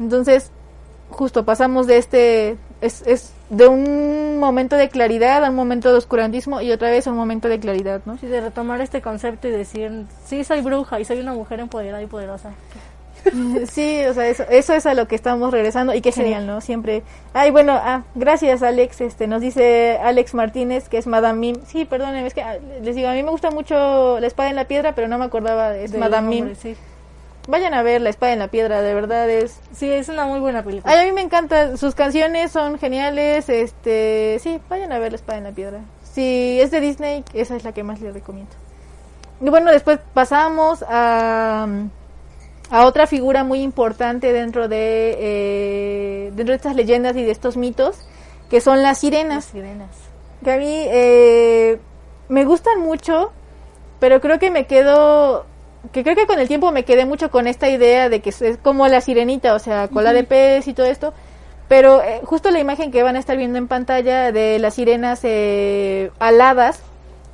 Entonces, 0.00 0.50
justo 1.10 1.44
pasamos 1.44 1.86
de 1.86 1.98
este, 1.98 2.56
es, 2.80 3.02
es 3.06 3.32
de 3.50 3.68
un 3.68 4.38
momento 4.38 4.76
de 4.76 4.88
claridad 4.88 5.44
a 5.44 5.50
un 5.50 5.56
momento 5.56 5.92
de 5.92 5.98
oscurantismo 5.98 6.60
y 6.60 6.72
otra 6.72 6.90
vez 6.90 7.06
a 7.06 7.10
un 7.10 7.16
momento 7.16 7.48
de 7.48 7.60
claridad, 7.60 8.00
¿no? 8.04 8.18
Sí, 8.18 8.26
de 8.26 8.40
retomar 8.40 8.80
este 8.80 9.00
concepto 9.00 9.48
y 9.48 9.52
decir, 9.52 10.04
sí, 10.24 10.42
soy 10.44 10.60
bruja 10.62 10.98
y 11.00 11.04
soy 11.04 11.20
una 11.20 11.32
mujer 11.32 11.60
empoderada 11.60 12.02
y 12.02 12.06
poderosa. 12.06 12.50
Sí, 13.68 14.04
o 14.04 14.14
sea, 14.14 14.28
eso, 14.28 14.44
eso 14.48 14.72
es 14.74 14.86
a 14.86 14.94
lo 14.94 15.08
que 15.08 15.16
estamos 15.16 15.50
regresando 15.50 15.92
y 15.92 16.00
qué 16.00 16.12
Sí. 16.12 16.20
genial, 16.20 16.46
¿no? 16.46 16.60
Siempre. 16.60 17.02
Ay, 17.32 17.50
bueno, 17.50 17.72
ah, 17.72 18.04
gracias 18.14 18.62
Alex, 18.62 19.00
este, 19.00 19.26
nos 19.26 19.40
dice 19.40 19.98
Alex 20.00 20.34
Martínez 20.34 20.88
que 20.88 20.98
es 20.98 21.08
Madame 21.08 21.38
Mim. 21.40 21.56
Sí, 21.66 21.84
perdónenme, 21.84 22.28
es 22.28 22.34
que 22.34 22.42
ah, 22.42 22.58
les 22.82 22.94
digo, 22.94 23.08
a 23.08 23.12
mí 23.14 23.22
me 23.24 23.30
gusta 23.30 23.50
mucho 23.50 24.20
La 24.20 24.26
Espada 24.28 24.50
en 24.50 24.56
la 24.56 24.66
Piedra, 24.66 24.94
pero 24.94 25.08
no 25.08 25.18
me 25.18 25.24
acordaba, 25.24 25.76
es 25.76 25.90
Del 25.90 26.00
Madame 26.00 26.28
Mim. 26.28 26.54
Sí. 26.56 26.76
Vayan 27.46 27.74
a 27.74 27.82
ver 27.82 28.00
La 28.00 28.10
Espada 28.10 28.32
en 28.32 28.40
la 28.40 28.48
Piedra, 28.48 28.82
de 28.82 28.92
verdad 28.94 29.30
es... 29.30 29.60
sí, 29.72 29.90
es 29.90 30.08
una 30.08 30.26
muy 30.26 30.40
buena 30.40 30.64
película. 30.64 30.92
Ay, 30.92 31.00
a 31.00 31.04
mí 31.04 31.12
me 31.12 31.20
encanta, 31.20 31.76
sus 31.76 31.94
canciones 31.94 32.50
son 32.50 32.78
geniales, 32.78 33.48
este, 33.48 34.38
sí, 34.42 34.60
vayan 34.68 34.92
a 34.92 34.98
ver 34.98 35.12
La 35.12 35.16
Espada 35.16 35.38
en 35.38 35.44
la 35.44 35.52
Piedra. 35.52 35.80
Si 36.02 36.60
es 36.60 36.70
de 36.70 36.80
Disney, 36.80 37.24
esa 37.34 37.54
es 37.54 37.62
la 37.62 37.72
que 37.72 37.82
más 37.84 38.00
les 38.00 38.14
recomiendo. 38.14 38.50
Y 39.40 39.48
bueno, 39.50 39.70
después 39.70 40.00
pasamos 40.14 40.82
a, 40.88 41.68
a 42.70 42.86
otra 42.86 43.06
figura 43.06 43.44
muy 43.44 43.60
importante 43.60 44.32
dentro 44.32 44.66
de, 44.66 45.16
eh, 45.18 46.32
dentro 46.34 46.52
de 46.52 46.56
estas 46.56 46.74
leyendas 46.74 47.14
y 47.16 47.22
de 47.22 47.30
estos 47.30 47.56
mitos, 47.56 47.98
que 48.50 48.60
son 48.60 48.76
las 48.76 48.84
Las 48.92 48.98
sirenas 48.98 49.44
sirenas. 49.44 49.90
que 50.42 50.52
a 50.52 50.56
mí 50.56 50.86
eh, 50.88 51.78
me 52.28 52.44
gustan 52.44 52.80
mucho, 52.80 53.30
pero 54.00 54.20
creo 54.20 54.38
que 54.38 54.50
me 54.50 54.66
quedo, 54.66 55.44
que 55.92 56.02
creo 56.02 56.16
que 56.16 56.26
con 56.26 56.38
el 56.38 56.48
tiempo 56.48 56.72
me 56.72 56.84
quedé 56.84 57.06
mucho 57.06 57.30
con 57.30 57.46
esta 57.46 57.68
idea 57.68 58.08
de 58.08 58.20
que 58.20 58.30
es 58.30 58.58
como 58.62 58.86
la 58.88 59.00
sirenita, 59.00 59.54
o 59.54 59.58
sea, 59.58 59.88
cola 59.88 60.12
de 60.12 60.24
pez 60.24 60.68
y 60.68 60.74
todo 60.74 60.86
esto, 60.86 61.12
pero 61.68 62.02
eh, 62.02 62.20
justo 62.24 62.50
la 62.50 62.60
imagen 62.60 62.90
que 62.90 63.02
van 63.02 63.16
a 63.16 63.18
estar 63.18 63.36
viendo 63.36 63.58
en 63.58 63.68
pantalla 63.68 64.32
de 64.32 64.58
las 64.58 64.74
sirenas 64.74 65.20
eh, 65.24 66.10
aladas, 66.18 66.80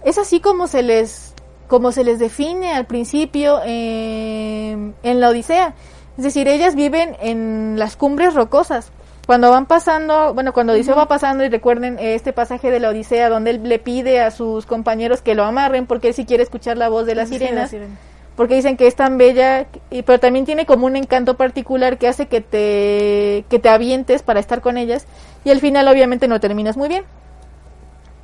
es 0.05 0.19
así 0.19 0.41
como 0.41 0.67
se 0.67 0.83
les 0.83 1.35
como 1.69 1.91
se 1.91 2.05
les 2.05 2.19
define 2.19 2.73
al 2.73 2.85
principio 2.85 3.61
eh, 3.65 4.93
en 5.03 5.21
la 5.21 5.29
Odisea. 5.31 5.75
Es 6.19 6.25
decir, 6.25 6.47
ellas 6.47 6.75
viven 6.75 7.17
en 7.21 7.79
las 7.79 7.97
cumbres 7.97 8.35
rocosas. 8.35 8.93
Cuando 9.27 9.51
van 9.51 9.65
pasando, 9.65 10.35
bueno, 10.35 10.53
cuando 10.53 10.75
Odiseo 10.75 10.97
va 10.97 11.09
pasando 11.09 11.45
y 11.45 11.49
recuerden 11.49 11.97
este 11.99 12.35
pasaje 12.35 12.71
de 12.71 12.81
la 12.81 12.91
Odisea 12.91 13.31
donde 13.31 13.53
él 13.53 13.63
le 13.67 13.79
pide 13.79 14.21
a 14.21 14.31
sus 14.31 14.67
compañeros 14.67 15.23
que 15.23 15.35
lo 15.35 15.45
amarren 15.45 15.87
porque 15.87 16.09
él 16.09 16.15
sí 16.15 16.27
quiere 16.27 16.43
escuchar 16.43 16.77
la 16.77 16.91
voz 16.91 17.07
de 17.07 17.15
las 17.15 17.29
Sí, 17.29 17.37
sirenas 17.37 17.63
la 17.63 17.69
sirena. 17.69 17.97
Porque 18.37 18.55
dicen 18.55 18.77
que 18.77 18.87
es 18.87 18.97
tan 18.97 19.19
bella, 19.19 19.67
y, 19.91 20.03
pero 20.03 20.19
también 20.19 20.45
tiene 20.45 20.67
como 20.67 20.87
un 20.87 20.97
encanto 20.97 21.37
particular 21.37 21.99
que 21.99 22.09
hace 22.09 22.27
que 22.27 22.41
te, 22.41 23.45
que 23.49 23.59
te 23.59 23.69
avientes 23.69 24.23
para 24.23 24.41
estar 24.41 24.61
con 24.61 24.79
ellas 24.79 25.07
y 25.45 25.51
al 25.51 25.61
final 25.61 25.89
obviamente 25.89 26.29
no 26.29 26.41
terminas 26.41 26.77
muy 26.77 26.89
bien. 26.89 27.05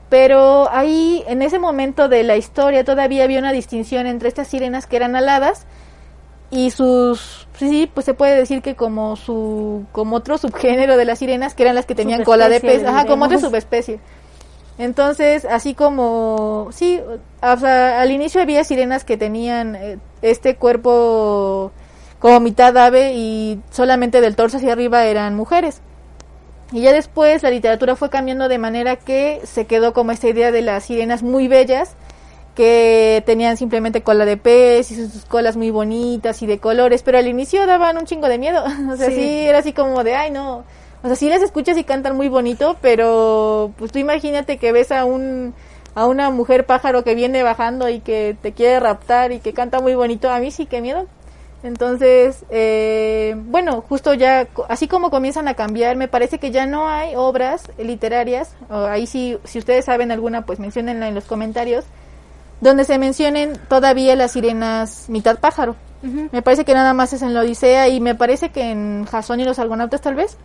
Pero 0.09 0.71
ahí, 0.71 1.23
en 1.27 1.43
ese 1.43 1.59
momento 1.59 2.09
de 2.09 2.23
la 2.23 2.37
historia, 2.37 2.83
todavía 2.83 3.25
había 3.25 3.39
una 3.39 3.53
distinción 3.53 4.07
entre 4.07 4.29
estas 4.29 4.49
sirenas 4.49 4.87
que 4.87 4.97
eran 4.97 5.17
aladas 5.17 5.67
y 6.51 6.71
sus, 6.71 7.47
sí, 7.59 7.91
pues 7.93 8.07
se 8.07 8.15
puede 8.15 8.35
decir 8.35 8.63
que 8.63 8.75
como 8.75 9.17
su, 9.17 9.85
como 9.93 10.17
otro 10.17 10.39
subgénero 10.39 10.97
de 10.97 11.05
las 11.05 11.19
sirenas, 11.19 11.55
que 11.55 11.65
eran 11.65 11.75
las 11.75 11.85
que 11.85 11.95
tenían 11.95 12.25
cola 12.25 12.49
de 12.49 12.61
pez, 12.61 12.85
ajá, 12.85 13.05
como 13.05 13.27
otra 13.27 13.39
subespecie. 13.39 14.01
Entonces, 14.79 15.45
así 15.45 15.75
como, 15.75 16.69
sí, 16.71 17.01
o 17.43 17.57
sea, 17.57 18.01
al 18.01 18.13
inicio 18.13 18.41
había 18.41 18.63
sirenas 18.63 19.05
que 19.05 19.17
tenían 19.17 19.75
eh, 19.75 19.99
este 20.23 20.55
cuerpo 20.55 21.73
como 22.21 22.39
mitad 22.41 22.77
ave 22.77 23.13
y 23.15 23.61
solamente 23.71 24.21
del 24.21 24.37
torso 24.37 24.59
hacia 24.59 24.73
arriba 24.73 25.05
eran 25.05 25.35
mujeres. 25.35 25.81
Y 26.71 26.83
ya 26.83 26.93
después 26.93 27.43
la 27.43 27.51
literatura 27.51 27.97
fue 27.97 28.11
cambiando 28.11 28.49
de 28.49 28.59
manera 28.59 28.97
que 28.97 29.41
se 29.45 29.67
quedó 29.67 29.93
como 29.93 30.13
esta 30.13 30.29
idea 30.29 30.53
de 30.53 30.63
las 30.63 30.85
sirenas 30.85 31.23
muy 31.23 31.49
bellas 31.49 31.97
que 32.55 33.23
tenían 33.25 33.57
simplemente 33.57 34.03
cola 34.03 34.25
de 34.25 34.37
pez 34.37 34.91
y 34.91 34.97
sus, 34.97 35.13
sus 35.13 35.25
colas 35.25 35.57
muy 35.57 35.71
bonitas 35.71 36.43
y 36.43 36.47
de 36.47 36.59
colores, 36.59 37.03
pero 37.05 37.19
al 37.19 37.29
inicio 37.29 37.67
daban 37.67 37.97
un 37.97 38.05
chingo 38.05 38.29
de 38.29 38.39
miedo. 38.39 38.65
o 38.93 38.97
sea, 38.97 39.09
sí. 39.09 39.15
Sí. 39.15 39.41
era 39.41 39.59
así 39.59 39.73
como 39.73 40.05
de, 40.05 40.15
ay, 40.15 40.31
no. 40.31 40.65
O 41.03 41.07
sea, 41.07 41.17
sí 41.17 41.29
las 41.29 41.43
escuchas 41.43 41.79
y 41.79 41.85
cantan 41.85 42.17
muy 42.17 42.29
bonito, 42.29 42.77
pero 42.81 43.73
pues 43.79 43.93
tú 43.93 43.99
imagínate 43.99 44.59
que 44.59 44.73
ves 44.73 44.91
a 44.93 45.05
un 45.05 45.55
a 45.95 46.07
una 46.07 46.31
mujer 46.31 46.65
pájaro 46.65 47.03
que 47.03 47.15
viene 47.15 47.43
bajando 47.43 47.89
y 47.89 48.01
que 48.01 48.37
te 48.41 48.53
quiere 48.53 48.79
raptar 48.79 49.33
y 49.33 49.41
que 49.41 49.53
canta 49.53 49.81
muy 49.81 49.95
bonito. 49.95 50.31
A 50.31 50.39
mí 50.39 50.51
sí, 50.51 50.67
qué 50.67 50.81
miedo. 50.81 51.07
Entonces, 51.65 52.45
eh, 52.51 53.35
bueno, 53.37 53.83
justo 53.89 54.15
ya, 54.15 54.47
así 54.69 54.87
como 54.87 55.11
comienzan 55.11 55.49
a 55.49 55.55
cambiar, 55.55 55.97
me 55.97 56.07
parece 56.07 56.39
que 56.39 56.53
ya 56.53 56.67
no 56.67 56.89
hay 56.89 57.17
obras 57.17 57.65
literarias, 57.79 58.55
o 58.71 58.85
ahí 58.85 59.09
sí, 59.09 59.39
si 59.43 59.59
ustedes 59.59 59.87
saben 59.87 60.13
alguna, 60.13 60.47
pues 60.47 60.61
menciónenla 60.61 61.09
en 61.09 61.17
los 61.17 61.25
comentarios, 61.25 61.85
donde 62.61 62.85
se 62.85 62.97
mencionen 62.99 63.59
todavía 63.69 64.15
las 64.15 64.33
sirenas 64.33 65.09
mitad 65.09 65.39
pájaro. 65.39 65.75
Me 66.31 66.43
parece 66.43 66.65
que 66.65 66.75
nada 66.75 66.95
más 66.95 67.13
es 67.13 67.23
en 67.23 67.35
la 67.35 67.41
Odisea 67.41 67.89
y 67.89 67.99
me 67.99 68.15
parece 68.15 68.51
que 68.51 68.71
en 68.71 69.05
Jasón 69.07 69.41
y 69.41 69.45
los 69.45 69.59
Argonautas 69.59 70.01
tal 70.01 70.15
vez. 70.15 70.37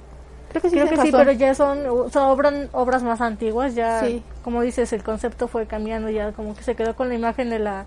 Creo 0.53 0.61
que 0.61 0.69
sí, 0.69 0.75
Creo 0.75 0.87
que 1.03 1.11
pero 1.11 1.31
ya 1.31 1.55
son, 1.55 1.79
son 2.11 2.37
obran- 2.37 2.69
obras 2.71 3.01
más 3.03 3.19
antiguas, 3.21 3.73
ya, 3.75 4.01
Sí. 4.01 4.23
como 4.43 4.61
dices, 4.61 4.93
el 4.93 5.03
concepto 5.03 5.47
fue 5.47 5.65
cambiando, 5.65 6.09
ya 6.09 6.31
como 6.31 6.55
que 6.55 6.63
se 6.63 6.75
quedó 6.75 6.95
con 6.95 7.09
la 7.09 7.15
imagen 7.15 7.49
de 7.49 7.59
la... 7.59 7.85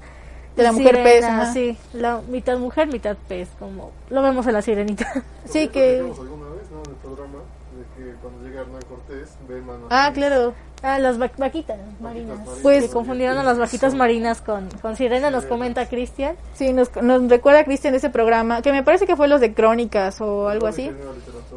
De 0.56 0.62
la 0.62 0.72
mujer 0.72 1.02
pez, 1.02 1.22
ajá. 1.24 1.52
Sí, 1.52 1.76
la 1.92 2.22
mitad 2.28 2.58
mujer, 2.58 2.88
mitad 2.88 3.16
pez, 3.28 3.48
como 3.58 3.92
lo 4.10 4.22
vemos 4.22 4.46
en 4.46 4.52
la 4.54 4.62
sirenita. 4.62 5.06
Sí, 5.44 5.68
que... 5.68 6.02
Vez, 6.02 6.18
¿no? 6.18 6.82
En 6.82 6.90
el 6.90 6.96
programa, 6.96 7.38
de 7.76 7.84
que 8.04 8.14
cuando 8.20 8.42
llega 8.46 8.62
Hernán 8.62 8.82
Cortés, 8.88 9.36
ve 9.48 9.60
manos. 9.60 9.86
Ah, 9.90 10.10
claro. 10.14 10.54
Ah, 10.82 10.98
las 10.98 11.20
va- 11.20 11.30
vaquitas 11.38 11.78
marinas. 12.00 12.38
marinas. 12.38 12.58
Pues- 12.62 12.84
Se 12.84 12.90
confundieron 12.90 13.38
a 13.38 13.42
las 13.42 13.58
vaquitas 13.58 13.94
marinas 13.94 14.40
con, 14.40 14.68
con 14.82 14.94
sirena, 14.96 15.30
nos 15.30 15.44
comenta 15.46 15.88
Cristian. 15.88 16.36
Sí, 16.54 16.72
nos, 16.72 16.94
nos 17.02 17.28
recuerda 17.28 17.64
Cristian 17.64 17.94
ese 17.94 18.10
programa, 18.10 18.60
que 18.62 18.72
me 18.72 18.82
parece 18.82 19.06
que 19.06 19.16
fue 19.16 19.26
los 19.28 19.40
de 19.40 19.54
Crónicas 19.54 20.20
o 20.20 20.48
algo 20.48 20.66
así. 20.66 20.90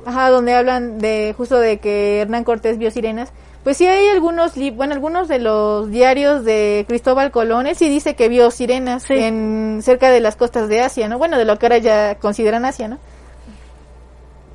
Ajá, 0.05 0.29
donde 0.29 0.53
hablan 0.55 0.99
de 0.99 1.33
justo 1.37 1.59
de 1.59 1.79
que 1.79 2.21
Hernán 2.21 2.43
Cortés 2.43 2.77
vio 2.77 2.91
sirenas. 2.91 3.31
Pues 3.63 3.75
sí 3.75 3.85
hay 3.85 4.07
algunos, 4.07 4.55
li- 4.55 4.71
bueno, 4.71 4.93
algunos 4.93 5.27
de 5.27 5.37
los 5.39 5.89
diarios 5.91 6.45
de 6.45 6.85
Cristóbal 6.87 7.29
Colón, 7.29 7.67
él 7.67 7.75
sí 7.75 7.89
dice 7.89 8.15
que 8.15 8.29
vio 8.29 8.51
sirenas 8.51 9.03
Sí. 9.03 9.15
en 9.15 9.81
cerca 9.83 10.09
de 10.11 10.21
las 10.21 10.37
costas 10.37 10.69
de 10.69 10.79
Asia, 10.79 11.09
¿no? 11.09 11.17
Bueno, 11.17 11.37
de 11.37 11.43
lo 11.43 11.59
que 11.59 11.65
ahora 11.65 11.77
ya 11.77 12.15
consideran 12.15 12.63
Asia, 12.63 12.87
¿no? 12.87 12.99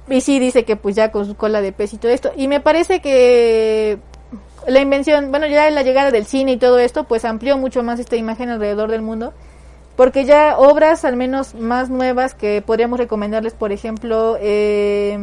Y 0.09 0.21
sí 0.21 0.39
dice 0.39 0.65
que 0.65 0.77
pues 0.77 0.95
ya 0.95 1.11
con 1.11 1.27
su 1.27 1.35
cola 1.37 1.61
de 1.61 1.73
pez 1.73 1.95
y 1.95 1.99
todo 1.99 2.13
esto. 2.13 2.33
Y 2.37 2.49
me 2.49 2.61
parece 2.61 3.01
que 3.01 3.99
la 4.67 4.81
invención, 4.81 5.31
bueno, 5.31 5.47
ya 5.47 5.71
la 5.71 5.83
llegada 5.83 6.11
del 6.11 6.27
cine 6.27 6.53
y 6.53 6.57
todo 6.57 6.79
esto, 6.79 7.05
pues 7.05 7.25
amplió 7.25 7.57
mucho 7.59 7.83
más 7.83 7.99
esta 8.01 8.17
imagen 8.17 8.51
alrededor 8.51 8.91
del 8.91 9.03
mundo. 9.03 9.33
Porque 9.97 10.25
ya 10.25 10.59
obras 10.59 11.05
al 11.05 11.17
menos 11.17 11.55
más 11.55 11.89
nuevas 11.89 12.35
que 12.35 12.63
podríamos 12.63 12.99
recomendarles, 12.99 13.55
por 13.55 13.71
ejemplo, 13.71 14.37
eh, 14.41 15.17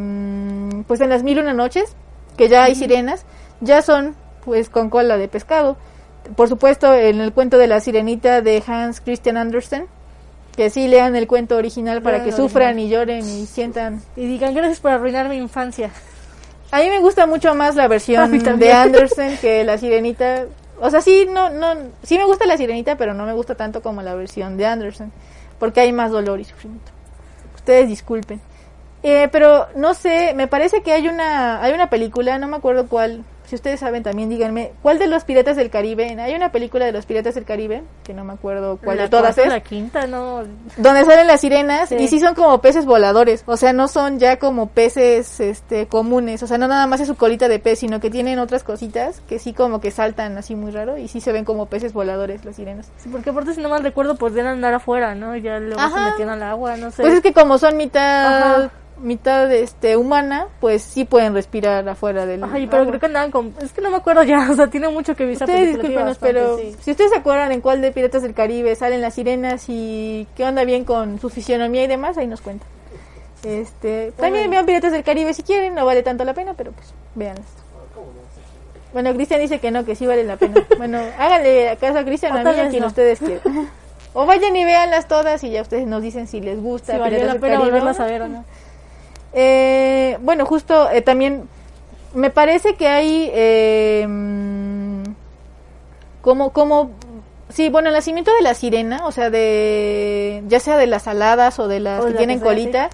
pues 0.86 1.00
en 1.00 1.10
las 1.10 1.22
mil 1.22 1.36
y 1.36 1.40
una 1.40 1.52
noches, 1.52 1.94
que 2.36 2.48
ya 2.48 2.64
hay 2.64 2.74
sirenas, 2.74 3.26
ya 3.60 3.82
son 3.82 4.16
pues 4.44 4.70
con 4.70 4.88
cola 4.88 5.18
de 5.18 5.28
pescado. 5.28 5.76
Por 6.36 6.48
supuesto, 6.48 6.94
en 6.94 7.20
el 7.20 7.32
cuento 7.32 7.58
de 7.58 7.66
la 7.66 7.80
sirenita 7.80 8.40
de 8.40 8.62
Hans 8.66 9.00
Christian 9.00 9.36
Andersen, 9.36 9.86
que 10.56 10.70
sí 10.70 10.88
lean 10.88 11.16
el 11.16 11.26
cuento 11.26 11.56
original 11.56 12.02
para 12.02 12.22
que 12.24 12.32
sufran 12.32 12.78
y 12.78 12.88
lloren 12.88 13.28
y 13.28 13.46
sientan. 13.46 14.02
Y 14.16 14.26
digan, 14.26 14.54
gracias 14.54 14.80
por 14.80 14.90
arruinar 14.90 15.28
mi 15.28 15.36
infancia. 15.36 15.90
A 16.70 16.80
mí 16.80 16.88
me 16.88 17.00
gusta 17.00 17.26
mucho 17.26 17.54
más 17.54 17.74
la 17.76 17.88
versión 17.88 18.30
de 18.58 18.72
Andersen 18.72 19.36
que 19.38 19.64
la 19.64 19.78
sirenita. 19.78 20.46
O 20.80 20.90
sea, 20.90 21.00
sí, 21.00 21.26
no, 21.30 21.50
no, 21.50 21.74
sí 22.02 22.18
me 22.18 22.24
gusta 22.24 22.46
la 22.46 22.56
sirenita, 22.56 22.96
pero 22.96 23.14
no 23.14 23.24
me 23.24 23.32
gusta 23.32 23.54
tanto 23.54 23.82
como 23.82 24.02
la 24.02 24.14
versión 24.14 24.56
de 24.56 24.66
Andersen, 24.66 25.12
porque 25.58 25.80
hay 25.80 25.92
más 25.92 26.10
dolor 26.10 26.40
y 26.40 26.44
sufrimiento. 26.44 26.90
Ustedes 27.54 27.88
disculpen. 27.88 28.40
Eh, 29.02 29.28
pero 29.32 29.66
no 29.74 29.94
sé, 29.94 30.32
me 30.34 30.46
parece 30.46 30.82
que 30.82 30.92
hay 30.92 31.08
una, 31.08 31.62
hay 31.62 31.72
una 31.72 31.90
película, 31.90 32.38
no 32.38 32.48
me 32.48 32.56
acuerdo 32.56 32.86
cuál. 32.88 33.24
Si 33.52 33.56
ustedes 33.56 33.80
saben 33.80 34.02
también 34.02 34.30
díganme, 34.30 34.72
¿cuál 34.80 34.98
de 34.98 35.06
los 35.06 35.24
Piratas 35.24 35.56
del 35.56 35.68
Caribe? 35.68 36.18
Hay 36.18 36.34
una 36.34 36.52
película 36.52 36.86
de 36.86 36.92
los 36.92 37.04
Piratas 37.04 37.34
del 37.34 37.44
Caribe, 37.44 37.82
que 38.02 38.14
no 38.14 38.24
me 38.24 38.32
acuerdo 38.32 38.78
cuál 38.82 38.96
la 38.96 39.02
de 39.02 39.08
todas 39.10 39.34
cuarta, 39.34 39.42
es. 39.42 39.48
La 39.48 39.60
quinta, 39.60 40.06
no. 40.06 40.42
donde 40.78 41.04
salen 41.04 41.26
las 41.26 41.42
sirenas 41.42 41.90
Sí. 41.90 41.96
y 41.96 42.08
sí 42.08 42.18
son 42.18 42.34
como 42.34 42.62
peces 42.62 42.86
voladores, 42.86 43.44
o 43.44 43.58
sea, 43.58 43.74
no 43.74 43.88
son 43.88 44.18
ya 44.18 44.38
como 44.38 44.68
peces 44.70 45.38
este 45.38 45.86
comunes, 45.86 46.42
o 46.42 46.46
sea, 46.46 46.56
no 46.56 46.66
nada 46.66 46.86
más 46.86 47.02
es 47.02 47.08
su 47.08 47.14
colita 47.14 47.46
de 47.46 47.58
pez, 47.58 47.80
sino 47.80 48.00
que 48.00 48.08
tienen 48.08 48.38
otras 48.38 48.64
cositas 48.64 49.20
que 49.28 49.38
sí 49.38 49.52
como 49.52 49.82
que 49.82 49.90
saltan 49.90 50.38
así 50.38 50.54
muy 50.54 50.70
raro 50.70 50.96
y 50.96 51.08
sí 51.08 51.20
se 51.20 51.30
ven 51.32 51.44
como 51.44 51.66
peces 51.66 51.92
voladores 51.92 52.46
las 52.46 52.56
sirenas. 52.56 52.90
Sí, 52.96 53.10
porque 53.12 53.28
aparte, 53.28 53.52
si 53.52 53.60
no 53.60 53.68
mal 53.68 53.82
recuerdo, 53.82 54.14
podían 54.14 54.46
andar 54.46 54.72
afuera, 54.72 55.14
¿no? 55.14 55.36
Ya 55.36 55.58
luego 55.58 55.78
se 55.90 56.00
metían 56.00 56.30
al 56.30 56.42
agua, 56.42 56.78
no 56.78 56.90
sé. 56.90 57.02
Pues 57.02 57.12
es 57.12 57.20
que 57.20 57.34
como 57.34 57.58
son 57.58 57.76
mitad 57.76 58.62
Ajá. 58.62 58.70
Mitad 59.02 59.52
este 59.52 59.96
humana, 59.96 60.46
pues 60.60 60.82
sí 60.82 61.04
pueden 61.04 61.34
respirar 61.34 61.86
afuera 61.88 62.24
del 62.24 62.42
Ay, 62.44 62.66
pero 62.66 62.82
agua. 62.82 62.88
creo 62.92 63.00
que 63.00 63.06
andaban 63.06 63.30
con... 63.30 63.54
Es 63.60 63.72
que 63.72 63.80
no 63.80 63.90
me 63.90 63.96
acuerdo 63.96 64.22
ya, 64.22 64.48
o 64.50 64.54
sea, 64.54 64.68
tiene 64.68 64.88
mucho 64.88 65.14
que 65.14 65.24
ver 65.26 65.34
esa 65.34 65.44
Ustedes 65.44 65.68
discúlpenos, 65.74 66.18
pero 66.18 66.56
sí. 66.58 66.74
si 66.80 66.90
ustedes 66.92 67.10
se 67.10 67.16
acuerdan 67.18 67.52
en 67.52 67.60
cuál 67.60 67.80
de 67.80 67.92
Piratas 67.92 68.22
del 68.22 68.34
Caribe 68.34 68.74
salen 68.76 69.00
las 69.00 69.14
sirenas 69.14 69.64
y 69.68 70.26
qué 70.36 70.44
onda 70.44 70.64
bien 70.64 70.84
con 70.84 71.18
su 71.20 71.28
fisionomía 71.28 71.84
y 71.84 71.86
demás, 71.88 72.16
ahí 72.16 72.26
nos 72.26 72.40
cuentan. 72.40 72.68
Este, 73.44 74.12
también 74.12 74.48
vean 74.50 74.64
Piratas 74.66 74.92
del 74.92 75.02
Caribe 75.02 75.34
si 75.34 75.42
quieren, 75.42 75.74
no 75.74 75.84
vale 75.84 76.02
tanto 76.02 76.24
la 76.24 76.32
pena, 76.34 76.54
pero 76.54 76.72
pues 76.72 76.94
vean 77.14 77.36
esto. 77.36 77.62
Bueno, 78.92 79.12
Cristian 79.14 79.40
dice 79.40 79.58
que 79.58 79.70
no, 79.70 79.84
que 79.84 79.94
sí 79.96 80.06
vale 80.06 80.22
la 80.24 80.36
pena. 80.36 80.62
Bueno, 80.76 80.98
háganle 81.18 81.76
caso 81.80 81.98
a 81.98 82.04
Cristian 82.04 82.32
O 82.34 82.38
a 82.38 82.52
mí 82.52 82.60
a 82.60 82.68
quien 82.68 82.82
no. 82.82 82.88
ustedes 82.88 83.18
quieran. 83.20 83.68
O 84.12 84.26
vayan 84.26 84.54
y 84.54 84.64
véanlas 84.66 85.08
todas 85.08 85.42
y 85.44 85.50
ya 85.50 85.62
ustedes 85.62 85.86
nos 85.86 86.02
dicen 86.02 86.26
si 86.26 86.40
les 86.42 86.60
gusta 86.60 86.92
Si 86.92 86.98
valió 86.98 87.18
la 87.24 87.34
pena 87.34 87.40
Caribe. 87.40 87.58
volverla 87.64 87.88
o 87.88 87.92
a 87.92 87.94
saber 87.94 88.22
o 88.22 88.28
no. 88.28 88.44
Eh, 89.34 90.18
bueno, 90.20 90.46
justo 90.46 90.90
eh, 90.90 91.02
también 91.02 91.48
me 92.14 92.30
parece 92.30 92.74
que 92.74 92.86
hay 92.86 93.30
eh, 93.32 94.06
como 96.20 96.52
como 96.52 96.90
sí, 97.48 97.68
bueno, 97.70 97.88
el 97.88 97.94
nacimiento 97.94 98.34
de 98.34 98.42
la 98.42 98.54
sirena, 98.54 99.06
o 99.06 99.12
sea, 99.12 99.30
de 99.30 100.42
ya 100.48 100.60
sea 100.60 100.76
de 100.76 100.86
las 100.86 101.08
aladas 101.08 101.58
o 101.58 101.68
de 101.68 101.80
las 101.80 102.02
O 102.02 102.06
que 102.06 102.12
la 102.12 102.18
tienen 102.18 102.38
que 102.38 102.44
colita, 102.44 102.90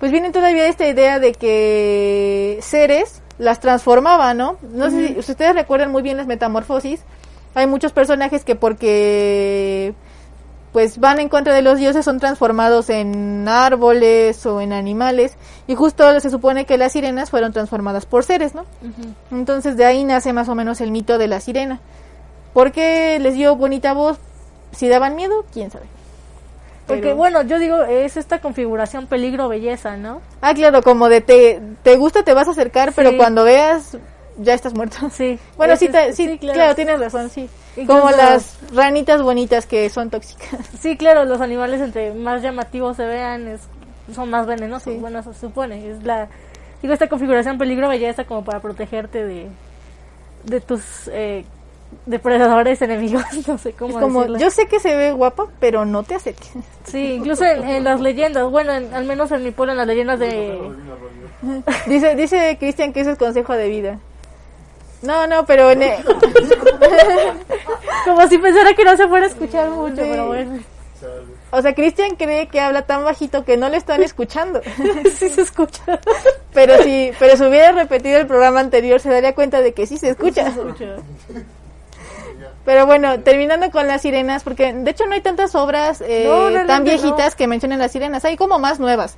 pues 0.00 0.12
viene 0.12 0.30
todavía 0.30 0.66
esta 0.66 0.86
idea 0.86 1.18
de 1.18 1.32
que 1.32 2.58
seres 2.62 3.22
las 3.38 3.60
transformaban, 3.60 4.36
¿no? 4.36 4.56
No 4.72 4.90
sé 4.90 5.08
si 5.08 5.18
ustedes 5.18 5.54
recuerdan 5.54 5.92
muy 5.92 6.02
bien 6.02 6.16
las 6.16 6.26
metamorfosis. 6.26 7.00
Hay 7.54 7.66
muchos 7.66 7.92
personajes 7.92 8.44
que 8.44 8.56
porque 8.56 9.94
pues 10.72 10.98
van 10.98 11.18
en 11.18 11.28
contra 11.28 11.54
de 11.54 11.62
los 11.62 11.78
dioses, 11.78 12.04
son 12.04 12.20
transformados 12.20 12.90
en 12.90 13.48
árboles 13.48 14.44
o 14.46 14.60
en 14.60 14.72
animales. 14.72 15.36
Y 15.66 15.74
justo 15.74 16.20
se 16.20 16.30
supone 16.30 16.66
que 16.66 16.76
las 16.78 16.92
sirenas 16.92 17.30
fueron 17.30 17.52
transformadas 17.52 18.06
por 18.06 18.24
seres, 18.24 18.54
¿no? 18.54 18.64
Entonces 19.30 19.76
de 19.76 19.84
ahí 19.84 20.04
nace 20.04 20.32
más 20.32 20.48
o 20.48 20.54
menos 20.54 20.80
el 20.80 20.90
mito 20.90 21.18
de 21.18 21.26
la 21.28 21.40
sirena. 21.40 21.80
¿Por 22.52 22.72
qué 22.72 23.18
les 23.20 23.34
dio 23.34 23.56
bonita 23.56 23.92
voz? 23.92 24.18
Si 24.72 24.88
daban 24.88 25.16
miedo, 25.16 25.44
quién 25.52 25.70
sabe. 25.70 25.86
Porque, 26.86 27.02
Pero- 27.02 27.16
bueno, 27.16 27.42
yo 27.42 27.58
digo, 27.58 27.82
es 27.84 28.16
esta 28.16 28.40
configuración 28.40 29.06
peligro-belleza, 29.06 29.96
¿no? 29.96 30.20
Ah, 30.40 30.54
claro, 30.54 30.82
como 30.82 31.08
de 31.10 31.20
te, 31.20 31.60
te 31.82 31.96
gusta, 31.96 32.22
te 32.22 32.32
vas 32.32 32.48
a 32.48 32.52
acercar, 32.52 32.92
pero 32.94 33.16
cuando 33.16 33.44
veas, 33.44 33.96
ya 34.38 34.54
estás 34.54 34.72
muerto. 34.74 34.96
Sí. 35.12 35.38
Bueno, 35.58 35.76
sí, 35.76 35.88
te- 35.88 36.12
sí, 36.14 36.38
claro. 36.38 36.74
tienes 36.74 36.98
razón, 36.98 37.28
sí. 37.28 37.48
Como 37.86 38.10
las 38.10 38.58
ranitas 38.74 39.22
bonitas 39.22 39.66
que 39.66 39.88
son 39.90 40.10
tóxicas. 40.10 40.48
Sí, 40.80 40.96
claro, 40.96 41.24
los 41.24 41.40
animales 41.40 41.80
entre 41.80 42.12
más 42.14 42.42
llamativos 42.42 42.96
se 42.96 43.04
vean 43.06 43.46
es, 43.48 43.60
son 44.14 44.30
más 44.30 44.46
venenosos. 44.46 44.92
Sí. 44.94 44.98
Bueno, 44.98 45.22
se 45.22 45.34
supone. 45.34 45.90
Es 45.90 46.02
la, 46.02 46.28
digo, 46.82 46.94
esta 46.94 47.08
configuración 47.08 47.58
peligro-belleza 47.58 48.24
como 48.24 48.44
para 48.44 48.60
protegerte 48.60 49.24
de, 49.24 49.48
de 50.44 50.60
tus 50.60 50.82
eh, 51.12 51.44
depredadores 52.06 52.80
enemigos. 52.82 53.22
No 53.46 53.58
sé 53.58 53.72
cómo 53.72 53.98
Es 53.98 54.02
como, 54.02 54.20
decirlo. 54.20 54.38
yo 54.38 54.50
sé 54.50 54.66
que 54.66 54.78
se 54.80 54.94
ve 54.94 55.12
guapa, 55.12 55.46
pero 55.60 55.84
no 55.84 56.02
te 56.02 56.14
acerques. 56.14 56.50
Sí, 56.84 57.14
incluso 57.14 57.44
en, 57.44 57.62
en 57.68 57.84
las 57.84 58.00
leyendas, 58.00 58.50
bueno, 58.50 58.72
en- 58.72 58.92
al 58.94 59.04
menos 59.04 59.30
en 59.32 59.42
mi 59.44 59.50
pueblo, 59.50 59.72
en 59.72 59.78
las 59.78 59.86
leyendas 59.86 60.18
de... 60.18 60.58
Dice, 61.86 62.16
dice 62.16 62.56
Cristian 62.58 62.92
que 62.92 63.00
eso 63.00 63.10
es 63.12 63.18
consejo 63.18 63.52
de 63.54 63.68
vida. 63.68 63.98
No, 65.02 65.26
no, 65.26 65.44
pero 65.46 65.70
en 65.70 65.80
Como 68.04 68.26
si 68.28 68.38
pensara 68.38 68.74
que 68.74 68.84
no 68.84 68.96
se 68.96 69.06
fuera 69.08 69.26
a 69.26 69.28
escuchar 69.28 69.70
mucho, 69.70 69.96
Sí. 69.96 70.08
pero 70.10 70.26
bueno. 70.26 70.58
o 71.50 71.62
sea, 71.62 71.74
Cristian 71.74 72.16
cree 72.16 72.48
que 72.48 72.60
habla 72.60 72.82
tan 72.82 73.04
bajito 73.04 73.44
que 73.44 73.56
no 73.56 73.68
le 73.68 73.76
están 73.76 74.02
escuchando. 74.02 74.60
sí 75.16 75.28
se 75.28 75.42
escucha. 75.42 76.00
Pero 76.52 76.82
si, 76.82 77.12
pero 77.18 77.36
si 77.36 77.44
hubiera 77.44 77.72
repetido 77.72 78.18
el 78.18 78.26
programa 78.26 78.60
anterior 78.60 78.98
se 79.00 79.10
daría 79.10 79.34
cuenta 79.34 79.60
de 79.60 79.72
que 79.74 79.86
sí 79.86 79.98
se 79.98 80.10
escucha. 80.10 80.52
Pero 82.64 82.84
bueno, 82.86 83.20
terminando 83.20 83.70
con 83.70 83.86
las 83.86 84.02
sirenas, 84.02 84.42
porque 84.42 84.72
de 84.72 84.90
hecho 84.90 85.06
no 85.06 85.12
hay 85.14 85.20
tantas 85.22 85.54
obras 85.54 86.02
eh, 86.02 86.24
No, 86.26 86.66
tan 86.66 86.84
viejitas 86.84 87.32
no. 87.34 87.36
que 87.38 87.46
mencionen 87.46 87.78
las 87.78 87.92
sirenas, 87.92 88.24
hay 88.24 88.36
como 88.36 88.58
más 88.58 88.78
nuevas. 88.78 89.16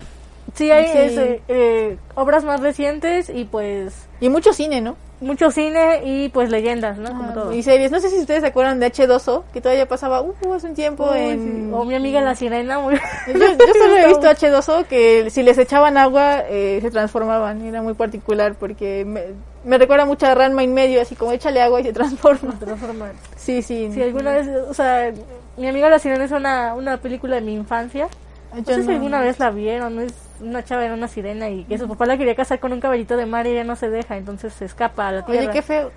Sí, 0.55 0.71
hay 0.71 0.87
Sí. 0.89 0.99
ese, 0.99 1.43
eh, 1.49 1.97
obras 2.15 2.45
más 2.45 2.61
recientes 2.61 3.31
y 3.31 3.45
pues 3.45 3.95
Y 4.21 4.29
mucho 4.29 4.53
cine, 4.53 4.81
¿no? 4.81 4.97
mucho 5.23 5.51
cine 5.51 6.01
y 6.03 6.31
pues 6.31 6.49
leyendas, 6.49 6.97
¿no? 6.97 7.11
Como 7.11 7.25
Ah, 7.31 7.35
todo. 7.35 7.53
Y 7.53 7.63
series. 7.63 7.91
No 7.93 8.01
sé 8.01 8.09
si 8.09 8.19
ustedes 8.21 8.41
se 8.41 8.47
acuerdan 8.47 8.81
de 8.81 8.87
H2O, 8.87 9.45
que 9.53 9.61
todavía 9.61 9.87
pasaba 9.87 10.23
uh, 10.23 10.35
hace 10.55 10.67
un 10.69 10.75
tiempo 10.75 11.15
en... 11.15 11.67
sí. 11.69 11.71
O 11.75 11.85
mi 11.85 11.95
amiga 11.95 12.23
la 12.23 12.35
sirena, 12.35 12.79
muy... 12.79 12.95
Yo, 13.27 13.35
yo 13.35 13.75
solo 13.79 13.97
he 13.99 14.07
visto 14.09 14.23
H2O 14.27 14.87
que 14.87 15.29
si 15.31 15.43
les 15.43 15.59
echaban 15.59 15.99
agua 15.99 16.41
eh, 16.49 16.79
se 16.81 16.91
transformaban. 16.91 17.61
Era 17.67 17.83
muy 17.83 17.93
particular 17.93 18.55
porque 18.55 19.05
me, 19.05 19.25
me 19.63 19.77
recuerda 19.77 20.07
mucho 20.07 20.25
a 20.27 20.35
Ranma 20.35 20.63
en 20.65 20.73
medio, 20.73 21.03
así 21.03 21.15
como 21.15 21.33
échale 21.33 21.61
agua 21.61 21.83
y 21.83 21.85
se 21.85 21.93
transforma. 21.93 22.59
transformar. 22.59 23.13
Sí, 23.37 23.61
sí. 23.61 23.91
Si 23.93 24.03
alguna 24.03 24.33
vez, 24.33 24.49
o 24.71 24.73
sea, 24.73 25.13
mi 25.59 25.69
amiga 25.69 25.91
la 25.91 25.99
sirena 25.99 26.25
es 26.25 26.33
una, 26.33 26.75
una 26.75 26.97
película 26.97 27.35
de 27.37 27.43
mi 27.43 27.53
infancia 27.53 28.09
No 28.57 28.65
sé 28.65 28.85
si 28.85 28.91
alguna 28.91 29.21
vez 29.21 29.39
la 29.39 29.51
vieron, 29.51 30.01
es 30.01 30.15
una 30.41 30.65
chava 30.65 30.85
era 30.85 30.95
una 30.95 31.09
sirena 31.09 31.49
y 31.49 31.65
que 31.65 31.79
su 31.79 31.89
papá 31.89 32.07
la 32.07 32.17
quería 32.17 32.35
casar 32.35 32.59
con 32.61 32.73
un 32.73 32.81
caballito 32.81 33.17
de 33.17 33.27
mar 33.27 33.47
y 33.47 33.51
ella 33.51 33.65
no 33.65 33.77
se 33.77 33.91
deja, 33.91 34.17
entonces 34.17 34.53
se 34.53 34.65
escapa 34.65 35.09
a 35.09 35.13
la 35.13 35.25
tierra. 35.25 35.51
Oye, 35.51 35.53
qué 35.53 35.63
feo. 35.63 35.91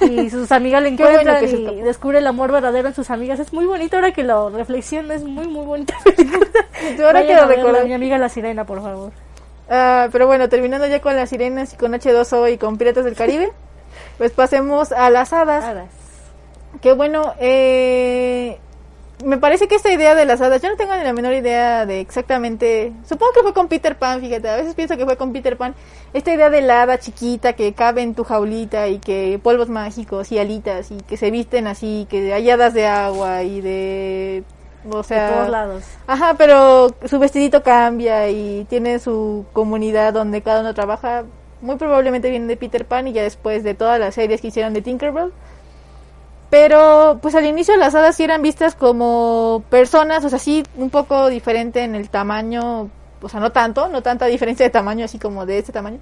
y 0.00 0.30
sus 0.30 0.50
amigas 0.52 0.82
le 0.82 0.90
bueno 0.96 1.10
encuentran 1.10 1.40
que 1.40 1.48
se 1.48 1.56
y 1.56 1.82
descubre 1.82 2.18
el 2.18 2.26
amor 2.26 2.52
verdadero 2.52 2.88
en 2.88 2.94
sus 2.94 3.10
amigas. 3.10 3.40
Es 3.40 3.52
muy 3.52 3.66
bonito 3.66 3.96
ahora 3.96 4.12
que 4.12 4.22
lo 4.22 4.50
reflexiono, 4.50 5.12
es 5.12 5.22
muy 5.24 5.48
muy 5.48 5.64
bonita. 5.64 5.94
Ahora 6.98 7.20
Vayan 7.20 7.26
que 7.26 7.34
lo 7.34 7.46
recuerdo. 7.48 7.86
Mi 7.86 7.94
amiga 7.94 8.18
la 8.18 8.28
sirena, 8.28 8.64
por 8.64 8.82
favor. 8.82 9.12
Ah, 9.68 10.08
pero 10.12 10.26
bueno, 10.26 10.48
terminando 10.48 10.86
ya 10.86 11.00
con 11.00 11.16
las 11.16 11.30
sirenas 11.30 11.72
y 11.72 11.76
con 11.76 11.92
H2O 11.92 12.52
y 12.52 12.58
con 12.58 12.78
Piratas 12.78 13.04
del 13.04 13.16
Caribe, 13.16 13.50
pues 14.18 14.32
pasemos 14.32 14.92
a 14.92 15.10
las 15.10 15.32
hadas. 15.32 15.64
Hadas. 15.64 15.88
Que 16.80 16.92
bueno, 16.92 17.34
eh, 17.40 18.58
me 19.24 19.38
parece 19.38 19.66
que 19.66 19.74
esta 19.74 19.90
idea 19.90 20.14
de 20.14 20.26
las 20.26 20.40
hadas, 20.40 20.60
yo 20.60 20.68
no 20.68 20.76
tengo 20.76 20.94
ni 20.94 21.02
la 21.02 21.12
menor 21.12 21.32
idea 21.32 21.86
de 21.86 22.00
exactamente, 22.00 22.92
supongo 23.08 23.32
que 23.32 23.42
fue 23.42 23.54
con 23.54 23.68
Peter 23.68 23.96
Pan, 23.96 24.20
fíjate, 24.20 24.48
a 24.48 24.56
veces 24.56 24.74
pienso 24.74 24.96
que 24.96 25.04
fue 25.04 25.16
con 25.16 25.32
Peter 25.32 25.56
Pan, 25.56 25.74
esta 26.12 26.32
idea 26.32 26.50
de 26.50 26.60
la 26.60 26.82
hada 26.82 26.98
chiquita 26.98 27.54
que 27.54 27.72
cabe 27.72 28.02
en 28.02 28.14
tu 28.14 28.24
jaulita 28.24 28.88
y 28.88 28.98
que 28.98 29.40
polvos 29.42 29.68
mágicos 29.68 30.32
y 30.32 30.38
alitas 30.38 30.90
y 30.90 30.96
que 30.98 31.16
se 31.16 31.30
visten 31.30 31.66
así, 31.66 32.06
que 32.10 32.32
hay 32.32 32.50
hadas 32.50 32.74
de 32.74 32.86
agua 32.86 33.42
y 33.42 33.60
de... 33.60 34.44
O 34.88 35.02
sea, 35.02 35.30
de 35.30 35.36
todos 35.36 35.48
lados. 35.48 35.84
Ajá, 36.06 36.34
pero 36.34 36.94
su 37.06 37.18
vestidito 37.18 37.62
cambia 37.62 38.28
y 38.28 38.66
tiene 38.68 39.00
su 39.00 39.44
comunidad 39.52 40.12
donde 40.12 40.42
cada 40.42 40.60
uno 40.60 40.74
trabaja. 40.74 41.24
Muy 41.60 41.74
probablemente 41.74 42.30
viene 42.30 42.46
de 42.46 42.56
Peter 42.56 42.84
Pan 42.84 43.08
y 43.08 43.12
ya 43.12 43.22
después 43.22 43.64
de 43.64 43.74
todas 43.74 43.98
las 43.98 44.14
series 44.14 44.40
que 44.40 44.48
hicieron 44.48 44.74
de 44.74 44.82
Tinkerbell. 44.82 45.32
Pero 46.50 47.18
pues 47.20 47.34
al 47.34 47.44
inicio 47.44 47.76
las 47.76 47.94
hadas 47.94 48.14
sí 48.16 48.24
eran 48.24 48.40
vistas 48.42 48.74
como 48.76 49.64
personas, 49.68 50.24
o 50.24 50.28
sea, 50.28 50.38
sí 50.38 50.62
un 50.76 50.90
poco 50.90 51.28
diferente 51.28 51.82
en 51.82 51.94
el 51.96 52.08
tamaño, 52.08 52.88
o 53.20 53.28
sea, 53.28 53.40
no 53.40 53.50
tanto, 53.50 53.88
no 53.88 54.02
tanta 54.02 54.26
diferencia 54.26 54.64
de 54.64 54.70
tamaño 54.70 55.04
así 55.04 55.18
como 55.18 55.44
de 55.44 55.58
este 55.58 55.72
tamaño. 55.72 55.98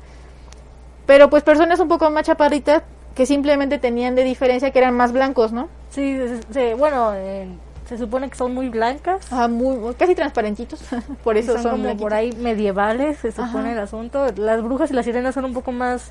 Pero 1.06 1.30
pues 1.30 1.42
personas 1.42 1.80
un 1.80 1.88
poco 1.88 2.10
más 2.10 2.24
chaparritas 2.26 2.82
que 3.14 3.26
simplemente 3.26 3.78
tenían 3.78 4.14
de 4.14 4.24
diferencia 4.24 4.70
que 4.70 4.78
eran 4.78 4.94
más 4.96 5.12
blancos, 5.12 5.52
¿no? 5.52 5.68
Sí, 5.90 6.16
se- 6.16 6.52
se- 6.52 6.74
bueno, 6.74 7.12
eh, 7.14 7.48
se 7.88 7.96
supone 7.96 8.28
que 8.28 8.36
son 8.36 8.52
muy 8.54 8.68
blancas. 8.68 9.30
Ajá, 9.32 9.48
muy, 9.48 9.94
casi 9.94 10.14
transparentitos, 10.14 10.80
por 11.24 11.36
eso 11.36 11.52
son, 11.54 11.62
son, 11.62 11.82
como 11.82 11.96
por 11.96 12.12
ahí 12.12 12.32
medievales, 12.32 13.18
se 13.18 13.30
supone 13.32 13.50
Ajá. 13.70 13.72
el 13.72 13.78
asunto. 13.78 14.26
Las 14.36 14.62
brujas 14.62 14.90
y 14.90 14.94
las 14.94 15.04
sirenas 15.06 15.34
son 15.34 15.44
un 15.46 15.54
poco 15.54 15.72
más, 15.72 16.10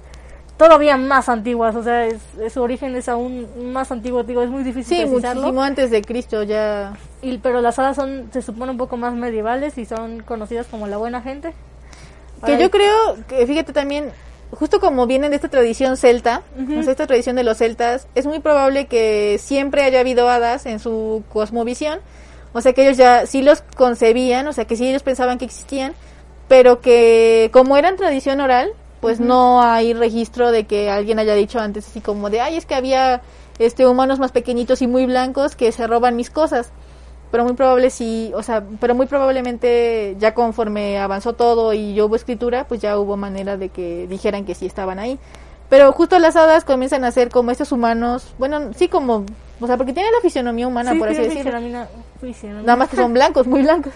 todavía 0.57 0.97
más 0.97 1.29
antiguas, 1.29 1.75
o 1.75 1.83
sea, 1.83 2.05
es, 2.05 2.17
es- 2.41 2.53
su 2.53 2.61
origen 2.61 2.95
es 2.95 3.09
aún 3.09 3.47
más 3.73 3.91
antiguo, 3.91 4.23
digo, 4.23 4.41
es 4.43 4.49
muy 4.49 4.63
difícil 4.63 4.97
Sí, 4.97 5.03
precisarlo. 5.05 5.41
muchísimo 5.41 5.63
antes 5.63 5.91
de 5.91 6.01
Cristo 6.01 6.43
ya. 6.43 6.93
Y, 7.21 7.37
pero 7.39 7.61
las 7.61 7.79
hadas 7.79 7.95
son, 7.95 8.29
se 8.31 8.41
supone, 8.41 8.71
un 8.71 8.77
poco 8.77 8.97
más 8.97 9.13
medievales 9.13 9.77
y 9.77 9.85
son 9.85 10.21
conocidas 10.21 10.67
como 10.69 10.87
la 10.87 10.97
buena 10.97 11.21
gente. 11.21 11.53
Que 12.45 12.57
yo 12.59 12.69
creo 12.69 13.17
que, 13.27 13.47
fíjate 13.47 13.71
también, 13.71 14.11
justo 14.51 14.79
como 14.81 15.07
vienen 15.07 15.29
de 15.29 15.37
esta 15.37 15.47
tradición 15.47 15.95
celta, 15.95 16.41
Ujú. 16.61 16.79
o 16.79 16.83
sea, 16.83 16.91
esta 16.91 17.07
tradición 17.07 17.37
de 17.37 17.43
los 17.43 17.57
celtas, 17.57 18.07
es 18.15 18.25
muy 18.25 18.39
probable 18.39 18.87
que 18.87 19.39
siempre 19.41 19.83
haya 19.83 20.01
habido 20.01 20.27
hadas 20.29 20.65
en 20.65 20.79
su 20.79 21.23
cosmovisión. 21.31 21.99
O 22.51 22.59
sea, 22.61 22.73
que 22.73 22.83
ellos 22.83 22.97
ya 22.97 23.25
sí 23.25 23.41
los 23.41 23.61
concebían, 23.75 24.45
o 24.47 24.53
sea, 24.53 24.65
que 24.65 24.75
sí 24.75 24.87
ellos 24.87 25.01
pensaban 25.03 25.37
que 25.39 25.45
existían, 25.45 25.93
pero 26.49 26.81
que 26.81 27.49
como 27.53 27.77
eran 27.77 27.95
tradición 27.95 28.41
oral, 28.41 28.69
pues 29.03 29.19
no 29.19 29.61
hay 29.61 29.93
registro 29.93 30.51
de 30.51 30.65
que 30.65 30.89
alguien 30.89 31.19
haya 31.19 31.35
dicho 31.35 31.59
antes 31.59 31.87
así 31.87 32.01
como 32.01 32.29
de, 32.29 32.41
ay, 32.41 32.55
es 32.55 32.65
que 32.65 32.73
había 32.73 33.21
este 33.59 33.85
humanos 33.85 34.17
más 34.17 34.31
pequeñitos 34.31 34.81
y 34.81 34.87
muy 34.87 35.05
blancos 35.05 35.55
que 35.55 35.71
se 35.71 35.85
roban 35.85 36.15
mis 36.15 36.31
cosas 36.31 36.71
pero 37.33 37.45
muy 37.45 37.53
probable 37.53 37.89
sí, 37.89 38.31
o 38.35 38.43
sea, 38.43 38.63
pero 38.79 38.93
muy 38.93 39.07
probablemente 39.07 40.15
ya 40.19 40.35
conforme 40.35 40.99
avanzó 40.99 41.33
todo 41.33 41.73
y 41.73 41.95
ya 41.95 42.05
hubo 42.05 42.15
escritura, 42.15 42.67
pues 42.67 42.79
ya 42.79 42.99
hubo 42.99 43.17
manera 43.17 43.57
de 43.57 43.69
que 43.69 44.05
dijeran 44.05 44.45
que 44.45 44.53
sí 44.53 44.67
estaban 44.67 44.99
ahí. 44.99 45.17
Pero 45.67 45.91
justo 45.93 46.19
las 46.19 46.35
hadas 46.35 46.63
comienzan 46.63 47.03
a 47.03 47.11
ser 47.11 47.29
como 47.29 47.49
estos 47.49 47.71
humanos, 47.71 48.35
bueno, 48.37 48.71
sí 48.75 48.87
como, 48.87 49.25
o 49.59 49.65
sea, 49.65 49.77
porque 49.77 49.93
tienen 49.93 50.11
la 50.13 50.21
fisionomía 50.21 50.67
humana, 50.67 50.91
sí, 50.91 50.99
por 50.99 51.09
así 51.09 51.23
decirlo. 51.23 51.59
Nada 52.61 52.75
más 52.75 52.89
que 52.89 52.97
son 52.97 53.11
blancos, 53.13 53.47
muy 53.47 53.63
blancos. 53.63 53.93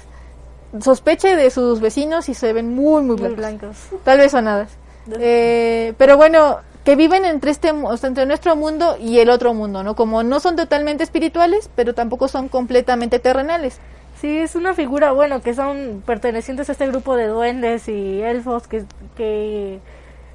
Sospeche 0.81 1.35
de 1.35 1.51
sus 1.51 1.79
vecinos 1.79 2.29
y 2.29 2.33
se 2.33 2.53
ven 2.53 2.73
muy, 2.73 3.03
muy 3.03 3.17
muy 3.17 3.35
blancos. 3.35 3.37
blancos. 3.37 4.03
Tal 4.03 4.17
vez 4.17 4.31
son 4.31 4.47
hadas. 4.47 4.71
Eh, 5.19 5.93
pero 5.97 6.17
bueno, 6.17 6.59
que 6.83 6.95
viven 6.95 7.25
entre 7.25 7.51
este, 7.51 7.71
o 7.71 7.97
sea, 7.97 8.07
entre 8.07 8.25
nuestro 8.25 8.55
mundo 8.55 8.97
y 8.99 9.19
el 9.19 9.29
otro 9.29 9.53
mundo, 9.53 9.83
¿no? 9.83 9.95
Como 9.95 10.23
no 10.23 10.39
son 10.39 10.55
totalmente 10.55 11.03
espirituales, 11.03 11.69
pero 11.75 11.93
tampoco 11.93 12.27
son 12.27 12.49
completamente 12.49 13.19
terrenales. 13.19 13.79
Sí, 14.21 14.37
es 14.37 14.55
una 14.55 14.73
figura, 14.73 15.11
bueno, 15.11 15.41
que 15.41 15.53
son 15.53 16.01
pertenecientes 16.05 16.69
a 16.69 16.71
este 16.71 16.87
grupo 16.87 17.15
de 17.15 17.27
duendes 17.27 17.87
y 17.87 18.21
elfos 18.21 18.67
que, 18.67 18.85
que 19.15 19.79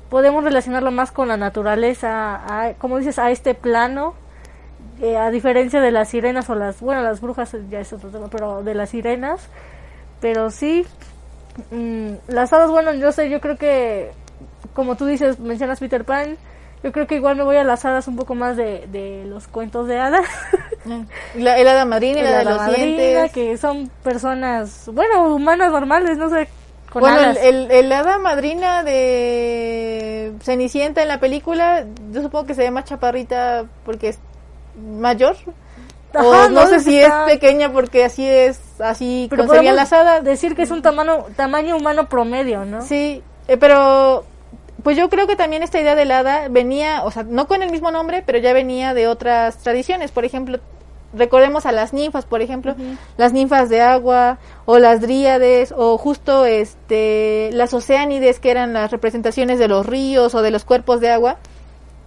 podemos 0.09 0.45
relacionarlo 0.45 0.91
más 0.91 1.11
con 1.11 1.29
la 1.29 1.39
naturaleza, 1.39 2.35
a, 2.47 2.75
como 2.75 2.99
dices, 2.99 3.19
a 3.19 3.31
este 3.31 3.55
plano, 3.55 4.15
eh, 5.01 5.17
a 5.17 5.31
diferencia 5.31 5.81
de 5.81 5.91
las 5.91 6.11
sirenas 6.11 6.51
o 6.51 6.55
las, 6.55 6.81
bueno, 6.81 7.03
las 7.03 7.21
brujas 7.21 7.57
ya 7.71 7.81
es 7.81 7.93
otro 7.93 8.11
tema, 8.11 8.29
pero 8.31 8.63
de 8.63 8.75
las 8.75 8.91
sirenas, 8.91 9.49
pero 10.21 10.51
sí, 10.51 10.87
mm, 11.71 12.13
las 12.29 12.53
hadas, 12.53 12.71
bueno, 12.71 12.93
yo 12.93 13.11
sé, 13.11 13.31
yo 13.31 13.41
creo 13.41 13.57
que, 13.57 14.13
como 14.75 14.97
tú 14.97 15.07
dices, 15.07 15.39
mencionas 15.39 15.81
Peter 15.81 16.05
Pan, 16.05 16.37
yo 16.83 16.91
creo 16.93 17.07
que 17.07 17.15
igual 17.15 17.37
me 17.37 17.45
voy 17.45 17.57
a 17.57 17.65
las 17.65 17.85
hadas 17.85 18.09
un 18.09 18.17
poco 18.17 18.35
más 18.35 18.57
de, 18.57 18.87
de 18.89 19.25
los 19.27 19.47
cuentos 19.47 19.87
de 19.87 19.99
hadas. 19.99 20.27
La, 21.37 21.59
el 21.59 21.69
hada 21.69 21.85
madrina, 21.85 22.19
y 22.19 22.23
la, 22.25 22.31
la 22.31 22.39
de 22.39 22.45
los 22.45 22.57
madrina, 22.57 22.97
dientes. 22.97 23.33
que 23.33 23.57
son 23.57 23.89
personas, 24.03 24.91
bueno, 24.93 25.33
humanas 25.33 25.71
normales, 25.71 26.19
no 26.19 26.29
sé, 26.29 26.49
con 26.93 27.01
bueno, 27.01 27.21
el, 27.21 27.37
el, 27.39 27.71
el 27.71 27.93
hada 27.93 28.19
madrina 28.19 28.83
de 28.83 30.33
Cenicienta 30.43 31.01
en 31.01 31.09
la 31.09 31.21
película, 31.21 31.87
yo 32.11 32.21
supongo 32.21 32.47
que 32.47 32.55
se 32.55 32.71
más 32.71 32.85
chaparrita 32.85 33.65
porque 33.85 34.09
es 34.11 34.19
mayor. 34.77 35.37
Ajá, 36.13 36.27
o 36.27 36.49
no, 36.51 36.63
no, 36.63 36.67
sé 36.67 36.81
si 36.81 36.99
es 36.99 37.11
pequeña 37.27 37.73
porque 37.73 38.05
así 38.05 38.29
es, 38.29 38.61
así 38.79 39.29
pero 39.31 39.47
concebían 39.47 39.77
las 39.77 39.93
hadas. 39.95 40.23
decir 40.23 40.55
que 40.55 40.63
es 40.63 40.71
un 40.71 40.83
tamaño, 40.83 41.25
tamaño 41.35 41.77
humano 41.79 42.11
promedio, 42.11 42.67
¿no? 42.67 42.83
Sí, 42.83 43.23
eh, 43.49 43.57
pero 43.57 44.27
pues 44.83 44.97
yo 44.97 45.09
creo 45.09 45.27
que 45.27 45.37
también 45.37 45.63
esta 45.63 45.81
idea 45.81 45.95
del 45.95 46.11
hada 46.11 46.49
venía, 46.49 47.05
o 47.05 47.11
sea, 47.11 47.23
no 47.23 47.47
con 47.47 47.63
el 47.63 47.71
mismo 47.71 47.91
nombre, 47.91 48.23
pero 48.25 48.39
ya 48.39 48.53
venía 48.53 48.95
de 48.95 49.07
otras 49.07 49.59
tradiciones. 49.59 50.11
Por 50.11 50.25
ejemplo, 50.25 50.59
recordemos 51.15 51.67
a 51.67 51.73
las 51.73 51.93
ninfas, 51.93 52.25
por 52.25 52.43
ejemplo, 52.43 52.75
las 53.17 53.33
ninfas 53.33 53.69
de 53.69 53.81
agua 53.81 54.39
o 54.65 54.79
las 54.79 55.01
dríades 55.01 55.73
o 55.77 55.99
justo 55.99 56.47
este 56.47 57.51
las 57.53 57.75
oceánides 57.75 58.41
que 58.41 58.51
eran 58.51 58.73
las 58.73 58.91
representaciones 58.91 59.59
de 59.59 59.69
los 59.69 59.87
ríos 59.87 60.35
o 60.35 60.43
de 60.43 60.51
los 60.51 60.65
cuerpos 60.65 61.01
de 61.01 61.11
agua. 61.11 61.37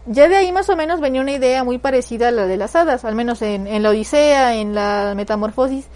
Ya 0.07 0.27
de 0.27 0.35
ahí 0.35 0.51
más 0.51 0.69
o 0.69 0.75
menos 0.75 0.99
venía 0.99 1.21
una 1.21 1.31
idea 1.31 1.63
muy 1.63 1.79
parecida 1.79 2.27
a 2.27 2.31
la 2.31 2.45
de 2.45 2.57
las 2.57 2.75
hadas, 2.75 3.05
al 3.05 3.15
menos 3.15 3.41
en, 3.41 3.65
en 3.65 3.81
la 3.81 3.89
Odisea, 3.89 4.55
en 4.55 4.75
la 4.75 5.13
Metamorfosis. 5.15 5.87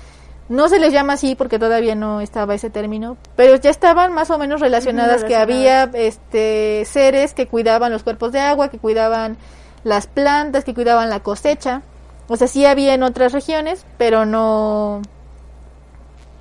No 0.49 0.67
se 0.67 0.79
les 0.79 0.91
llama 0.91 1.13
así 1.13 1.35
porque 1.35 1.59
todavía 1.59 1.93
no 1.93 2.21
estaba 2.21 2.55
ese 2.55 2.71
término, 2.71 3.17
pero 3.35 3.55
ya 3.55 3.69
estaban 3.69 4.13
más 4.13 4.31
o 4.31 4.39
menos 4.39 4.59
relacionadas, 4.59 5.23
que 5.23 5.35
había 5.35 5.83
este 5.93 6.83
seres 6.85 7.35
que 7.35 7.47
cuidaban 7.47 7.91
los 7.91 8.01
cuerpos 8.01 8.31
de 8.31 8.39
agua, 8.39 8.69
que 8.69 8.79
cuidaban 8.79 9.37
las 9.83 10.07
plantas, 10.07 10.63
que 10.63 10.73
cuidaban 10.73 11.09
la 11.09 11.19
cosecha. 11.19 11.83
O 12.27 12.35
sea, 12.35 12.47
sí 12.47 12.65
había 12.65 12.95
en 12.95 13.03
otras 13.03 13.31
regiones, 13.31 13.85
pero 13.97 14.25
no 14.25 15.03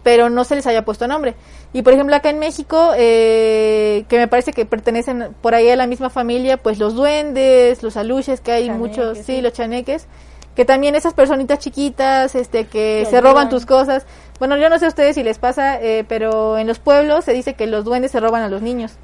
pero 0.02 0.30
no 0.30 0.44
se 0.44 0.56
les 0.56 0.66
haya 0.66 0.86
puesto 0.86 1.06
nombre. 1.06 1.34
Y 1.74 1.82
por 1.82 1.92
ejemplo 1.92 2.16
acá 2.16 2.30
en 2.30 2.38
México, 2.38 2.92
eh, 2.96 4.06
que 4.08 4.16
me 4.16 4.26
parece 4.26 4.54
que 4.54 4.64
pertenecen 4.64 5.34
por 5.42 5.54
ahí 5.54 5.68
a 5.68 5.76
la 5.76 5.86
misma 5.86 6.08
familia, 6.08 6.56
pues 6.56 6.78
los 6.78 6.94
duendes, 6.94 7.82
los 7.82 7.98
aluches, 7.98 8.40
que 8.40 8.52
hay 8.52 8.66
Chaneques, 8.68 8.88
muchos, 8.88 9.18
sí, 9.18 9.24
sí. 9.24 9.40
los 9.42 9.52
chaneques, 9.52 10.06
que 10.58 10.64
también 10.64 10.96
esas 10.96 11.14
personitas 11.14 11.60
chiquitas, 11.60 12.34
este, 12.34 12.66
que 12.66 13.06
se 13.08 13.20
roban 13.20 13.48
tus 13.48 13.64
cosas. 13.64 14.04
Bueno, 14.40 14.56
yo 14.56 14.68
no 14.68 14.76
sé 14.80 14.86
a 14.86 14.88
ustedes 14.88 15.14
si 15.14 15.22
les 15.22 15.38
pasa, 15.38 15.80
eh, 15.80 16.04
pero 16.08 16.58
en 16.58 16.66
los 16.66 16.80
pueblos 16.80 17.24
se 17.24 17.32
dice 17.32 17.54
que 17.54 17.68
los 17.68 17.84
duendes 17.84 18.10
se 18.10 18.18
roban 18.18 18.42
a 18.42 18.48
los 18.48 18.60
niños. 18.60 18.96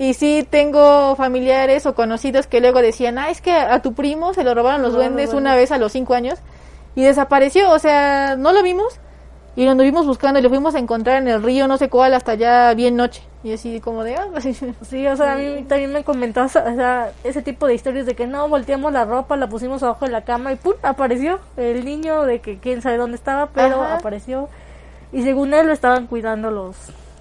Y 0.00 0.14
sí 0.14 0.44
tengo 0.50 1.14
familiares 1.14 1.86
o 1.86 1.94
conocidos 1.94 2.48
que 2.48 2.60
luego 2.60 2.82
decían, 2.82 3.18
ah, 3.18 3.30
es 3.30 3.40
que 3.40 3.52
a 3.52 3.82
tu 3.82 3.94
primo 3.94 4.34
se 4.34 4.42
lo 4.42 4.52
robaron 4.52 4.82
los 4.82 4.94
duendes 4.94 5.32
una 5.32 5.54
vez 5.54 5.70
a 5.70 5.78
los 5.78 5.92
cinco 5.92 6.14
años 6.14 6.40
y 6.96 7.04
desapareció, 7.04 7.70
o 7.70 7.78
sea, 7.78 8.34
no 8.36 8.52
lo 8.52 8.60
vimos 8.64 8.98
y 9.56 9.64
lo 9.64 9.70
anduvimos 9.70 10.06
buscando 10.06 10.38
y 10.38 10.42
lo 10.42 10.48
fuimos 10.48 10.74
a 10.74 10.78
encontrar 10.78 11.22
en 11.22 11.28
el 11.28 11.42
río, 11.42 11.68
no 11.68 11.76
sé 11.78 11.88
cuál, 11.88 12.14
hasta 12.14 12.34
ya 12.34 12.74
bien 12.74 12.96
noche. 12.96 13.22
Y 13.42 13.52
así 13.52 13.80
como 13.80 14.02
de, 14.02 14.16
ah, 14.16 14.26
Sí, 14.82 15.06
o 15.06 15.16
sea, 15.16 15.34
a 15.34 15.36
mí 15.36 15.64
también 15.68 15.92
me 15.92 16.02
comentó 16.02 16.42
o 16.44 16.48
sea, 16.48 17.12
ese 17.22 17.42
tipo 17.42 17.66
de 17.66 17.74
historias 17.74 18.06
de 18.06 18.14
que 18.14 18.26
no, 18.26 18.48
volteamos 18.48 18.92
la 18.92 19.04
ropa, 19.04 19.36
la 19.36 19.48
pusimos 19.48 19.82
abajo 19.82 20.06
de 20.06 20.12
la 20.12 20.22
cama 20.22 20.52
y 20.52 20.56
¡pum! 20.56 20.74
apareció 20.82 21.38
el 21.56 21.84
niño 21.84 22.22
de 22.22 22.40
que 22.40 22.58
quién 22.58 22.82
sabe 22.82 22.96
dónde 22.96 23.16
estaba, 23.16 23.46
pero 23.46 23.82
Ajá. 23.82 23.94
apareció. 23.96 24.48
Y 25.12 25.22
según 25.22 25.54
él 25.54 25.66
lo 25.66 25.72
estaban 25.72 26.06
cuidando 26.06 26.50
los, 26.50 26.76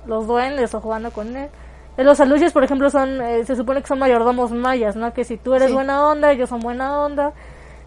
los 0.07 0.25
duendes 0.25 0.73
o 0.73 0.81
jugando 0.81 1.11
con 1.11 1.35
él. 1.35 1.49
Eh, 1.97 2.03
Los 2.03 2.19
aluches, 2.19 2.51
por 2.51 2.63
ejemplo, 2.63 2.89
son, 2.89 3.21
eh, 3.21 3.45
se 3.45 3.55
supone 3.55 3.81
que 3.81 3.87
son 3.87 3.99
mayordomos 3.99 4.51
mayas, 4.51 4.95
¿no? 4.95 5.13
Que 5.13 5.23
si 5.25 5.37
tú 5.37 5.53
eres 5.53 5.67
Sí. 5.67 5.73
buena 5.73 6.07
onda, 6.07 6.31
ellos 6.31 6.49
son 6.49 6.59
buena 6.61 6.99
onda. 6.99 7.33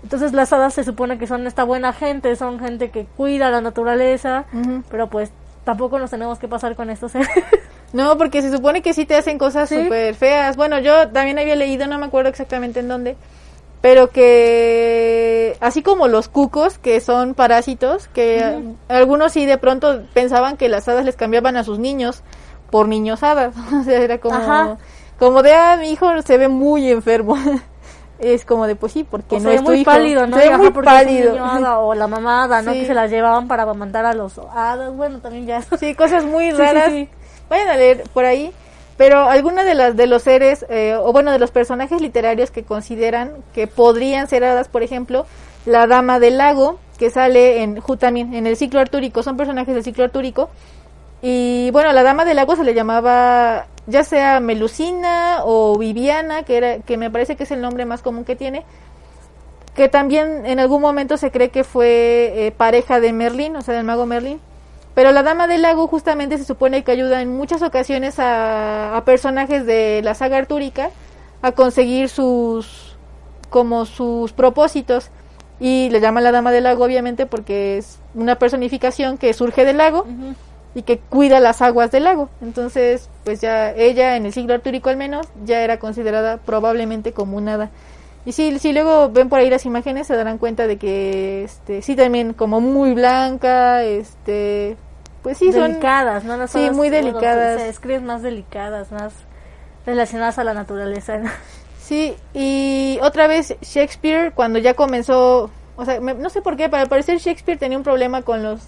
Entonces 0.06 0.32
las 0.34 0.52
hadas 0.52 0.72
se 0.72 0.84
supone 0.84 1.18
que 1.18 1.26
son 1.26 1.48
esta 1.48 1.64
buena 1.64 1.92
gente, 1.92 2.36
son 2.36 2.60
gente 2.60 2.90
que 2.92 3.06
cuida 3.16 3.50
la 3.50 3.60
naturaleza, 3.60 4.44
pero 4.88 5.08
pues 5.10 5.32
tampoco 5.64 5.98
nos 5.98 6.10
tenemos 6.10 6.38
que 6.38 6.46
pasar 6.46 6.76
con 6.76 6.90
estos 6.90 7.10
seres. 7.12 7.28
No, 7.92 8.16
porque 8.16 8.40
se 8.40 8.52
supone 8.52 8.82
que 8.82 8.94
sí 8.94 9.04
te 9.04 9.16
hacen 9.16 9.36
cosas 9.36 9.68
Sí. 9.68 9.82
súper 9.82 10.14
feas. 10.14 10.56
Bueno, 10.56 10.78
yo 10.78 11.08
también 11.08 11.40
había 11.40 11.56
leído, 11.56 11.88
no 11.88 11.98
me 11.98 12.06
acuerdo 12.06 12.30
exactamente 12.30 12.78
en 12.78 12.86
dónde, 12.86 13.16
pero 13.80 14.10
que 14.10 15.56
así 15.60 15.82
como 15.82 16.06
los 16.06 16.28
cucos, 16.28 16.78
que 16.78 17.00
son 17.00 17.34
parásitos, 17.34 18.06
que 18.06 18.62
algunos 18.86 19.32
sí 19.32 19.44
de 19.44 19.58
pronto 19.58 20.04
pensaban 20.14 20.56
que 20.56 20.68
las 20.68 20.86
hadas 20.86 21.04
les 21.04 21.16
cambiaban 21.16 21.56
a 21.56 21.64
sus 21.64 21.80
niños 21.80 22.22
por 22.70 22.86
niños 22.86 23.24
hadas. 23.24 23.56
o 23.74 23.82
sea, 23.82 23.98
era 23.98 24.18
como, 24.18 24.36
Ajá. 24.36 24.76
como 25.18 25.42
de, 25.42 25.52
ah, 25.52 25.76
mi 25.80 25.90
hijo 25.90 26.22
se 26.22 26.38
ve 26.38 26.46
muy 26.46 26.92
enfermo. 26.92 27.36
es 28.18 28.44
como 28.44 28.66
de, 28.66 28.76
pues 28.76 28.92
sí, 28.92 29.04
porque 29.04 29.36
O 29.36 29.40
no 29.40 29.50
es 29.50 29.62
muy 29.62 29.80
hijo. 29.80 29.90
pálido, 29.90 30.26
¿no? 30.26 30.36
Ajá, 30.36 30.56
muy 30.58 30.66
es 30.68 30.74
un 30.76 30.82
pálido. 30.82 31.32
niño 31.32 31.80
o 31.80 31.94
la 31.94 32.06
mamada, 32.06 32.62
¿no? 32.62 32.72
Sí. 32.72 32.80
Que 32.80 32.86
se 32.86 32.94
las 32.94 33.10
llevaban 33.10 33.48
para 33.48 33.64
amamantar 33.64 34.06
a 34.06 34.14
los 34.14 34.38
hadas. 34.38 34.94
Bueno, 34.94 35.18
también 35.20 35.46
ya. 35.46 35.62
Sí, 35.78 35.94
cosas 35.94 36.24
muy 36.24 36.50
sí, 36.50 36.56
raras. 36.56 36.90
sí. 36.92 37.08
Vayan 37.48 37.68
a 37.68 37.76
leer 37.76 38.04
por 38.12 38.24
ahí. 38.24 38.52
Pero 38.96 39.28
alguna 39.28 39.64
de 39.64 39.74
las 39.74 39.94
de 39.94 40.06
los 40.06 40.22
seres 40.22 40.64
eh, 40.70 40.96
o 40.98 41.12
bueno 41.12 41.30
de 41.30 41.38
los 41.38 41.50
personajes 41.50 42.00
literarios 42.00 42.50
que 42.50 42.64
consideran 42.64 43.32
que 43.52 43.66
podrían 43.66 44.26
ser 44.26 44.42
hadas, 44.42 44.68
por 44.68 44.82
ejemplo, 44.82 45.26
la 45.66 45.86
dama 45.86 46.18
del 46.18 46.38
lago 46.38 46.78
que 46.98 47.10
sale 47.10 47.62
en 47.62 47.82
también 47.98 48.32
en 48.32 48.46
el 48.46 48.56
ciclo 48.56 48.80
artúrico, 48.80 49.22
son 49.22 49.36
personajes 49.36 49.74
del 49.74 49.84
ciclo 49.84 50.04
artúrico. 50.04 50.48
Y 51.20 51.70
bueno, 51.72 51.92
la 51.92 52.02
dama 52.02 52.24
del 52.24 52.36
lago 52.36 52.56
se 52.56 52.64
le 52.64 52.72
llamaba 52.72 53.66
ya 53.86 54.04
sea 54.04 54.40
Melusina 54.40 55.40
o 55.44 55.78
Viviana, 55.78 56.42
que 56.42 56.56
era 56.56 56.78
que 56.78 56.96
me 56.96 57.10
parece 57.10 57.36
que 57.36 57.44
es 57.44 57.50
el 57.50 57.60
nombre 57.60 57.84
más 57.84 58.02
común 58.02 58.24
que 58.24 58.36
tiene, 58.36 58.64
que 59.74 59.88
también 59.88 60.46
en 60.46 60.58
algún 60.58 60.80
momento 60.80 61.16
se 61.16 61.30
cree 61.30 61.50
que 61.50 61.62
fue 61.62 62.46
eh, 62.46 62.52
pareja 62.52 62.98
de 62.98 63.12
Merlín, 63.12 63.56
o 63.56 63.62
sea, 63.62 63.74
del 63.74 63.84
mago 63.84 64.06
Merlín. 64.06 64.40
Pero 64.94 65.12
la 65.12 65.22
Dama 65.22 65.46
del 65.46 65.60
Lago 65.60 65.88
justamente 65.88 66.38
se 66.38 66.44
supone 66.44 66.82
que 66.82 66.90
ayuda 66.90 67.20
en 67.20 67.36
muchas 67.36 67.60
ocasiones 67.60 68.14
a, 68.18 69.02
personajes 69.04 69.66
de 69.66 70.00
la 70.02 70.14
saga 70.14 70.38
artúrica 70.38 70.88
a 71.42 71.52
conseguir 71.52 72.08
sus 72.08 72.96
como 73.50 73.84
sus 73.84 74.32
propósitos. 74.32 75.10
Y 75.60 75.90
le 75.90 76.00
llaman 76.00 76.24
la 76.24 76.32
Dama 76.32 76.50
del 76.50 76.64
Lago 76.64 76.82
obviamente 76.82 77.26
porque 77.26 77.76
es 77.76 77.98
una 78.14 78.38
personificación 78.38 79.18
que 79.18 79.34
surge 79.34 79.66
del 79.66 79.76
lago 79.76 80.06
y 80.76 80.82
que 80.82 80.98
cuida 80.98 81.40
las 81.40 81.62
aguas 81.62 81.90
del 81.90 82.04
lago. 82.04 82.28
Entonces, 82.42 83.08
pues 83.24 83.40
ya 83.40 83.70
ella 83.72 84.14
en 84.16 84.26
el 84.26 84.32
siglo 84.34 84.52
artúrico 84.52 84.90
al 84.90 84.98
menos 84.98 85.26
ya 85.42 85.62
era 85.62 85.78
considerada 85.78 86.36
probablemente 86.36 87.12
como 87.12 87.38
un 87.38 87.48
hada. 87.48 87.70
Y 88.26 88.32
si, 88.32 88.58
si 88.58 88.72
luego 88.74 89.08
ven 89.08 89.30
por 89.30 89.38
ahí 89.38 89.48
las 89.48 89.64
imágenes 89.64 90.06
se 90.06 90.14
darán 90.14 90.36
cuenta 90.36 90.66
de 90.66 90.76
que 90.76 91.44
este 91.44 91.80
sí 91.80 91.96
también 91.96 92.34
como 92.34 92.60
muy 92.60 92.92
blanca, 92.92 93.82
este 93.84 94.76
pues 95.22 95.38
sí 95.38 95.50
son 95.50 95.62
delicadas, 95.72 96.24
¿no? 96.24 96.36
Las 96.36 96.50
sí, 96.50 96.68
muy 96.70 96.90
delicadas. 96.90 97.58
se 97.58 97.66
describen 97.68 98.04
más 98.04 98.22
delicadas, 98.22 98.92
más 98.92 99.14
relacionadas 99.86 100.38
a 100.38 100.44
la 100.44 100.52
naturaleza. 100.54 101.16
¿no? 101.18 101.30
Sí, 101.80 102.14
y 102.34 102.98
otra 103.00 103.28
vez 103.28 103.56
Shakespeare 103.62 104.32
cuando 104.34 104.58
ya 104.58 104.74
comenzó, 104.74 105.50
o 105.76 105.84
sea, 105.84 106.00
me- 106.00 106.14
no 106.14 106.28
sé 106.30 106.42
por 106.42 106.56
qué, 106.56 106.68
para 106.68 106.86
parecer 106.86 107.18
Shakespeare 107.18 107.58
tenía 107.58 107.78
un 107.78 107.84
problema 107.84 108.22
con 108.22 108.42
los 108.42 108.60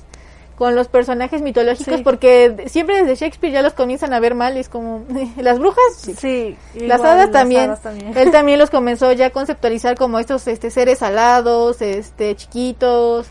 con 0.58 0.74
los 0.74 0.88
personajes 0.88 1.40
mitológicos 1.40 1.98
Sí. 1.98 2.02
porque 2.02 2.64
siempre 2.66 3.04
desde 3.04 3.14
Shakespeare 3.14 3.52
ya 3.52 3.62
los 3.62 3.74
comienzan 3.74 4.12
a 4.12 4.18
ver 4.18 4.34
mal 4.34 4.56
y 4.56 4.60
es 4.60 4.68
como 4.68 5.04
las 5.36 5.60
brujas 5.60 5.78
Sí, 6.18 6.56
las 6.74 6.98
igual, 6.98 7.12
hadas 7.12 7.30
también. 7.30 7.74
Él 8.16 8.32
también 8.32 8.58
los 8.58 8.68
comenzó 8.68 9.12
ya 9.12 9.26
a 9.26 9.30
conceptualizar 9.30 9.96
como 9.96 10.18
estos 10.18 10.48
este 10.48 10.72
seres 10.72 11.00
alados, 11.02 11.80
este 11.80 12.34
chiquitos, 12.34 13.28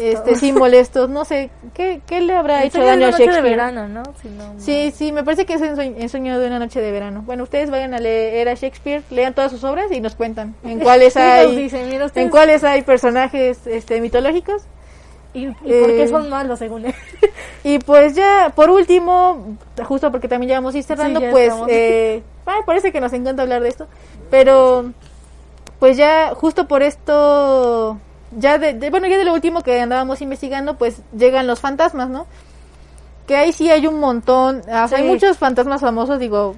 este 0.00 0.36
sí 0.36 0.52
molestos, 0.54 1.10
no 1.10 1.26
sé, 1.26 1.50
¿qué, 1.74 2.00
qué 2.06 2.22
le 2.22 2.34
habrá 2.34 2.64
hecho 2.64 2.82
daño 2.82 3.08
a 3.08 3.10
de 3.10 3.18
Shakespeare? 3.18 3.42
verano, 3.42 3.86
¿no? 3.86 4.02
Si 4.22 4.28
no, 4.28 4.54
no. 4.54 4.60
Sí, 4.60 4.90
sí, 4.96 5.12
me 5.12 5.22
parece 5.22 5.44
que 5.44 5.54
es 5.54 5.60
en 5.60 5.76
sueño, 5.76 5.96
en 5.98 6.08
sueño 6.08 6.38
de 6.38 6.46
una 6.46 6.58
noche 6.58 6.80
de 6.80 6.90
verano. 6.90 7.22
Bueno, 7.26 7.42
ustedes 7.42 7.70
vayan 7.70 7.92
a 7.92 7.98
leer 7.98 8.48
a 8.48 8.54
Shakespeare, 8.54 9.02
lean 9.10 9.34
todas 9.34 9.50
sus 9.52 9.64
obras 9.64 9.92
y 9.92 10.00
nos 10.00 10.14
cuentan 10.14 10.54
en 10.64 10.80
cuáles 10.80 11.14
hay 11.18 11.54
dicen, 11.56 11.90
en 12.14 12.30
cuáles 12.30 12.64
hay 12.64 12.80
personajes 12.82 13.66
este 13.66 14.00
mitológicos. 14.00 14.62
¿Y, 15.32 15.46
y 15.46 15.52
por 15.52 15.94
qué 15.94 16.02
eh, 16.04 16.08
son 16.08 16.28
malos, 16.28 16.58
según 16.58 16.86
él? 16.86 16.94
Y 17.64 17.78
pues 17.78 18.14
ya, 18.14 18.52
por 18.56 18.70
último, 18.70 19.56
justo 19.84 20.10
porque 20.10 20.28
también 20.28 20.48
ya 20.50 20.54
vamos 20.56 20.74
a 20.74 20.78
ir 20.78 20.84
cerrando, 20.84 21.20
Sí, 21.20 21.26
pues 21.30 21.52
eh, 21.68 22.22
ay, 22.46 22.60
parece 22.64 22.90
que 22.90 23.00
nos 23.02 23.12
encanta 23.12 23.42
hablar 23.42 23.62
de 23.62 23.68
esto, 23.68 23.86
pero 24.30 24.92
pues 25.78 25.96
ya 25.98 26.32
justo 26.34 26.66
por 26.66 26.82
esto, 26.82 27.98
ya 28.36 28.56
de, 28.58 28.72
de- 28.74 28.90
bueno, 28.90 29.06
ya 29.08 29.18
de 29.18 29.24
lo 29.24 29.34
último 29.34 29.62
que 29.62 29.78
andábamos 29.80 30.22
investigando, 30.22 30.76
pues 30.78 31.02
llegan 31.16 31.46
los 31.46 31.60
fantasmas, 31.60 32.08
¿no? 32.08 32.26
Que 33.26 33.36
ahí 33.36 33.52
sí 33.52 33.70
hay 33.70 33.86
un 33.86 34.00
montón, 34.00 34.60
o 34.60 34.88
sea, 34.88 34.98
hay 34.98 35.04
muchos 35.08 35.36
fantasmas 35.38 35.80
famosos, 35.82 36.18
digo, 36.18 36.56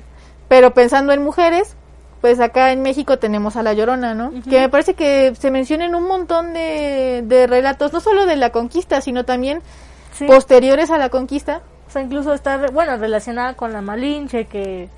pero 0.48 0.72
pensando 0.72 1.12
en 1.12 1.22
mujeres, 1.22 1.76
pues 2.22 2.40
acá 2.40 2.72
en 2.72 2.80
México 2.80 3.18
tenemos 3.18 3.56
a 3.56 3.62
La 3.62 3.74
Llorona, 3.74 4.14
¿no? 4.14 4.32
Que 4.48 4.60
me 4.60 4.68
parece 4.70 4.94
que 4.94 5.34
se 5.38 5.50
mencionan 5.50 5.94
un 5.94 6.04
montón 6.08 6.54
de, 6.54 7.22
de 7.26 7.46
relatos, 7.46 7.92
no 7.92 8.00
solo 8.00 8.24
de 8.24 8.36
la 8.36 8.48
conquista, 8.50 9.02
sino 9.02 9.24
también 9.26 9.60
Sí. 10.14 10.26
posteriores 10.26 10.90
a 10.90 10.98
la 10.98 11.08
conquista. 11.08 11.62
O 11.88 11.90
sea, 11.90 12.00
incluso 12.02 12.32
está, 12.32 12.58
bueno, 12.72 12.96
relacionada 12.96 13.54
con 13.54 13.72
la 13.72 13.80
Malinche, 13.82 14.46
que 14.46 14.88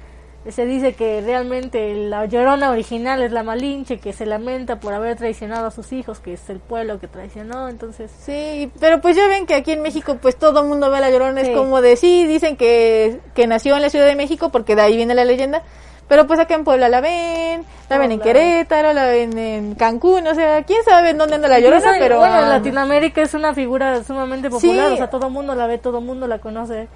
se 0.49 0.67
dice 0.67 0.93
que 0.93 1.23
realmente 1.23 1.95
la 1.95 2.27
llorona 2.27 2.71
original 2.71 3.23
es 3.23 3.33
la 3.33 3.43
Malinche, 3.43 3.99
que 3.99 4.13
se 4.13 4.27
lamenta 4.27 4.79
por 4.81 4.93
haber 4.93 5.17
traicionado 5.17 5.67
a 5.69 5.71
sus 5.71 5.93
hijos, 5.93 6.21
que 6.21 6.35
es 6.35 6.51
el 6.51 6.59
pueblo 6.61 7.01
que 7.01 7.09
traicionó, 7.09 7.69
entonces... 7.71 8.11
Sí, 8.21 8.71
pero 8.81 9.01
pues 9.01 9.17
ya 9.17 9.27
ven 9.29 9.47
que 9.47 9.55
aquí 9.55 9.73
en 9.73 9.81
México 9.83 10.19
pues 10.21 10.37
todo 10.37 10.61
el 10.61 10.69
mundo 10.69 10.91
ve 10.91 10.99
a 10.99 11.01
la 11.01 11.11
Llorona, 11.11 11.41
Sí. 11.43 11.51
es 11.53 11.57
como 11.57 11.81
de 11.81 11.97
sí, 11.97 12.27
dicen 12.27 12.57
que, 12.59 13.21
que 13.35 13.47
nació 13.47 13.77
en 13.77 13.83
la 13.83 13.89
Ciudad 13.89 14.07
de 14.07 14.17
México 14.17 14.51
porque 14.51 14.77
de 14.77 14.83
ahí 14.83 14.97
viene 14.97 15.15
la 15.15 15.25
leyenda, 15.25 15.63
pero 16.09 16.27
pues 16.27 16.39
acá 16.41 16.55
en 16.55 16.65
Puebla 16.65 16.89
la 16.89 17.01
ven, 17.01 17.65
la 17.89 17.99
ven 17.99 18.13
en 18.13 18.19
Puebla. 18.19 18.41
Querétaro, 18.41 18.93
la 18.93 19.07
ven 19.07 19.37
en 19.39 19.75
Cancún, 19.75 20.27
o 20.27 20.35
sea, 20.35 20.63
quién 20.65 20.83
sabe 20.85 21.11
en 21.11 21.19
dónde 21.19 21.37
anda 21.37 21.49
la 21.49 21.59
Llorona, 21.61 21.79
Incluso, 21.79 21.99
pero... 22.01 22.19
Bueno, 22.19 22.43
en 22.43 22.49
Latinoamérica 22.51 23.23
es 23.23 23.35
una 23.35 23.55
figura 23.55 24.03
sumamente 24.05 24.51
popular, 24.51 24.89
Sí. 24.89 24.95
o 24.95 24.97
sea, 24.97 25.11
todo 25.11 25.27
el 25.29 25.33
mundo 25.33 25.55
la 25.55 25.67
ve, 25.67 25.79
todo 25.79 25.99
el 25.99 26.05
mundo 26.05 26.27
la 26.27 26.39
conoce. 26.39 26.89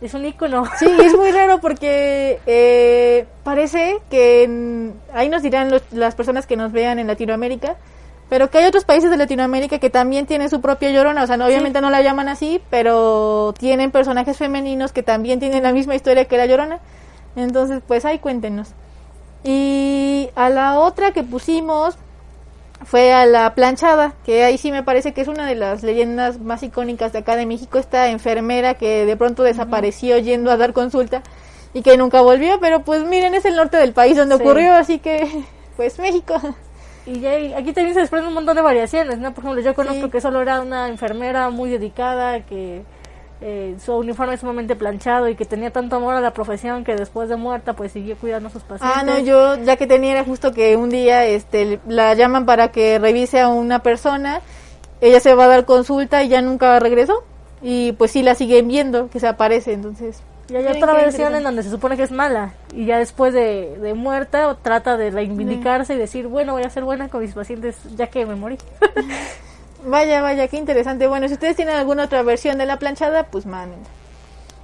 Es 0.00 0.12
un 0.12 0.26
ícono. 0.26 0.64
Sí, 0.78 0.86
es 1.02 1.16
muy 1.16 1.30
raro 1.32 1.58
porque 1.60 2.38
eh, 2.46 3.26
parece 3.44 3.98
que 4.10 4.42
en- 4.44 4.94
ahí 5.14 5.28
nos 5.30 5.42
dirán 5.42 5.70
los- 5.70 5.82
las 5.92 6.14
personas 6.14 6.46
que 6.46 6.56
nos 6.56 6.70
vean 6.72 6.98
en 6.98 7.06
Latinoamérica, 7.06 7.76
pero 8.28 8.50
que 8.50 8.58
hay 8.58 8.66
otros 8.66 8.84
países 8.84 9.10
de 9.10 9.16
Latinoamérica 9.16 9.78
que 9.78 9.88
también 9.88 10.26
tienen 10.26 10.50
su 10.50 10.60
propia 10.60 10.90
llorona, 10.90 11.22
o 11.22 11.26
sea, 11.26 11.36
no, 11.38 11.46
obviamente 11.46 11.80
no 11.80 11.88
la 11.90 12.02
llaman 12.02 12.28
así, 12.28 12.60
pero 12.68 13.54
tienen 13.58 13.90
personajes 13.90 14.36
femeninos 14.36 14.92
que 14.92 15.02
también 15.02 15.38
tienen 15.40 15.62
la 15.62 15.72
misma 15.72 15.94
historia 15.94 16.24
que 16.26 16.36
la 16.36 16.44
llorona. 16.46 16.80
Entonces, 17.36 17.82
pues 17.86 18.04
ahí 18.04 18.18
cuéntenos. 18.18 18.70
Y 19.44 20.28
a 20.34 20.48
la 20.50 20.78
otra 20.80 21.12
que 21.12 21.22
pusimos 21.22 21.96
fue 22.84 23.12
a 23.12 23.24
la 23.26 23.54
planchada, 23.54 24.14
que 24.24 24.44
ahí 24.44 24.58
sí 24.58 24.70
me 24.72 24.82
parece 24.82 25.12
que 25.14 25.20
es 25.20 25.28
una 25.28 25.46
de 25.46 25.54
las 25.54 25.82
leyendas 25.82 26.40
más 26.40 26.62
icónicas 26.62 27.12
de 27.12 27.20
acá 27.20 27.36
de 27.36 27.46
México, 27.46 27.78
esta 27.78 28.08
enfermera 28.08 28.74
que 28.74 29.06
de 29.06 29.16
pronto 29.16 29.42
desapareció 29.44 30.18
yendo 30.18 30.50
a 30.50 30.56
dar 30.56 30.72
consulta 30.72 31.22
y 31.72 31.82
que 31.82 31.96
nunca 31.96 32.20
volvió, 32.20 32.58
pero 32.60 32.80
pues 32.82 33.04
miren, 33.04 33.34
es 33.34 33.44
el 33.44 33.56
norte 33.56 33.76
del 33.76 33.92
país 33.92 34.16
donde 34.16 34.36
Sí. 34.36 34.42
ocurrió, 34.42 34.74
así 34.74 34.98
que 34.98 35.44
pues 35.76 35.98
México. 35.98 36.34
Y 37.06 37.20
ya 37.20 37.30
aquí 37.56 37.72
también 37.72 37.94
se 37.94 38.00
desprenden 38.00 38.28
un 38.28 38.34
montón 38.34 38.56
de 38.56 38.62
variaciones, 38.62 39.18
¿no? 39.18 39.32
Por 39.32 39.44
ejemplo, 39.44 39.62
yo 39.62 39.74
conozco 39.74 40.06
Sí. 40.06 40.10
que 40.10 40.20
solo 40.20 40.42
era 40.42 40.60
una 40.60 40.88
enfermera 40.88 41.50
muy 41.50 41.70
dedicada, 41.70 42.40
que 42.40 42.82
eh, 43.40 43.76
su 43.84 43.94
uniforme 43.94 44.34
es 44.34 44.40
sumamente 44.40 44.76
planchado 44.76 45.28
y 45.28 45.34
que 45.34 45.44
tenía 45.44 45.70
tanto 45.70 45.96
amor 45.96 46.14
a 46.14 46.20
la 46.20 46.32
profesión 46.32 46.84
que 46.84 46.96
después 46.96 47.28
de 47.28 47.36
muerta 47.36 47.74
pues 47.74 47.92
siguió 47.92 48.16
cuidando 48.16 48.48
a 48.48 48.52
sus 48.52 48.62
pacientes. 48.62 48.98
Ah, 48.98 49.02
no, 49.04 49.18
yo 49.18 49.62
ya 49.62 49.76
que 49.76 49.86
tenía 49.86 50.12
era 50.12 50.24
justo 50.24 50.52
que 50.52 50.76
un 50.76 50.88
día 50.88 51.26
este 51.26 51.78
la 51.86 52.14
llaman 52.14 52.46
para 52.46 52.68
que 52.68 52.98
revise 52.98 53.40
a 53.40 53.48
una 53.48 53.80
persona, 53.80 54.40
ella 55.02 55.20
se 55.20 55.34
va 55.34 55.44
a 55.44 55.48
dar 55.48 55.66
consulta 55.66 56.22
y 56.22 56.28
ya 56.28 56.40
nunca 56.40 56.78
regresó 56.78 57.24
y 57.60 57.92
pues 57.92 58.12
sí 58.12 58.22
la 58.22 58.34
siguen 58.34 58.68
viendo 58.68 59.10
que 59.10 59.20
se 59.20 59.26
aparece, 59.26 59.74
entonces 59.74 60.22
Y 60.48 60.56
hay 60.56 60.66
otra 60.68 60.94
versión 60.94 61.34
en 61.34 61.42
donde 61.42 61.62
se 61.62 61.70
supone 61.70 61.98
que 61.98 62.04
es 62.04 62.12
mala 62.12 62.54
y 62.72 62.86
ya 62.86 62.98
después 62.98 63.34
de, 63.34 63.76
de 63.78 63.92
muerta 63.92 64.48
o 64.48 64.56
trata 64.56 64.96
de 64.96 65.10
reivindicarse 65.10 65.94
y 65.94 65.98
decir, 65.98 66.26
bueno, 66.26 66.54
voy 66.54 66.62
a 66.62 66.70
ser 66.70 66.84
buena 66.84 67.10
con 67.10 67.20
mis 67.20 67.34
pacientes 67.34 67.76
ya 67.96 68.06
que 68.06 68.24
me 68.24 68.34
morí. 68.34 68.56
Vaya, 69.86 70.20
vaya, 70.20 70.48
qué 70.48 70.56
interesante. 70.56 71.06
Bueno, 71.06 71.28
si 71.28 71.34
ustedes 71.34 71.54
tienen 71.54 71.76
alguna 71.76 72.04
otra 72.04 72.22
versión 72.22 72.58
de 72.58 72.66
la 72.66 72.78
planchada, 72.78 73.22
pues 73.24 73.46
manden. 73.46 73.78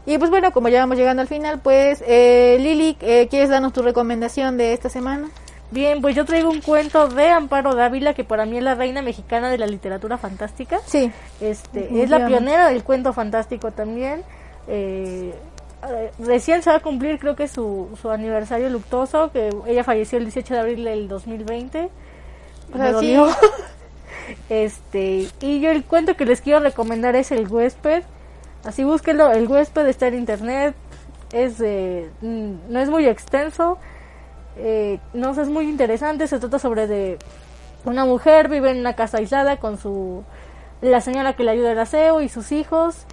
Y 0.05 0.19
pues 0.19 0.31
bueno, 0.31 0.53
como 0.53 0.69
ya 0.69 0.81
vamos 0.81 0.97
llegando 0.97 1.23
al 1.23 1.29
final, 1.29 1.61
pues 1.61 2.03
eh, 2.05 2.59
Lili, 2.61 2.97
eh, 3.01 3.29
¿quieres 3.31 3.49
darnos 3.49 3.73
tu 3.73 3.83
recomendación 3.83 4.57
de 4.57 4.73
esta 4.73 4.89
semana? 4.89 5.29
Bien, 5.71 6.03
pues 6.03 6.17
yo 6.17 6.25
traigo 6.25 6.51
un 6.51 6.61
cuento 6.61 7.07
de 7.07 7.31
Amparo 7.31 7.75
Dávila 7.77 8.15
que 8.15 8.25
para 8.25 8.45
mí 8.47 8.59
es 8.59 8.65
la 8.65 8.75
reina 8.75 9.01
mexicana 9.01 9.49
de 9.49 9.59
la 9.59 9.67
literatura 9.67 10.19
fantástica. 10.19 10.81
Sí. 10.87 11.13
Este, 11.41 12.03
es 12.03 12.11
la 12.11 12.27
pionera 12.27 12.69
del 12.69 12.83
cuento 12.83 13.13
fantástico 13.13 13.71
también. 13.71 14.25
Eh, 14.67 15.33
recién 16.19 16.63
se 16.63 16.71
va 16.71 16.77
a 16.77 16.81
cumplir 16.81 17.21
creo 17.21 17.37
que 17.37 17.47
su, 17.47 17.97
su 18.01 18.11
aniversario 18.11 18.69
luctuoso, 18.71 19.31
que 19.31 19.51
ella 19.69 19.85
falleció 19.85 20.19
el 20.19 20.25
18 20.25 20.53
de 20.53 20.61
abril 20.61 20.85
del 20.85 21.07
2020. 21.07 21.89
O 22.75 22.77
sea, 22.77 22.99
sí. 22.99 23.17
este, 24.49 25.29
y 25.41 25.61
yo 25.61 25.71
el 25.71 25.85
cuento 25.85 26.17
que 26.17 26.25
les 26.25 26.41
quiero 26.41 26.61
recomendar 26.61 27.17
es 27.17 27.33
El 27.33 27.49
huésped. 27.49 28.03
Así 28.65 28.85
búsquenlo, 28.85 29.33
el 29.33 29.49
huésped 29.49 29.87
está 29.89 30.07
en 30.07 30.15
internet, 30.15 30.75
es 31.33 31.61
eh, 31.61 32.09
mm, 32.21 32.53
no 32.69 32.81
es 32.81 32.89
muy 32.89 33.07
extenso, 33.07 33.79
eh, 34.57 35.01
no 35.15 35.31
es 35.31 35.49
muy 35.49 35.69
interesante, 35.69 36.29
se 36.29 36.39
trata 36.39 36.59
sobre 36.59 36.87
de 36.87 37.19
una 37.85 38.05
mujer 38.05 38.49
vive 38.49 38.71
en 38.71 38.79
una 38.79 38.95
casa 38.95 39.19
aislada 39.19 39.57
con 39.57 39.79
su 39.79 40.23
la 40.81 41.01
señora 41.01 41.35
que 41.35 41.45
le 41.45 41.53
ayuda 41.53 41.73
al 41.73 41.79
aseo 41.79 42.21
y 42.21 42.29
sus 42.29 42.53
hijos, 42.53 43.07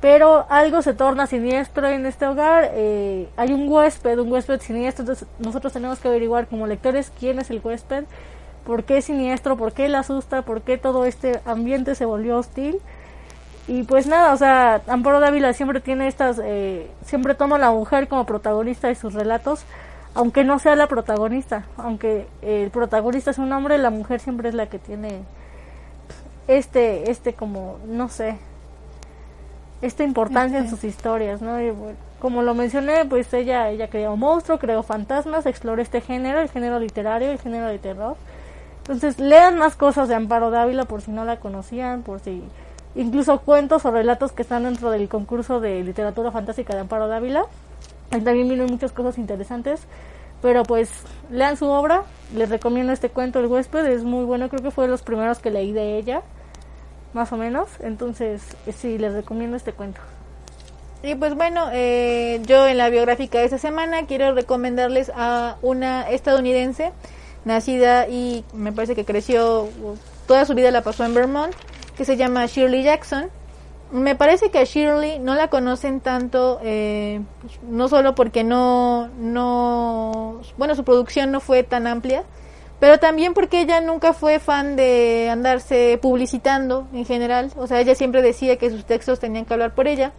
pero 0.00 0.46
algo 0.48 0.82
se 0.82 0.94
torna 0.94 1.26
siniestro 1.26 1.88
en 1.88 2.06
este 2.06 2.26
hogar, 2.26 2.70
eh, 2.74 3.28
hay 3.36 3.52
un 3.52 3.68
huésped, 3.68 4.18
un 4.18 4.30
huésped 4.30 4.60
siniestro, 4.60 5.02
entonces 5.02 5.28
nosotros 5.38 5.72
tenemos 5.72 5.98
que 5.98 6.08
averiguar 6.08 6.46
como 6.46 6.66
lectores 6.66 7.12
quién 7.18 7.40
es 7.40 7.50
el 7.50 7.60
huésped, 7.62 8.04
por 8.66 8.84
qué 8.84 8.98
es 8.98 9.06
siniestro, 9.06 9.56
por 9.56 9.72
qué 9.72 9.88
le 9.88 9.96
asusta, 9.96 10.42
por 10.42 10.62
qué 10.62 10.76
todo 10.76 11.06
este 11.06 11.40
ambiente 11.46 11.94
se 11.94 12.04
volvió 12.04 12.38
hostil. 12.38 12.80
Y 13.68 13.84
pues 13.84 14.06
nada, 14.06 14.32
o 14.32 14.36
sea, 14.36 14.82
Amparo 14.86 15.20
Dávila 15.20 15.52
siempre 15.52 15.80
tiene 15.80 16.08
estas, 16.08 16.40
eh, 16.42 16.88
siempre 17.04 17.34
toma 17.34 17.56
a 17.56 17.58
la 17.58 17.70
mujer 17.70 18.06
como 18.08 18.26
protagonista 18.26 18.88
de 18.88 18.94
sus 18.94 19.14
relatos, 19.14 19.64
aunque 20.14 20.44
no 20.44 20.58
sea 20.58 20.76
la 20.76 20.86
protagonista, 20.86 21.64
aunque 21.76 22.26
el 22.42 22.70
protagonista 22.70 23.30
es 23.30 23.38
un 23.38 23.52
hombre, 23.52 23.78
la 23.78 23.90
mujer 23.90 24.20
siempre 24.20 24.48
es 24.48 24.54
la 24.54 24.66
que 24.66 24.78
tiene 24.78 25.22
este, 26.48 27.10
este 27.10 27.34
como, 27.34 27.78
no 27.86 28.08
sé, 28.08 28.36
esta 29.82 30.04
importancia 30.04 30.58
en 30.58 30.70
sus 30.70 30.84
historias, 30.84 31.42
¿no? 31.42 31.60
Y, 31.60 31.70
bueno, 31.70 31.98
como 32.20 32.42
lo 32.42 32.54
mencioné, 32.54 33.04
pues 33.04 33.32
ella, 33.34 33.68
ella 33.70 33.88
creó 33.88 34.14
un 34.14 34.20
monstruo, 34.20 34.58
creó 34.58 34.82
fantasmas, 34.82 35.44
exploró 35.44 35.82
este 35.82 36.00
género, 36.00 36.40
el 36.40 36.48
género 36.48 36.78
literario, 36.78 37.30
el 37.30 37.38
género 37.38 37.66
de 37.66 37.78
terror. 37.78 38.16
Entonces, 38.86 39.18
lean 39.18 39.58
más 39.58 39.74
cosas 39.74 40.08
de 40.08 40.14
Amparo 40.14 40.50
Dávila 40.50 40.84
por 40.84 41.02
si 41.02 41.10
no 41.10 41.24
la 41.24 41.40
conocían, 41.40 42.02
por 42.02 42.20
si 42.20 42.42
incluso 42.94 43.40
cuentos 43.40 43.84
o 43.84 43.90
relatos 43.90 44.32
que 44.32 44.42
están 44.42 44.62
dentro 44.62 44.90
del 44.90 45.08
concurso 45.08 45.60
de 45.60 45.82
literatura 45.82 46.30
fantástica 46.30 46.74
de 46.74 46.80
Amparo 46.80 47.08
Dávila. 47.08 47.46
Ahí 48.10 48.20
también 48.20 48.48
vienen 48.48 48.68
muchas 48.70 48.92
cosas 48.92 49.18
interesantes, 49.18 49.80
pero 50.40 50.62
pues 50.62 50.90
lean 51.30 51.56
su 51.56 51.66
obra, 51.66 52.04
les 52.34 52.48
recomiendo 52.48 52.92
este 52.92 53.08
cuento 53.10 53.40
El 53.40 53.46
huésped, 53.46 53.84
es 53.86 54.04
muy 54.04 54.24
bueno, 54.24 54.48
creo 54.48 54.62
que 54.62 54.70
fue 54.70 54.84
de 54.84 54.90
los 54.90 55.02
primeros 55.02 55.40
que 55.40 55.50
leí 55.50 55.72
de 55.72 55.98
ella, 55.98 56.22
más 57.12 57.32
o 57.32 57.36
menos, 57.36 57.68
entonces 57.80 58.42
sí, 58.72 58.98
les 58.98 59.12
recomiendo 59.12 59.56
este 59.56 59.72
cuento. 59.72 60.00
Y 61.02 61.14
pues 61.14 61.34
bueno, 61.34 61.68
eh, 61.72 62.40
yo 62.46 62.66
en 62.66 62.78
la 62.78 62.88
biográfica 62.88 63.38
de 63.38 63.44
esta 63.44 63.58
semana 63.58 64.06
quiero 64.06 64.32
recomendarles 64.34 65.10
a 65.14 65.56
una 65.62 66.08
estadounidense 66.10 66.92
nacida 67.46 68.08
y 68.08 68.44
me 68.52 68.72
parece 68.72 68.94
que 68.94 69.06
creció, 69.06 69.68
toda 70.26 70.44
su 70.44 70.54
vida 70.54 70.70
la 70.70 70.82
pasó 70.82 71.04
en 71.04 71.14
Vermont, 71.14 71.54
que 71.96 72.04
se 72.04 72.16
llama 72.18 72.44
Shirley 72.44 72.82
Jackson. 72.82 73.30
Me 73.92 74.16
parece 74.16 74.50
que 74.50 74.58
a 74.58 74.64
Shirley 74.64 75.20
no 75.20 75.36
la 75.36 75.48
conocen 75.48 76.00
tanto, 76.00 76.58
eh, 76.62 77.20
no 77.70 77.88
solo 77.88 78.16
porque 78.16 78.42
no, 78.42 79.08
no, 79.16 80.40
bueno, 80.58 80.74
su 80.74 80.84
producción 80.84 81.30
no 81.30 81.38
fue 81.38 81.62
tan 81.62 81.86
amplia, 81.86 82.24
pero 82.80 82.98
también 82.98 83.32
porque 83.32 83.60
ella 83.60 83.80
nunca 83.80 84.12
fue 84.12 84.40
fan 84.40 84.74
de 84.74 85.28
andarse 85.30 85.98
publicitando 86.02 86.88
en 86.92 87.06
general. 87.06 87.52
O 87.56 87.68
sea, 87.68 87.80
ella 87.80 87.94
siempre 87.94 88.22
decía 88.22 88.56
que 88.56 88.70
sus 88.70 88.84
textos 88.84 89.20
tenían 89.20 89.44
que 89.44 89.54
hablar 89.54 89.74
por 89.74 89.86
ella. 89.86 90.12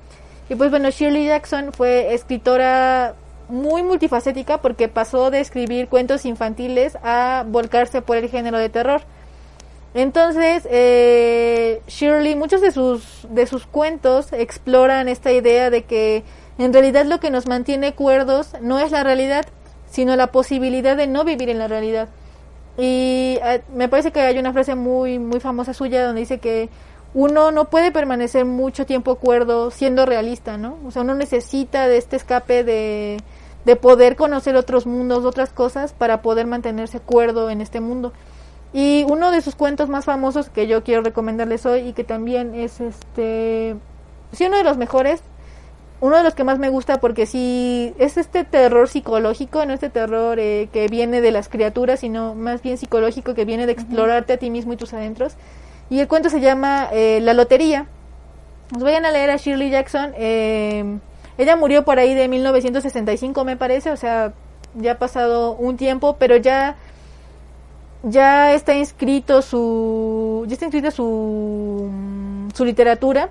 Y 0.49 0.55
pues 0.55 0.71
bueno, 0.71 0.89
Shirley 0.89 1.25
Jackson 1.25 1.73
fue 1.73 2.13
escritora 2.13 3.15
muy 3.49 3.83
multifacética 3.83 4.61
porque 4.61 4.87
pasó 4.87 5.31
de 5.31 5.39
escribir 5.39 5.87
cuentos 5.87 6.25
infantiles 6.25 6.97
a 7.03 7.45
volcarse 7.47 8.01
por 8.01 8.17
el 8.17 8.29
género 8.29 8.57
de 8.57 8.69
terror. 8.69 9.01
Entonces, 9.93 10.67
eh, 10.69 11.81
Shirley, 11.87 12.35
muchos 12.35 12.61
de 12.61 12.71
sus, 12.71 13.27
de 13.29 13.47
sus 13.47 13.65
cuentos 13.65 14.31
exploran 14.33 15.07
esta 15.07 15.31
idea 15.31 15.69
de 15.69 15.83
que 15.83 16.23
en 16.57 16.73
realidad 16.73 17.05
lo 17.05 17.19
que 17.19 17.31
nos 17.31 17.47
mantiene 17.47 17.93
cuerdos 17.95 18.53
no 18.61 18.79
es 18.79 18.91
la 18.91 19.03
realidad, 19.03 19.45
sino 19.89 20.15
la 20.15 20.27
posibilidad 20.27 20.97
de 20.97 21.07
no 21.07 21.23
vivir 21.23 21.49
en 21.49 21.59
la 21.59 21.67
realidad. 21.67 22.09
Y 22.77 23.39
eh, 23.43 23.63
me 23.73 23.89
parece 23.89 24.11
que 24.11 24.19
hay 24.19 24.37
una 24.37 24.53
frase 24.53 24.75
muy, 24.75 25.19
muy 25.19 25.39
famosa 25.39 25.73
suya 25.73 26.05
donde 26.05 26.21
dice 26.21 26.39
que 26.39 26.69
uno 27.13 27.51
no 27.51 27.69
puede 27.69 27.91
permanecer 27.91 28.45
mucho 28.45 28.85
tiempo 28.85 29.15
cuerdo 29.15 29.71
siendo 29.71 30.05
realista, 30.05 30.57
¿no? 30.57 30.77
O 30.85 30.91
sea, 30.91 31.01
uno 31.01 31.15
necesita 31.15 31.87
de 31.87 31.97
este 31.97 32.17
escape 32.17 32.63
de, 32.63 33.17
de 33.67 33.75
poder 33.75 34.15
conocer 34.15 34.55
otros 34.55 34.85
mundos, 34.85 35.25
otras 35.25 35.49
cosas, 35.49 35.91
para 35.91 36.21
poder 36.21 36.47
mantenerse 36.47 37.01
cuerdo 37.01 37.49
en 37.49 37.59
este 37.59 37.81
mundo. 37.81 38.13
Y 38.71 39.05
uno 39.09 39.29
de 39.29 39.41
sus 39.41 39.55
cuentos 39.55 39.89
más 39.89 40.05
famosos 40.05 40.49
que 40.49 40.67
yo 40.67 40.85
quiero 40.85 41.01
recomendarles 41.01 41.65
hoy 41.65 41.81
y 41.81 41.91
que 41.91 42.05
también 42.05 42.55
es 42.55 42.79
este, 42.79 43.75
sí 44.31 44.45
uno 44.45 44.55
de 44.55 44.63
los 44.63 44.77
mejores, 44.77 45.21
uno 45.99 46.15
de 46.15 46.23
los 46.23 46.33
que 46.33 46.45
más 46.45 46.59
me 46.59 46.69
gusta 46.69 47.01
porque 47.01 47.25
sí 47.25 47.93
es 47.99 48.15
este 48.15 48.45
terror 48.45 48.87
psicológico, 48.87 49.65
no 49.65 49.73
este 49.73 49.89
terror 49.89 50.39
eh, 50.39 50.69
que 50.71 50.87
viene 50.87 51.19
de 51.19 51.31
las 51.31 51.49
criaturas, 51.49 51.99
sino 51.99 52.35
más 52.35 52.61
bien 52.61 52.77
psicológico 52.77 53.33
que 53.33 53.43
viene 53.43 53.65
de 53.65 53.73
explorarte 53.73 54.31
a 54.33 54.37
ti 54.37 54.49
mismo 54.49 54.71
y 54.71 54.77
tus 54.77 54.93
adentros. 54.93 55.35
Y 55.89 55.99
el 55.99 56.07
cuento 56.07 56.29
se 56.29 56.39
llama 56.39 56.87
eh, 56.93 57.19
La 57.21 57.33
Lotería. 57.33 57.85
Nos 58.71 58.83
vayan 58.83 59.05
a 59.05 59.11
leer 59.11 59.29
a 59.29 59.35
Shirley 59.35 59.71
Jackson. 59.71 60.13
Eh, 60.15 60.99
ella 61.37 61.55
murió 61.55 61.85
por 61.85 61.99
ahí 61.99 62.13
de 62.15 62.27
1965 62.27 63.43
me 63.43 63.57
parece, 63.57 63.91
o 63.91 63.97
sea, 63.97 64.33
ya 64.75 64.93
ha 64.93 64.97
pasado 64.99 65.53
un 65.53 65.77
tiempo, 65.77 66.17
pero 66.19 66.37
ya 66.37 66.77
ya 68.03 68.53
está 68.53 68.75
inscrito 68.75 69.41
su 69.41 70.45
ya 70.47 70.53
está 70.53 70.65
inscrita 70.65 70.91
su 70.91 71.89
su 72.53 72.65
literatura 72.65 73.29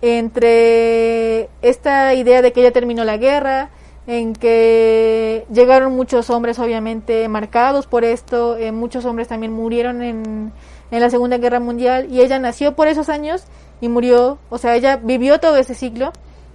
entre 0.00 1.48
esta 1.60 2.14
idea 2.14 2.42
de 2.42 2.52
que 2.52 2.62
ya 2.62 2.72
terminó 2.72 3.04
la 3.04 3.18
guerra 3.18 3.70
en 4.06 4.32
que 4.32 5.46
llegaron 5.52 5.94
muchos 5.94 6.30
hombres 6.30 6.58
obviamente 6.58 7.28
marcados 7.28 7.86
por 7.86 8.04
esto 8.04 8.56
eh, 8.56 8.72
muchos 8.72 9.04
hombres 9.04 9.28
también 9.28 9.52
murieron 9.52 10.02
en, 10.02 10.52
en 10.90 11.00
la 11.00 11.08
segunda 11.08 11.38
guerra 11.38 11.60
mundial 11.60 12.08
y 12.10 12.20
ella 12.20 12.38
nació 12.38 12.74
por 12.74 12.88
esos 12.88 13.08
años 13.08 13.44
y 13.80 13.88
murió 13.88 14.38
o 14.50 14.58
sea 14.58 14.74
ella 14.74 14.96
vivió 14.96 15.38
todo 15.38 15.56
ese 15.56 15.74
ciclo 15.74 16.12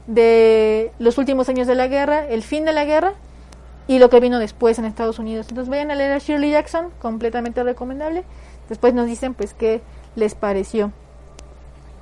de 0.08 0.92
los 1.00 1.18
últimos 1.18 1.50
años 1.50 1.68
de 1.68 1.76
la 1.76 1.88
guerra 1.88 2.26
el 2.28 2.42
fin 2.42 2.66
de 2.66 2.74
la 2.74 2.86
guerra 2.86 3.14
y 3.88 4.00
lo 4.00 4.10
que 4.10 4.20
vino 4.20 4.40
después 4.40 4.80
en 4.80 4.86
Estados 4.86 5.20
Unidos. 5.20 5.48
Entonces 5.50 5.70
vayan 5.70 5.92
a 5.92 5.96
leer 5.96 6.12
a 6.12 6.18
Shirley 6.18 6.52
Jackson, 6.52 6.90
completamente 7.00 7.64
recomendable. 7.64 8.24
Después 8.70 8.94
nos 8.94 9.08
dicen 9.08 9.34
pues 9.34 9.54
qué 9.54 9.82
les 10.16 10.36
pareció. 10.36 10.92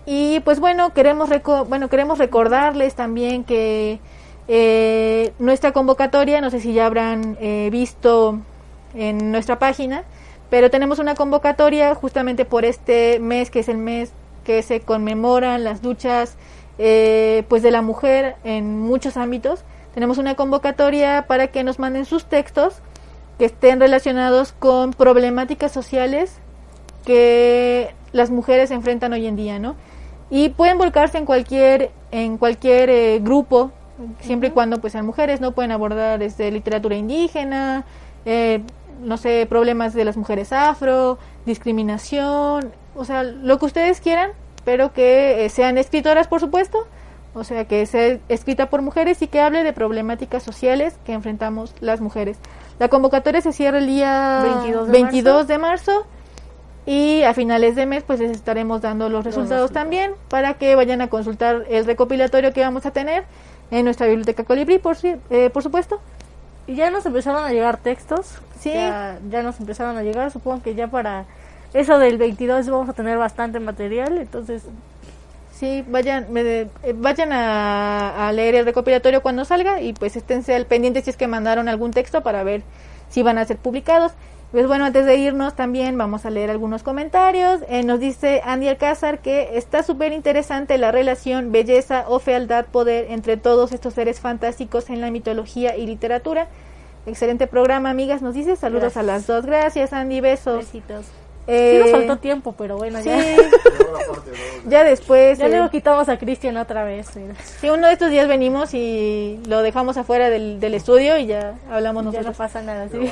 Y 0.06 0.40
pues 0.42 0.60
bueno, 0.60 0.94
queremos 0.94 1.30
bueno, 1.68 1.90
queremos 1.90 2.18
recordarles 2.20 2.96
también 2.96 3.44
que 3.44 4.00
eh, 4.48 5.34
nuestra 5.40 5.72
convocatoria, 5.72 6.42
no 6.42 6.52
sé 6.52 6.60
si 6.60 6.74
ya 6.74 6.86
habrán 6.86 7.38
eh, 7.40 7.70
visto 7.72 8.40
en 8.94 9.32
nuestra 9.32 9.58
página, 9.58 10.04
pero 10.50 10.70
tenemos 10.70 11.00
una 11.00 11.16
convocatoria 11.16 11.96
justamente 11.96 12.46
por 12.46 12.66
este 12.66 13.20
mes, 13.20 13.50
que 13.50 13.60
es 13.60 13.70
el 13.70 13.78
mes 13.78 14.12
que 14.44 14.62
se 14.62 14.80
conmemoran 14.80 15.64
las 15.64 15.84
luchas 15.84 16.36
eh, 16.78 17.44
pues 17.48 17.64
de 17.64 17.72
la 17.72 17.82
mujer 17.82 18.36
en 18.44 18.80
muchos 18.80 19.18
ámbitos 19.18 19.64
tenemos 19.94 20.18
una 20.18 20.36
convocatoria 20.36 21.26
para 21.28 21.48
que 21.48 21.64
nos 21.64 21.80
manden 21.80 22.06
sus 22.06 22.26
textos 22.26 22.82
que 23.38 23.46
estén 23.46 23.80
relacionados 23.80 24.54
con 24.54 24.92
problemáticas 24.92 25.72
sociales 25.72 26.38
que 27.06 27.94
las 28.12 28.30
mujeres 28.30 28.72
enfrentan 28.72 29.14
hoy 29.14 29.28
en 29.28 29.36
día, 29.36 29.60
¿no? 29.60 29.76
Y 30.30 30.50
pueden 30.50 30.78
volcarse 30.78 31.18
en 31.18 31.26
cualquier 31.26 31.92
en 32.12 32.38
cualquier 32.38 32.90
eh, 32.90 33.20
grupo, 33.20 33.72
siempre 34.22 34.50
y 34.50 34.52
cuando 34.52 34.80
pues 34.80 34.94
sean 34.94 35.06
mujeres, 35.06 35.42
¿no? 35.42 35.52
Pueden 35.52 35.72
abordar 35.72 36.20
desde 36.20 36.52
literatura 36.52 36.96
indígena, 36.96 37.86
eh, 38.26 38.62
no 39.02 39.18
sé, 39.18 39.46
problemas 39.48 39.94
de 39.94 40.06
las 40.06 40.18
mujeres 40.18 40.52
afro, 40.52 41.18
discriminación, 41.46 42.72
o 42.96 43.06
sea, 43.06 43.24
lo 43.24 43.60
que 43.60 43.66
ustedes 43.66 44.02
quieran, 44.02 44.32
pero 44.66 44.92
que 44.92 45.46
eh, 45.46 45.50
sean 45.50 45.78
escritoras, 45.78 46.28
por 46.28 46.42
supuesto, 46.42 46.88
o 47.34 47.44
sea, 47.44 47.66
que 47.66 47.86
sea 47.86 48.18
escrita 48.28 48.70
por 48.70 48.82
mujeres 48.82 49.22
y 49.22 49.28
que 49.28 49.40
hable 49.40 49.64
de 49.64 49.72
problemáticas 49.72 50.44
sociales 50.44 50.98
que 51.06 51.14
enfrentamos 51.14 51.74
las 51.80 52.02
mujeres. 52.02 52.38
La 52.80 52.90
convocatoria 52.90 53.42
se 53.42 53.54
cierra 53.54 53.78
el 53.78 53.88
día 53.88 54.44
22 54.88 55.48
de, 55.48 55.58
marzo. 55.58 56.06
y 56.86 57.24
a 57.24 57.34
finales 57.34 57.76
de 57.76 57.86
mes 57.86 58.04
pues 58.04 58.20
les 58.20 58.32
estaremos 58.32 58.82
dando 58.82 59.08
los 59.10 59.24
resultados 59.24 59.72
también 59.72 60.12
para 60.30 60.56
que 60.56 60.76
vayan 60.76 61.02
a 61.02 61.08
consultar 61.08 61.66
el 61.70 61.86
recopilatorio 61.86 62.52
que 62.52 62.62
vamos 62.62 62.86
a 62.86 62.92
tener 62.92 63.26
en 63.72 63.86
nuestra 63.86 64.08
biblioteca 64.08 64.44
Colibrí, 64.44 64.78
por, 64.78 64.98
eh, 65.04 65.50
por 65.52 65.64
supuesto. 65.64 66.00
Y 66.68 66.76
ya 66.76 66.90
nos 66.90 67.06
empezaron 67.06 67.44
a 67.44 67.52
llegar 67.52 67.78
textos. 67.78 68.40
Sí. 68.60 68.72
Ya, 68.72 69.20
ya 69.30 69.44
nos 69.44 69.60
empezaron 69.60 69.98
a 69.98 70.04
llegar. 70.04 70.32
Supongo 70.32 70.64
que 70.64 70.74
ya 70.74 70.88
para 70.88 71.26
eso 71.76 72.00
del 72.00 72.18
22 72.18 72.68
vamos 72.70 72.90
a 72.90 72.94
tener 72.94 73.18
bastante 73.18 73.60
material. 73.60 74.18
Entonces 74.18 74.64
Sí, 75.56 75.86
vayan, 75.88 76.28
eh, 76.36 76.68
vayan 76.96 77.30
a, 77.32 78.30
leer 78.34 78.56
el 78.56 78.66
recopilatorio 78.66 79.22
cuando 79.22 79.46
salga 79.46 79.80
y 79.82 79.94
pues 79.94 80.18
esténse 80.18 80.54
al 80.54 80.66
pendiente 80.66 81.02
si 81.02 81.10
es 81.10 81.16
que 81.16 81.28
mandaron 81.28 81.70
algún 81.70 81.92
texto 81.92 82.24
para 82.24 82.44
ver 82.44 82.62
si 83.10 83.24
van 83.24 83.38
a 83.38 83.46
ser 83.46 83.56
publicados. 83.56 84.12
Pues 84.52 84.68
bueno, 84.68 84.84
antes 84.84 85.06
de 85.06 85.16
irnos 85.16 85.56
también 85.56 85.98
vamos 85.98 86.26
a 86.26 86.30
leer 86.30 86.50
algunos 86.50 86.84
comentarios. 86.84 87.62
Eh, 87.70 87.84
nos 87.84 88.02
dice 88.02 88.42
Andy 88.44 88.68
Alcázar 88.68 89.20
que 89.20 89.58
está 89.58 89.82
súper 89.82 90.12
interesante 90.12 90.78
la 90.78 90.92
relación 90.92 91.54
belleza 91.54 92.04
o 92.10 92.20
fealdad 92.20 92.66
poder 92.66 93.10
entre 93.10 93.38
todos 93.38 93.72
estos 93.72 93.94
seres 93.94 94.20
fantásticos 94.20 94.90
en 94.90 95.00
la 95.00 95.10
mitología 95.10 95.78
y 95.78 95.88
literatura. 95.88 96.50
Excelente 97.06 97.48
programa, 97.48 97.90
amigas. 97.90 98.22
Nos 98.22 98.34
dice 98.34 98.58
saludos 98.58 98.94
Gracias. 98.94 99.04
a 99.04 99.08
las 99.08 99.26
dos. 99.26 99.46
Gracias, 99.46 99.94
Andy. 99.94 100.20
Besos. 100.20 100.58
Besitos. 100.58 101.06
Eh, 101.48 101.74
Sí 101.78 101.84
nos 101.84 101.92
faltó 101.92 102.18
tiempo, 102.18 102.56
pero 102.58 102.78
bueno, 102.78 103.00
sí, 103.02 103.06
ya, 103.10 103.24
ya 104.68 104.84
después. 104.84 105.38
ya 105.38 105.46
eh, 105.46 105.50
luego 105.50 105.70
quitamos 105.70 106.10
a 106.10 106.18
Cristian 106.18 106.58
otra 106.58 106.84
vez. 106.84 107.16
mira. 107.16 107.36
sí, 107.62 107.70
uno 107.70 107.86
de 107.88 107.94
estos 107.94 108.10
días 108.10 108.28
venimos 108.28 108.74
y 108.74 109.40
lo 109.48 109.62
dejamos 109.62 109.96
afuera 109.98 110.30
del, 110.32 110.60
del 110.60 110.74
estudio 110.74 111.18
y 111.18 111.28
ya 111.28 111.54
hablamos 111.70 112.04
Ya 112.06 112.10
no 112.10 112.12
nosotros. 112.12 112.38
pasa 112.38 112.62
nada, 112.64 112.88
sí. 112.90 113.12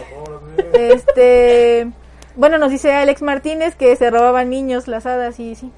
Este, 0.73 1.91
bueno, 2.35 2.57
nos 2.57 2.71
dice 2.71 2.91
Alex 2.91 3.21
Martínez 3.21 3.75
que 3.75 3.95
se 3.95 4.09
robaban 4.09 4.49
niños 4.49 4.87
las 4.87 5.05
hadas 5.05 5.39
y 5.39 5.55
sí. 5.55 5.71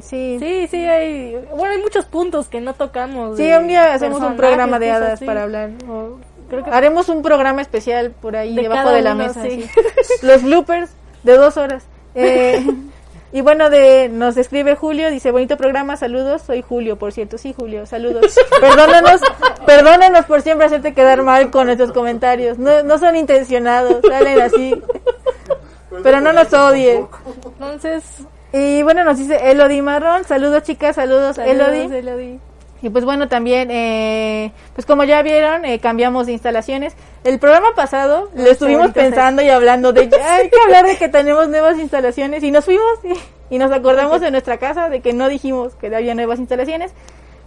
Sí. 0.00 0.36
Sí, 0.38 0.68
sí, 0.70 0.86
hay, 0.86 1.34
bueno, 1.56 1.74
hay 1.74 1.82
muchos 1.82 2.04
puntos 2.06 2.48
que 2.48 2.60
no 2.60 2.72
tocamos. 2.74 3.36
Sí, 3.36 3.50
un 3.52 3.66
día 3.66 3.92
hacemos 3.94 4.20
un 4.22 4.36
programa 4.36 4.78
de 4.78 4.86
cosas 4.88 5.02
hadas 5.02 5.20
para 5.24 5.42
hablar. 5.42 5.70
O 5.88 6.18
creo 6.48 6.62
que 6.64 6.70
Haremos 6.70 7.08
un 7.08 7.20
programa 7.22 7.60
especial 7.62 8.12
por 8.12 8.36
ahí 8.36 8.54
De 8.54 8.62
debajo 8.62 8.90
de 8.90 9.02
la 9.02 9.14
uno, 9.14 9.24
mesa. 9.26 9.42
sí. 9.42 9.68
sí. 10.02 10.14
Los 10.26 10.42
bloopers 10.44 10.90
de 11.24 11.36
dos 11.36 11.56
horas. 11.56 11.84
Eh, 12.14 12.64
y 13.32 13.40
bueno, 13.42 13.70
de 13.70 14.08
nos 14.08 14.36
escribe 14.36 14.74
Julio, 14.74 15.10
dice, 15.10 15.30
bonito 15.30 15.56
programa, 15.56 15.96
saludos. 15.96 16.42
Soy 16.42 16.62
Julio, 16.62 16.96
por 16.96 17.12
cierto. 17.12 17.38
Sí, 17.38 17.54
Julio, 17.56 17.86
saludos. 17.86 18.34
Perdónanos, 18.60 19.20
perdónanos 19.66 20.24
por 20.24 20.42
siempre 20.42 20.66
hacerte 20.66 20.94
quedar 20.94 21.22
mal 21.22 21.50
con 21.50 21.66
nuestros 21.66 21.92
comentarios. 21.92 22.58
No, 22.58 22.82
no 22.82 22.98
son 22.98 23.16
intencionados, 23.16 24.00
salen 24.08 24.40
así. 24.40 24.82
Pero 26.02 26.20
no 26.20 26.32
nos 26.32 26.52
odie. 26.52 27.06
Entonces, 27.44 28.04
Y 28.52 28.82
bueno, 28.82 29.04
nos 29.04 29.18
dice 29.18 29.50
Elodie 29.50 29.82
Marrón. 29.82 30.24
Saludos, 30.24 30.62
chicas, 30.62 30.96
saludos, 30.96 31.36
saludos, 31.36 31.68
Elodie. 31.68 31.98
Elodie. 31.98 32.40
Y 32.80 32.90
pues 32.90 33.04
bueno, 33.04 33.28
también, 33.28 33.70
eh, 33.70 34.52
pues 34.74 34.86
como 34.86 35.04
ya 35.04 35.22
vieron, 35.22 35.64
eh, 35.64 35.80
cambiamos 35.80 36.26
de 36.26 36.32
instalaciones. 36.32 36.94
El 37.24 37.38
programa 37.38 37.68
pasado 37.74 38.30
lo 38.34 38.46
estuvimos 38.46 38.82
bonito 38.82 39.00
pensando 39.00 39.42
y 39.42 39.48
hablando 39.48 39.92
de, 39.92 40.02
hay 40.22 40.48
que 40.48 40.60
hablar 40.64 40.86
de 40.86 40.96
que 40.96 41.08
tenemos 41.08 41.48
nuevas 41.48 41.78
instalaciones 41.78 42.42
y 42.44 42.50
nos 42.50 42.64
fuimos 42.64 42.98
y, 43.02 43.54
y 43.54 43.58
nos 43.58 43.72
acordamos 43.72 44.20
de 44.22 44.30
nuestra 44.30 44.58
casa 44.58 44.88
de 44.88 45.00
que 45.00 45.12
no 45.12 45.28
dijimos 45.28 45.74
que 45.74 45.94
había 45.94 46.14
nuevas 46.14 46.38
instalaciones. 46.38 46.92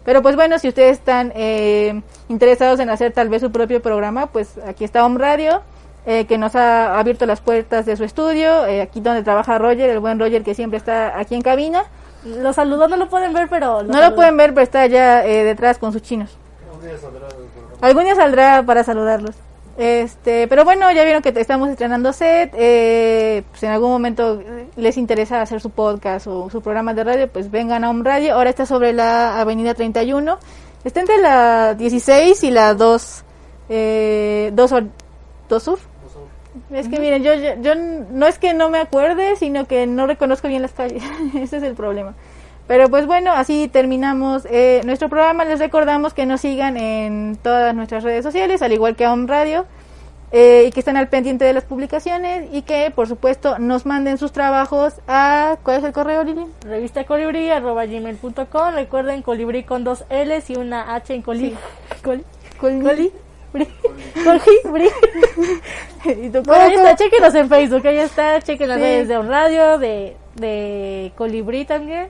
Pero 0.04 0.22
pues 0.22 0.36
bueno, 0.36 0.58
si 0.58 0.68
ustedes 0.68 0.94
están 0.94 1.32
eh, 1.36 2.02
interesados 2.28 2.80
en 2.80 2.90
hacer 2.90 3.12
tal 3.12 3.30
vez 3.30 3.42
su 3.42 3.52
propio 3.52 3.82
programa, 3.82 4.28
pues 4.28 4.58
aquí 4.66 4.84
está 4.84 5.06
Home 5.06 5.20
Radio, 5.20 5.62
eh, 6.08 6.26
que 6.26 6.38
nos 6.38 6.56
ha 6.56 6.98
abierto 6.98 7.26
las 7.28 7.42
puertas 7.42 7.86
de 7.86 7.96
su 7.96 8.04
estudio, 8.04 8.66
eh, 8.66 8.82
aquí 8.82 9.00
donde 9.00 9.22
trabaja 9.22 9.60
Roger, 9.60 9.90
el 9.90 10.00
buen 10.00 10.20
Roger 10.20 10.44
que 10.44 10.56
siempre 10.56 10.78
está 10.78 11.20
aquí 11.20 11.36
en 11.36 11.42
cabina. 11.42 11.84
Lo 12.26 12.54
saludó, 12.54 12.88
no 12.88 12.98
lo 12.98 13.10
pueden 13.10 13.34
ver, 13.34 13.48
pero... 13.50 13.84
No 13.84 14.00
lo 14.02 14.16
pueden 14.16 14.38
ver, 14.38 14.54
pero 14.54 14.64
está 14.64 14.82
allá 14.82 15.26
eh, 15.26 15.44
detrás 15.44 15.78
con 15.78 15.92
sus 15.92 16.02
chinos. 16.02 16.38
Día 16.84 16.98
saldrá 16.98 17.28
del 17.28 17.48
programa. 17.48 17.78
Algún 17.82 18.04
día 18.04 18.16
saldrá 18.16 18.64
para 18.64 18.84
saludarlos. 18.84 19.36
Este, 19.78 20.48
pero 20.48 20.64
bueno, 20.66 20.92
ya 20.92 21.04
vieron 21.04 21.22
que 21.24 21.32
te- 21.32 21.42
estamos 21.42 21.70
estrenando 21.70 22.12
set. 22.14 22.54
Eh, 22.56 23.44
pues 23.50 23.64
en 23.64 23.72
algún 23.72 23.90
momento 23.92 24.42
les 24.76 24.98
interesa 24.98 25.42
hacer 25.42 25.62
su 25.62 25.70
podcast 25.70 26.28
o 26.28 26.50
su 26.50 26.62
programa 26.62 26.94
de 26.94 27.04
radio, 27.04 27.28
pues 27.32 27.50
vengan 27.50 27.84
a 27.84 27.90
un 27.90 28.04
radio. 28.06 28.36
Ahora 28.36 28.50
está 28.50 28.66
sobre 28.66 28.94
la 28.94 29.40
Avenida 29.40 29.74
31. 29.74 30.38
Está 30.84 31.00
entre 31.00 31.18
la 31.20 31.74
16 31.76 32.44
y 32.44 32.52
la 32.52 32.74
2, 32.74 33.24
eh, 33.70 34.52
2, 34.54 34.72
or- 34.72 34.88
2 35.50 35.64
Sur. 35.64 35.80
Es 36.72 36.90
que 36.90 37.00
miren, 37.00 37.24
yo, 37.24 37.34
yo, 37.62 37.76
no 37.76 38.28
es 38.28 38.38
que 38.38 38.54
no 38.54 38.70
me 38.70 38.80
acuerde, 38.80 39.36
sino 39.38 39.66
que 39.66 39.88
no 39.88 40.08
reconozco 40.08 40.48
bien 40.48 40.62
las 40.62 40.74
calles. 40.74 41.04
Ese 41.36 41.58
es 41.58 41.64
el 41.64 41.76
problema. 41.76 42.14
Pero 42.68 42.90
pues 42.90 43.06
bueno, 43.06 43.32
así 43.32 43.68
terminamos 43.68 44.46
eh, 44.50 44.82
nuestro 44.86 45.10
programa. 45.10 45.46
Les 45.46 45.60
recordamos 45.60 46.14
que 46.14 46.26
nos 46.26 46.42
sigan 46.42 46.78
en 46.78 47.38
todas 47.42 47.76
nuestras 47.76 48.04
redes 48.04 48.24
sociales, 48.24 48.62
al 48.62 48.72
igual 48.72 48.96
que 48.96 49.06
a 49.06 49.14
Home 49.14 49.28
Radio, 49.28 49.66
eh, 50.32 50.66
y 50.68 50.72
que 50.72 50.80
estén 50.80 50.96
al 50.96 51.10
pendiente 51.10 51.44
de 51.44 51.52
las 51.52 51.66
publicaciones 51.66 52.48
y 52.54 52.62
que, 52.62 52.92
por 52.96 53.08
supuesto, 53.08 53.60
nos 53.60 53.86
manden 53.86 54.18
sus 54.18 54.32
trabajos 54.32 54.94
a... 55.08 55.58
¿Cuál 55.64 55.80
es 55.80 55.84
el 55.84 55.92
correo, 55.92 56.24
Lili? 56.24 56.46
Revista 56.62 57.04
colibrí 57.06 57.50
arroba 57.50 57.86
gmail.com. 57.86 58.74
Recuerden 58.74 59.22
colibrí 59.22 59.64
con 59.64 59.84
dos 59.84 60.06
L's 60.10 60.50
y 60.50 60.56
una 60.56 60.96
H 60.96 61.14
en 61.14 61.22
coli. 61.22 61.58
Coli. 63.52 63.68
Coli. 64.24 64.40
Colibrí. 64.64 64.90
¿Y 66.06 66.30
tu 66.30 66.42
Bueno, 66.44 66.64
ahí 66.64 66.74
está, 66.74 66.96
chequenos 66.96 67.36
en 67.36 67.50
Facebook, 67.50 67.86
ahí 67.88 67.98
está, 67.98 68.42
chequen 68.42 68.70
las 68.70 68.78
Sí. 68.78 68.84
redes 68.84 69.08
de 69.08 69.18
un 69.18 69.28
radio, 69.28 69.78
de, 69.78 70.16
de 70.36 71.12
colibrí 71.16 71.66
también. 71.66 72.08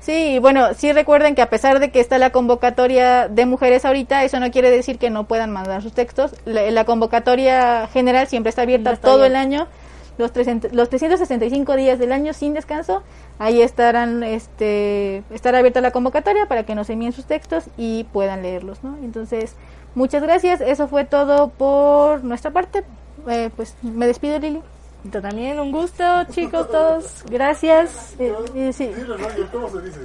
Sí, 0.00 0.38
bueno, 0.40 0.74
sí 0.74 0.92
recuerden 0.92 1.36
que 1.36 1.42
a 1.42 1.48
pesar 1.50 1.78
de 1.78 1.90
que 1.92 2.00
está 2.00 2.18
la 2.18 2.30
convocatoria 2.30 3.28
de 3.28 3.46
mujeres 3.46 3.84
ahorita, 3.84 4.24
eso 4.24 4.40
no 4.40 4.50
quiere 4.50 4.68
decir 4.70 4.98
que 4.98 5.10
no 5.10 5.24
puedan 5.28 5.52
mandar 5.52 5.80
sus 5.80 5.92
textos. 5.92 6.34
La, 6.44 6.68
la 6.72 6.84
convocatoria 6.84 7.86
general 7.92 8.26
siempre 8.26 8.50
está 8.50 8.62
abierta 8.62 8.92
está 8.92 9.06
todo 9.08 9.24
el 9.24 9.36
año, 9.36 9.68
los, 10.18 10.32
300 10.32 10.72
los 10.72 10.88
365 10.88 11.76
días 11.76 12.00
del 12.00 12.10
año 12.10 12.32
sin 12.32 12.52
descanso. 12.52 13.04
Ahí 13.38 13.62
estarán, 13.62 14.24
este, 14.24 15.22
estará 15.32 15.58
abierta 15.58 15.80
la 15.80 15.92
convocatoria 15.92 16.46
para 16.46 16.64
que 16.64 16.74
nos 16.74 16.90
envíen 16.90 17.12
sus 17.12 17.24
textos 17.26 17.64
y 17.76 18.04
puedan 18.12 18.42
leerlos, 18.42 18.82
¿no? 18.82 18.96
Entonces, 19.04 19.54
muchas 19.94 20.22
gracias. 20.22 20.60
Eso 20.60 20.88
fue 20.88 21.04
todo 21.04 21.48
por 21.48 22.24
nuestra 22.24 22.50
parte. 22.50 22.84
Eh, 23.28 23.50
pues 23.54 23.74
me 23.82 24.06
despido, 24.06 24.38
Lili. 24.38 24.62
Yo 25.04 25.20
también, 25.20 25.58
un 25.58 25.72
gusto, 25.72 26.04
chicos, 26.30 26.70
todos. 26.70 27.24
Gracias. 27.28 28.14
Eh, 28.20 28.32
eh, 28.54 28.72
sí. 28.72 28.86
Dile, 28.86 29.16
Roger, 29.16 29.48
¿cómo 29.50 29.68
se 29.68 29.82
dice? 29.82 29.98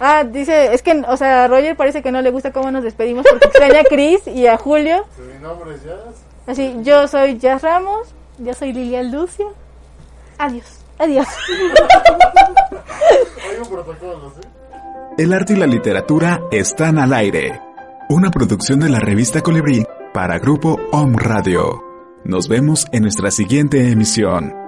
Ah, 0.00 0.24
dice, 0.24 0.72
es 0.72 0.82
que, 0.82 1.02
o 1.06 1.16
sea, 1.18 1.44
a 1.44 1.48
Roger 1.48 1.76
parece 1.76 2.02
que 2.02 2.10
no 2.10 2.22
le 2.22 2.30
gusta 2.30 2.50
cómo 2.50 2.70
nos 2.70 2.82
despedimos 2.82 3.26
porque 3.28 3.46
extraña 3.46 3.80
a 3.80 3.84
Chris 3.84 4.26
y 4.26 4.46
a 4.46 4.56
Julio. 4.56 5.04
Mi 5.18 5.42
nombre 5.42 5.74
es 5.74 5.84
Jazz. 5.84 6.24
Así, 6.46 6.76
yo 6.82 7.06
soy 7.08 7.38
Jazz 7.38 7.62
Ramos. 7.62 8.08
Yo 8.38 8.54
soy 8.54 8.72
Lilian 8.72 9.12
Lucio. 9.12 9.52
Adiós. 10.38 10.80
Adiós. 10.98 11.26
Hay 13.50 13.58
un 13.60 13.68
protocolo, 13.68 14.32
¿sí? 14.34 14.40
El 15.18 15.32
arte 15.32 15.54
y 15.54 15.56
la 15.56 15.66
literatura 15.66 16.40
están 16.50 16.98
al 16.98 17.12
aire. 17.12 17.67
Una 18.10 18.30
producción 18.30 18.80
de 18.80 18.88
la 18.88 19.00
revista 19.00 19.42
Colibrí 19.42 19.84
para 20.14 20.38
Grupo 20.38 20.80
Om 20.92 21.14
Radio. 21.16 21.84
Nos 22.24 22.48
vemos 22.48 22.86
en 22.90 23.02
nuestra 23.02 23.30
siguiente 23.30 23.90
emisión. 23.90 24.67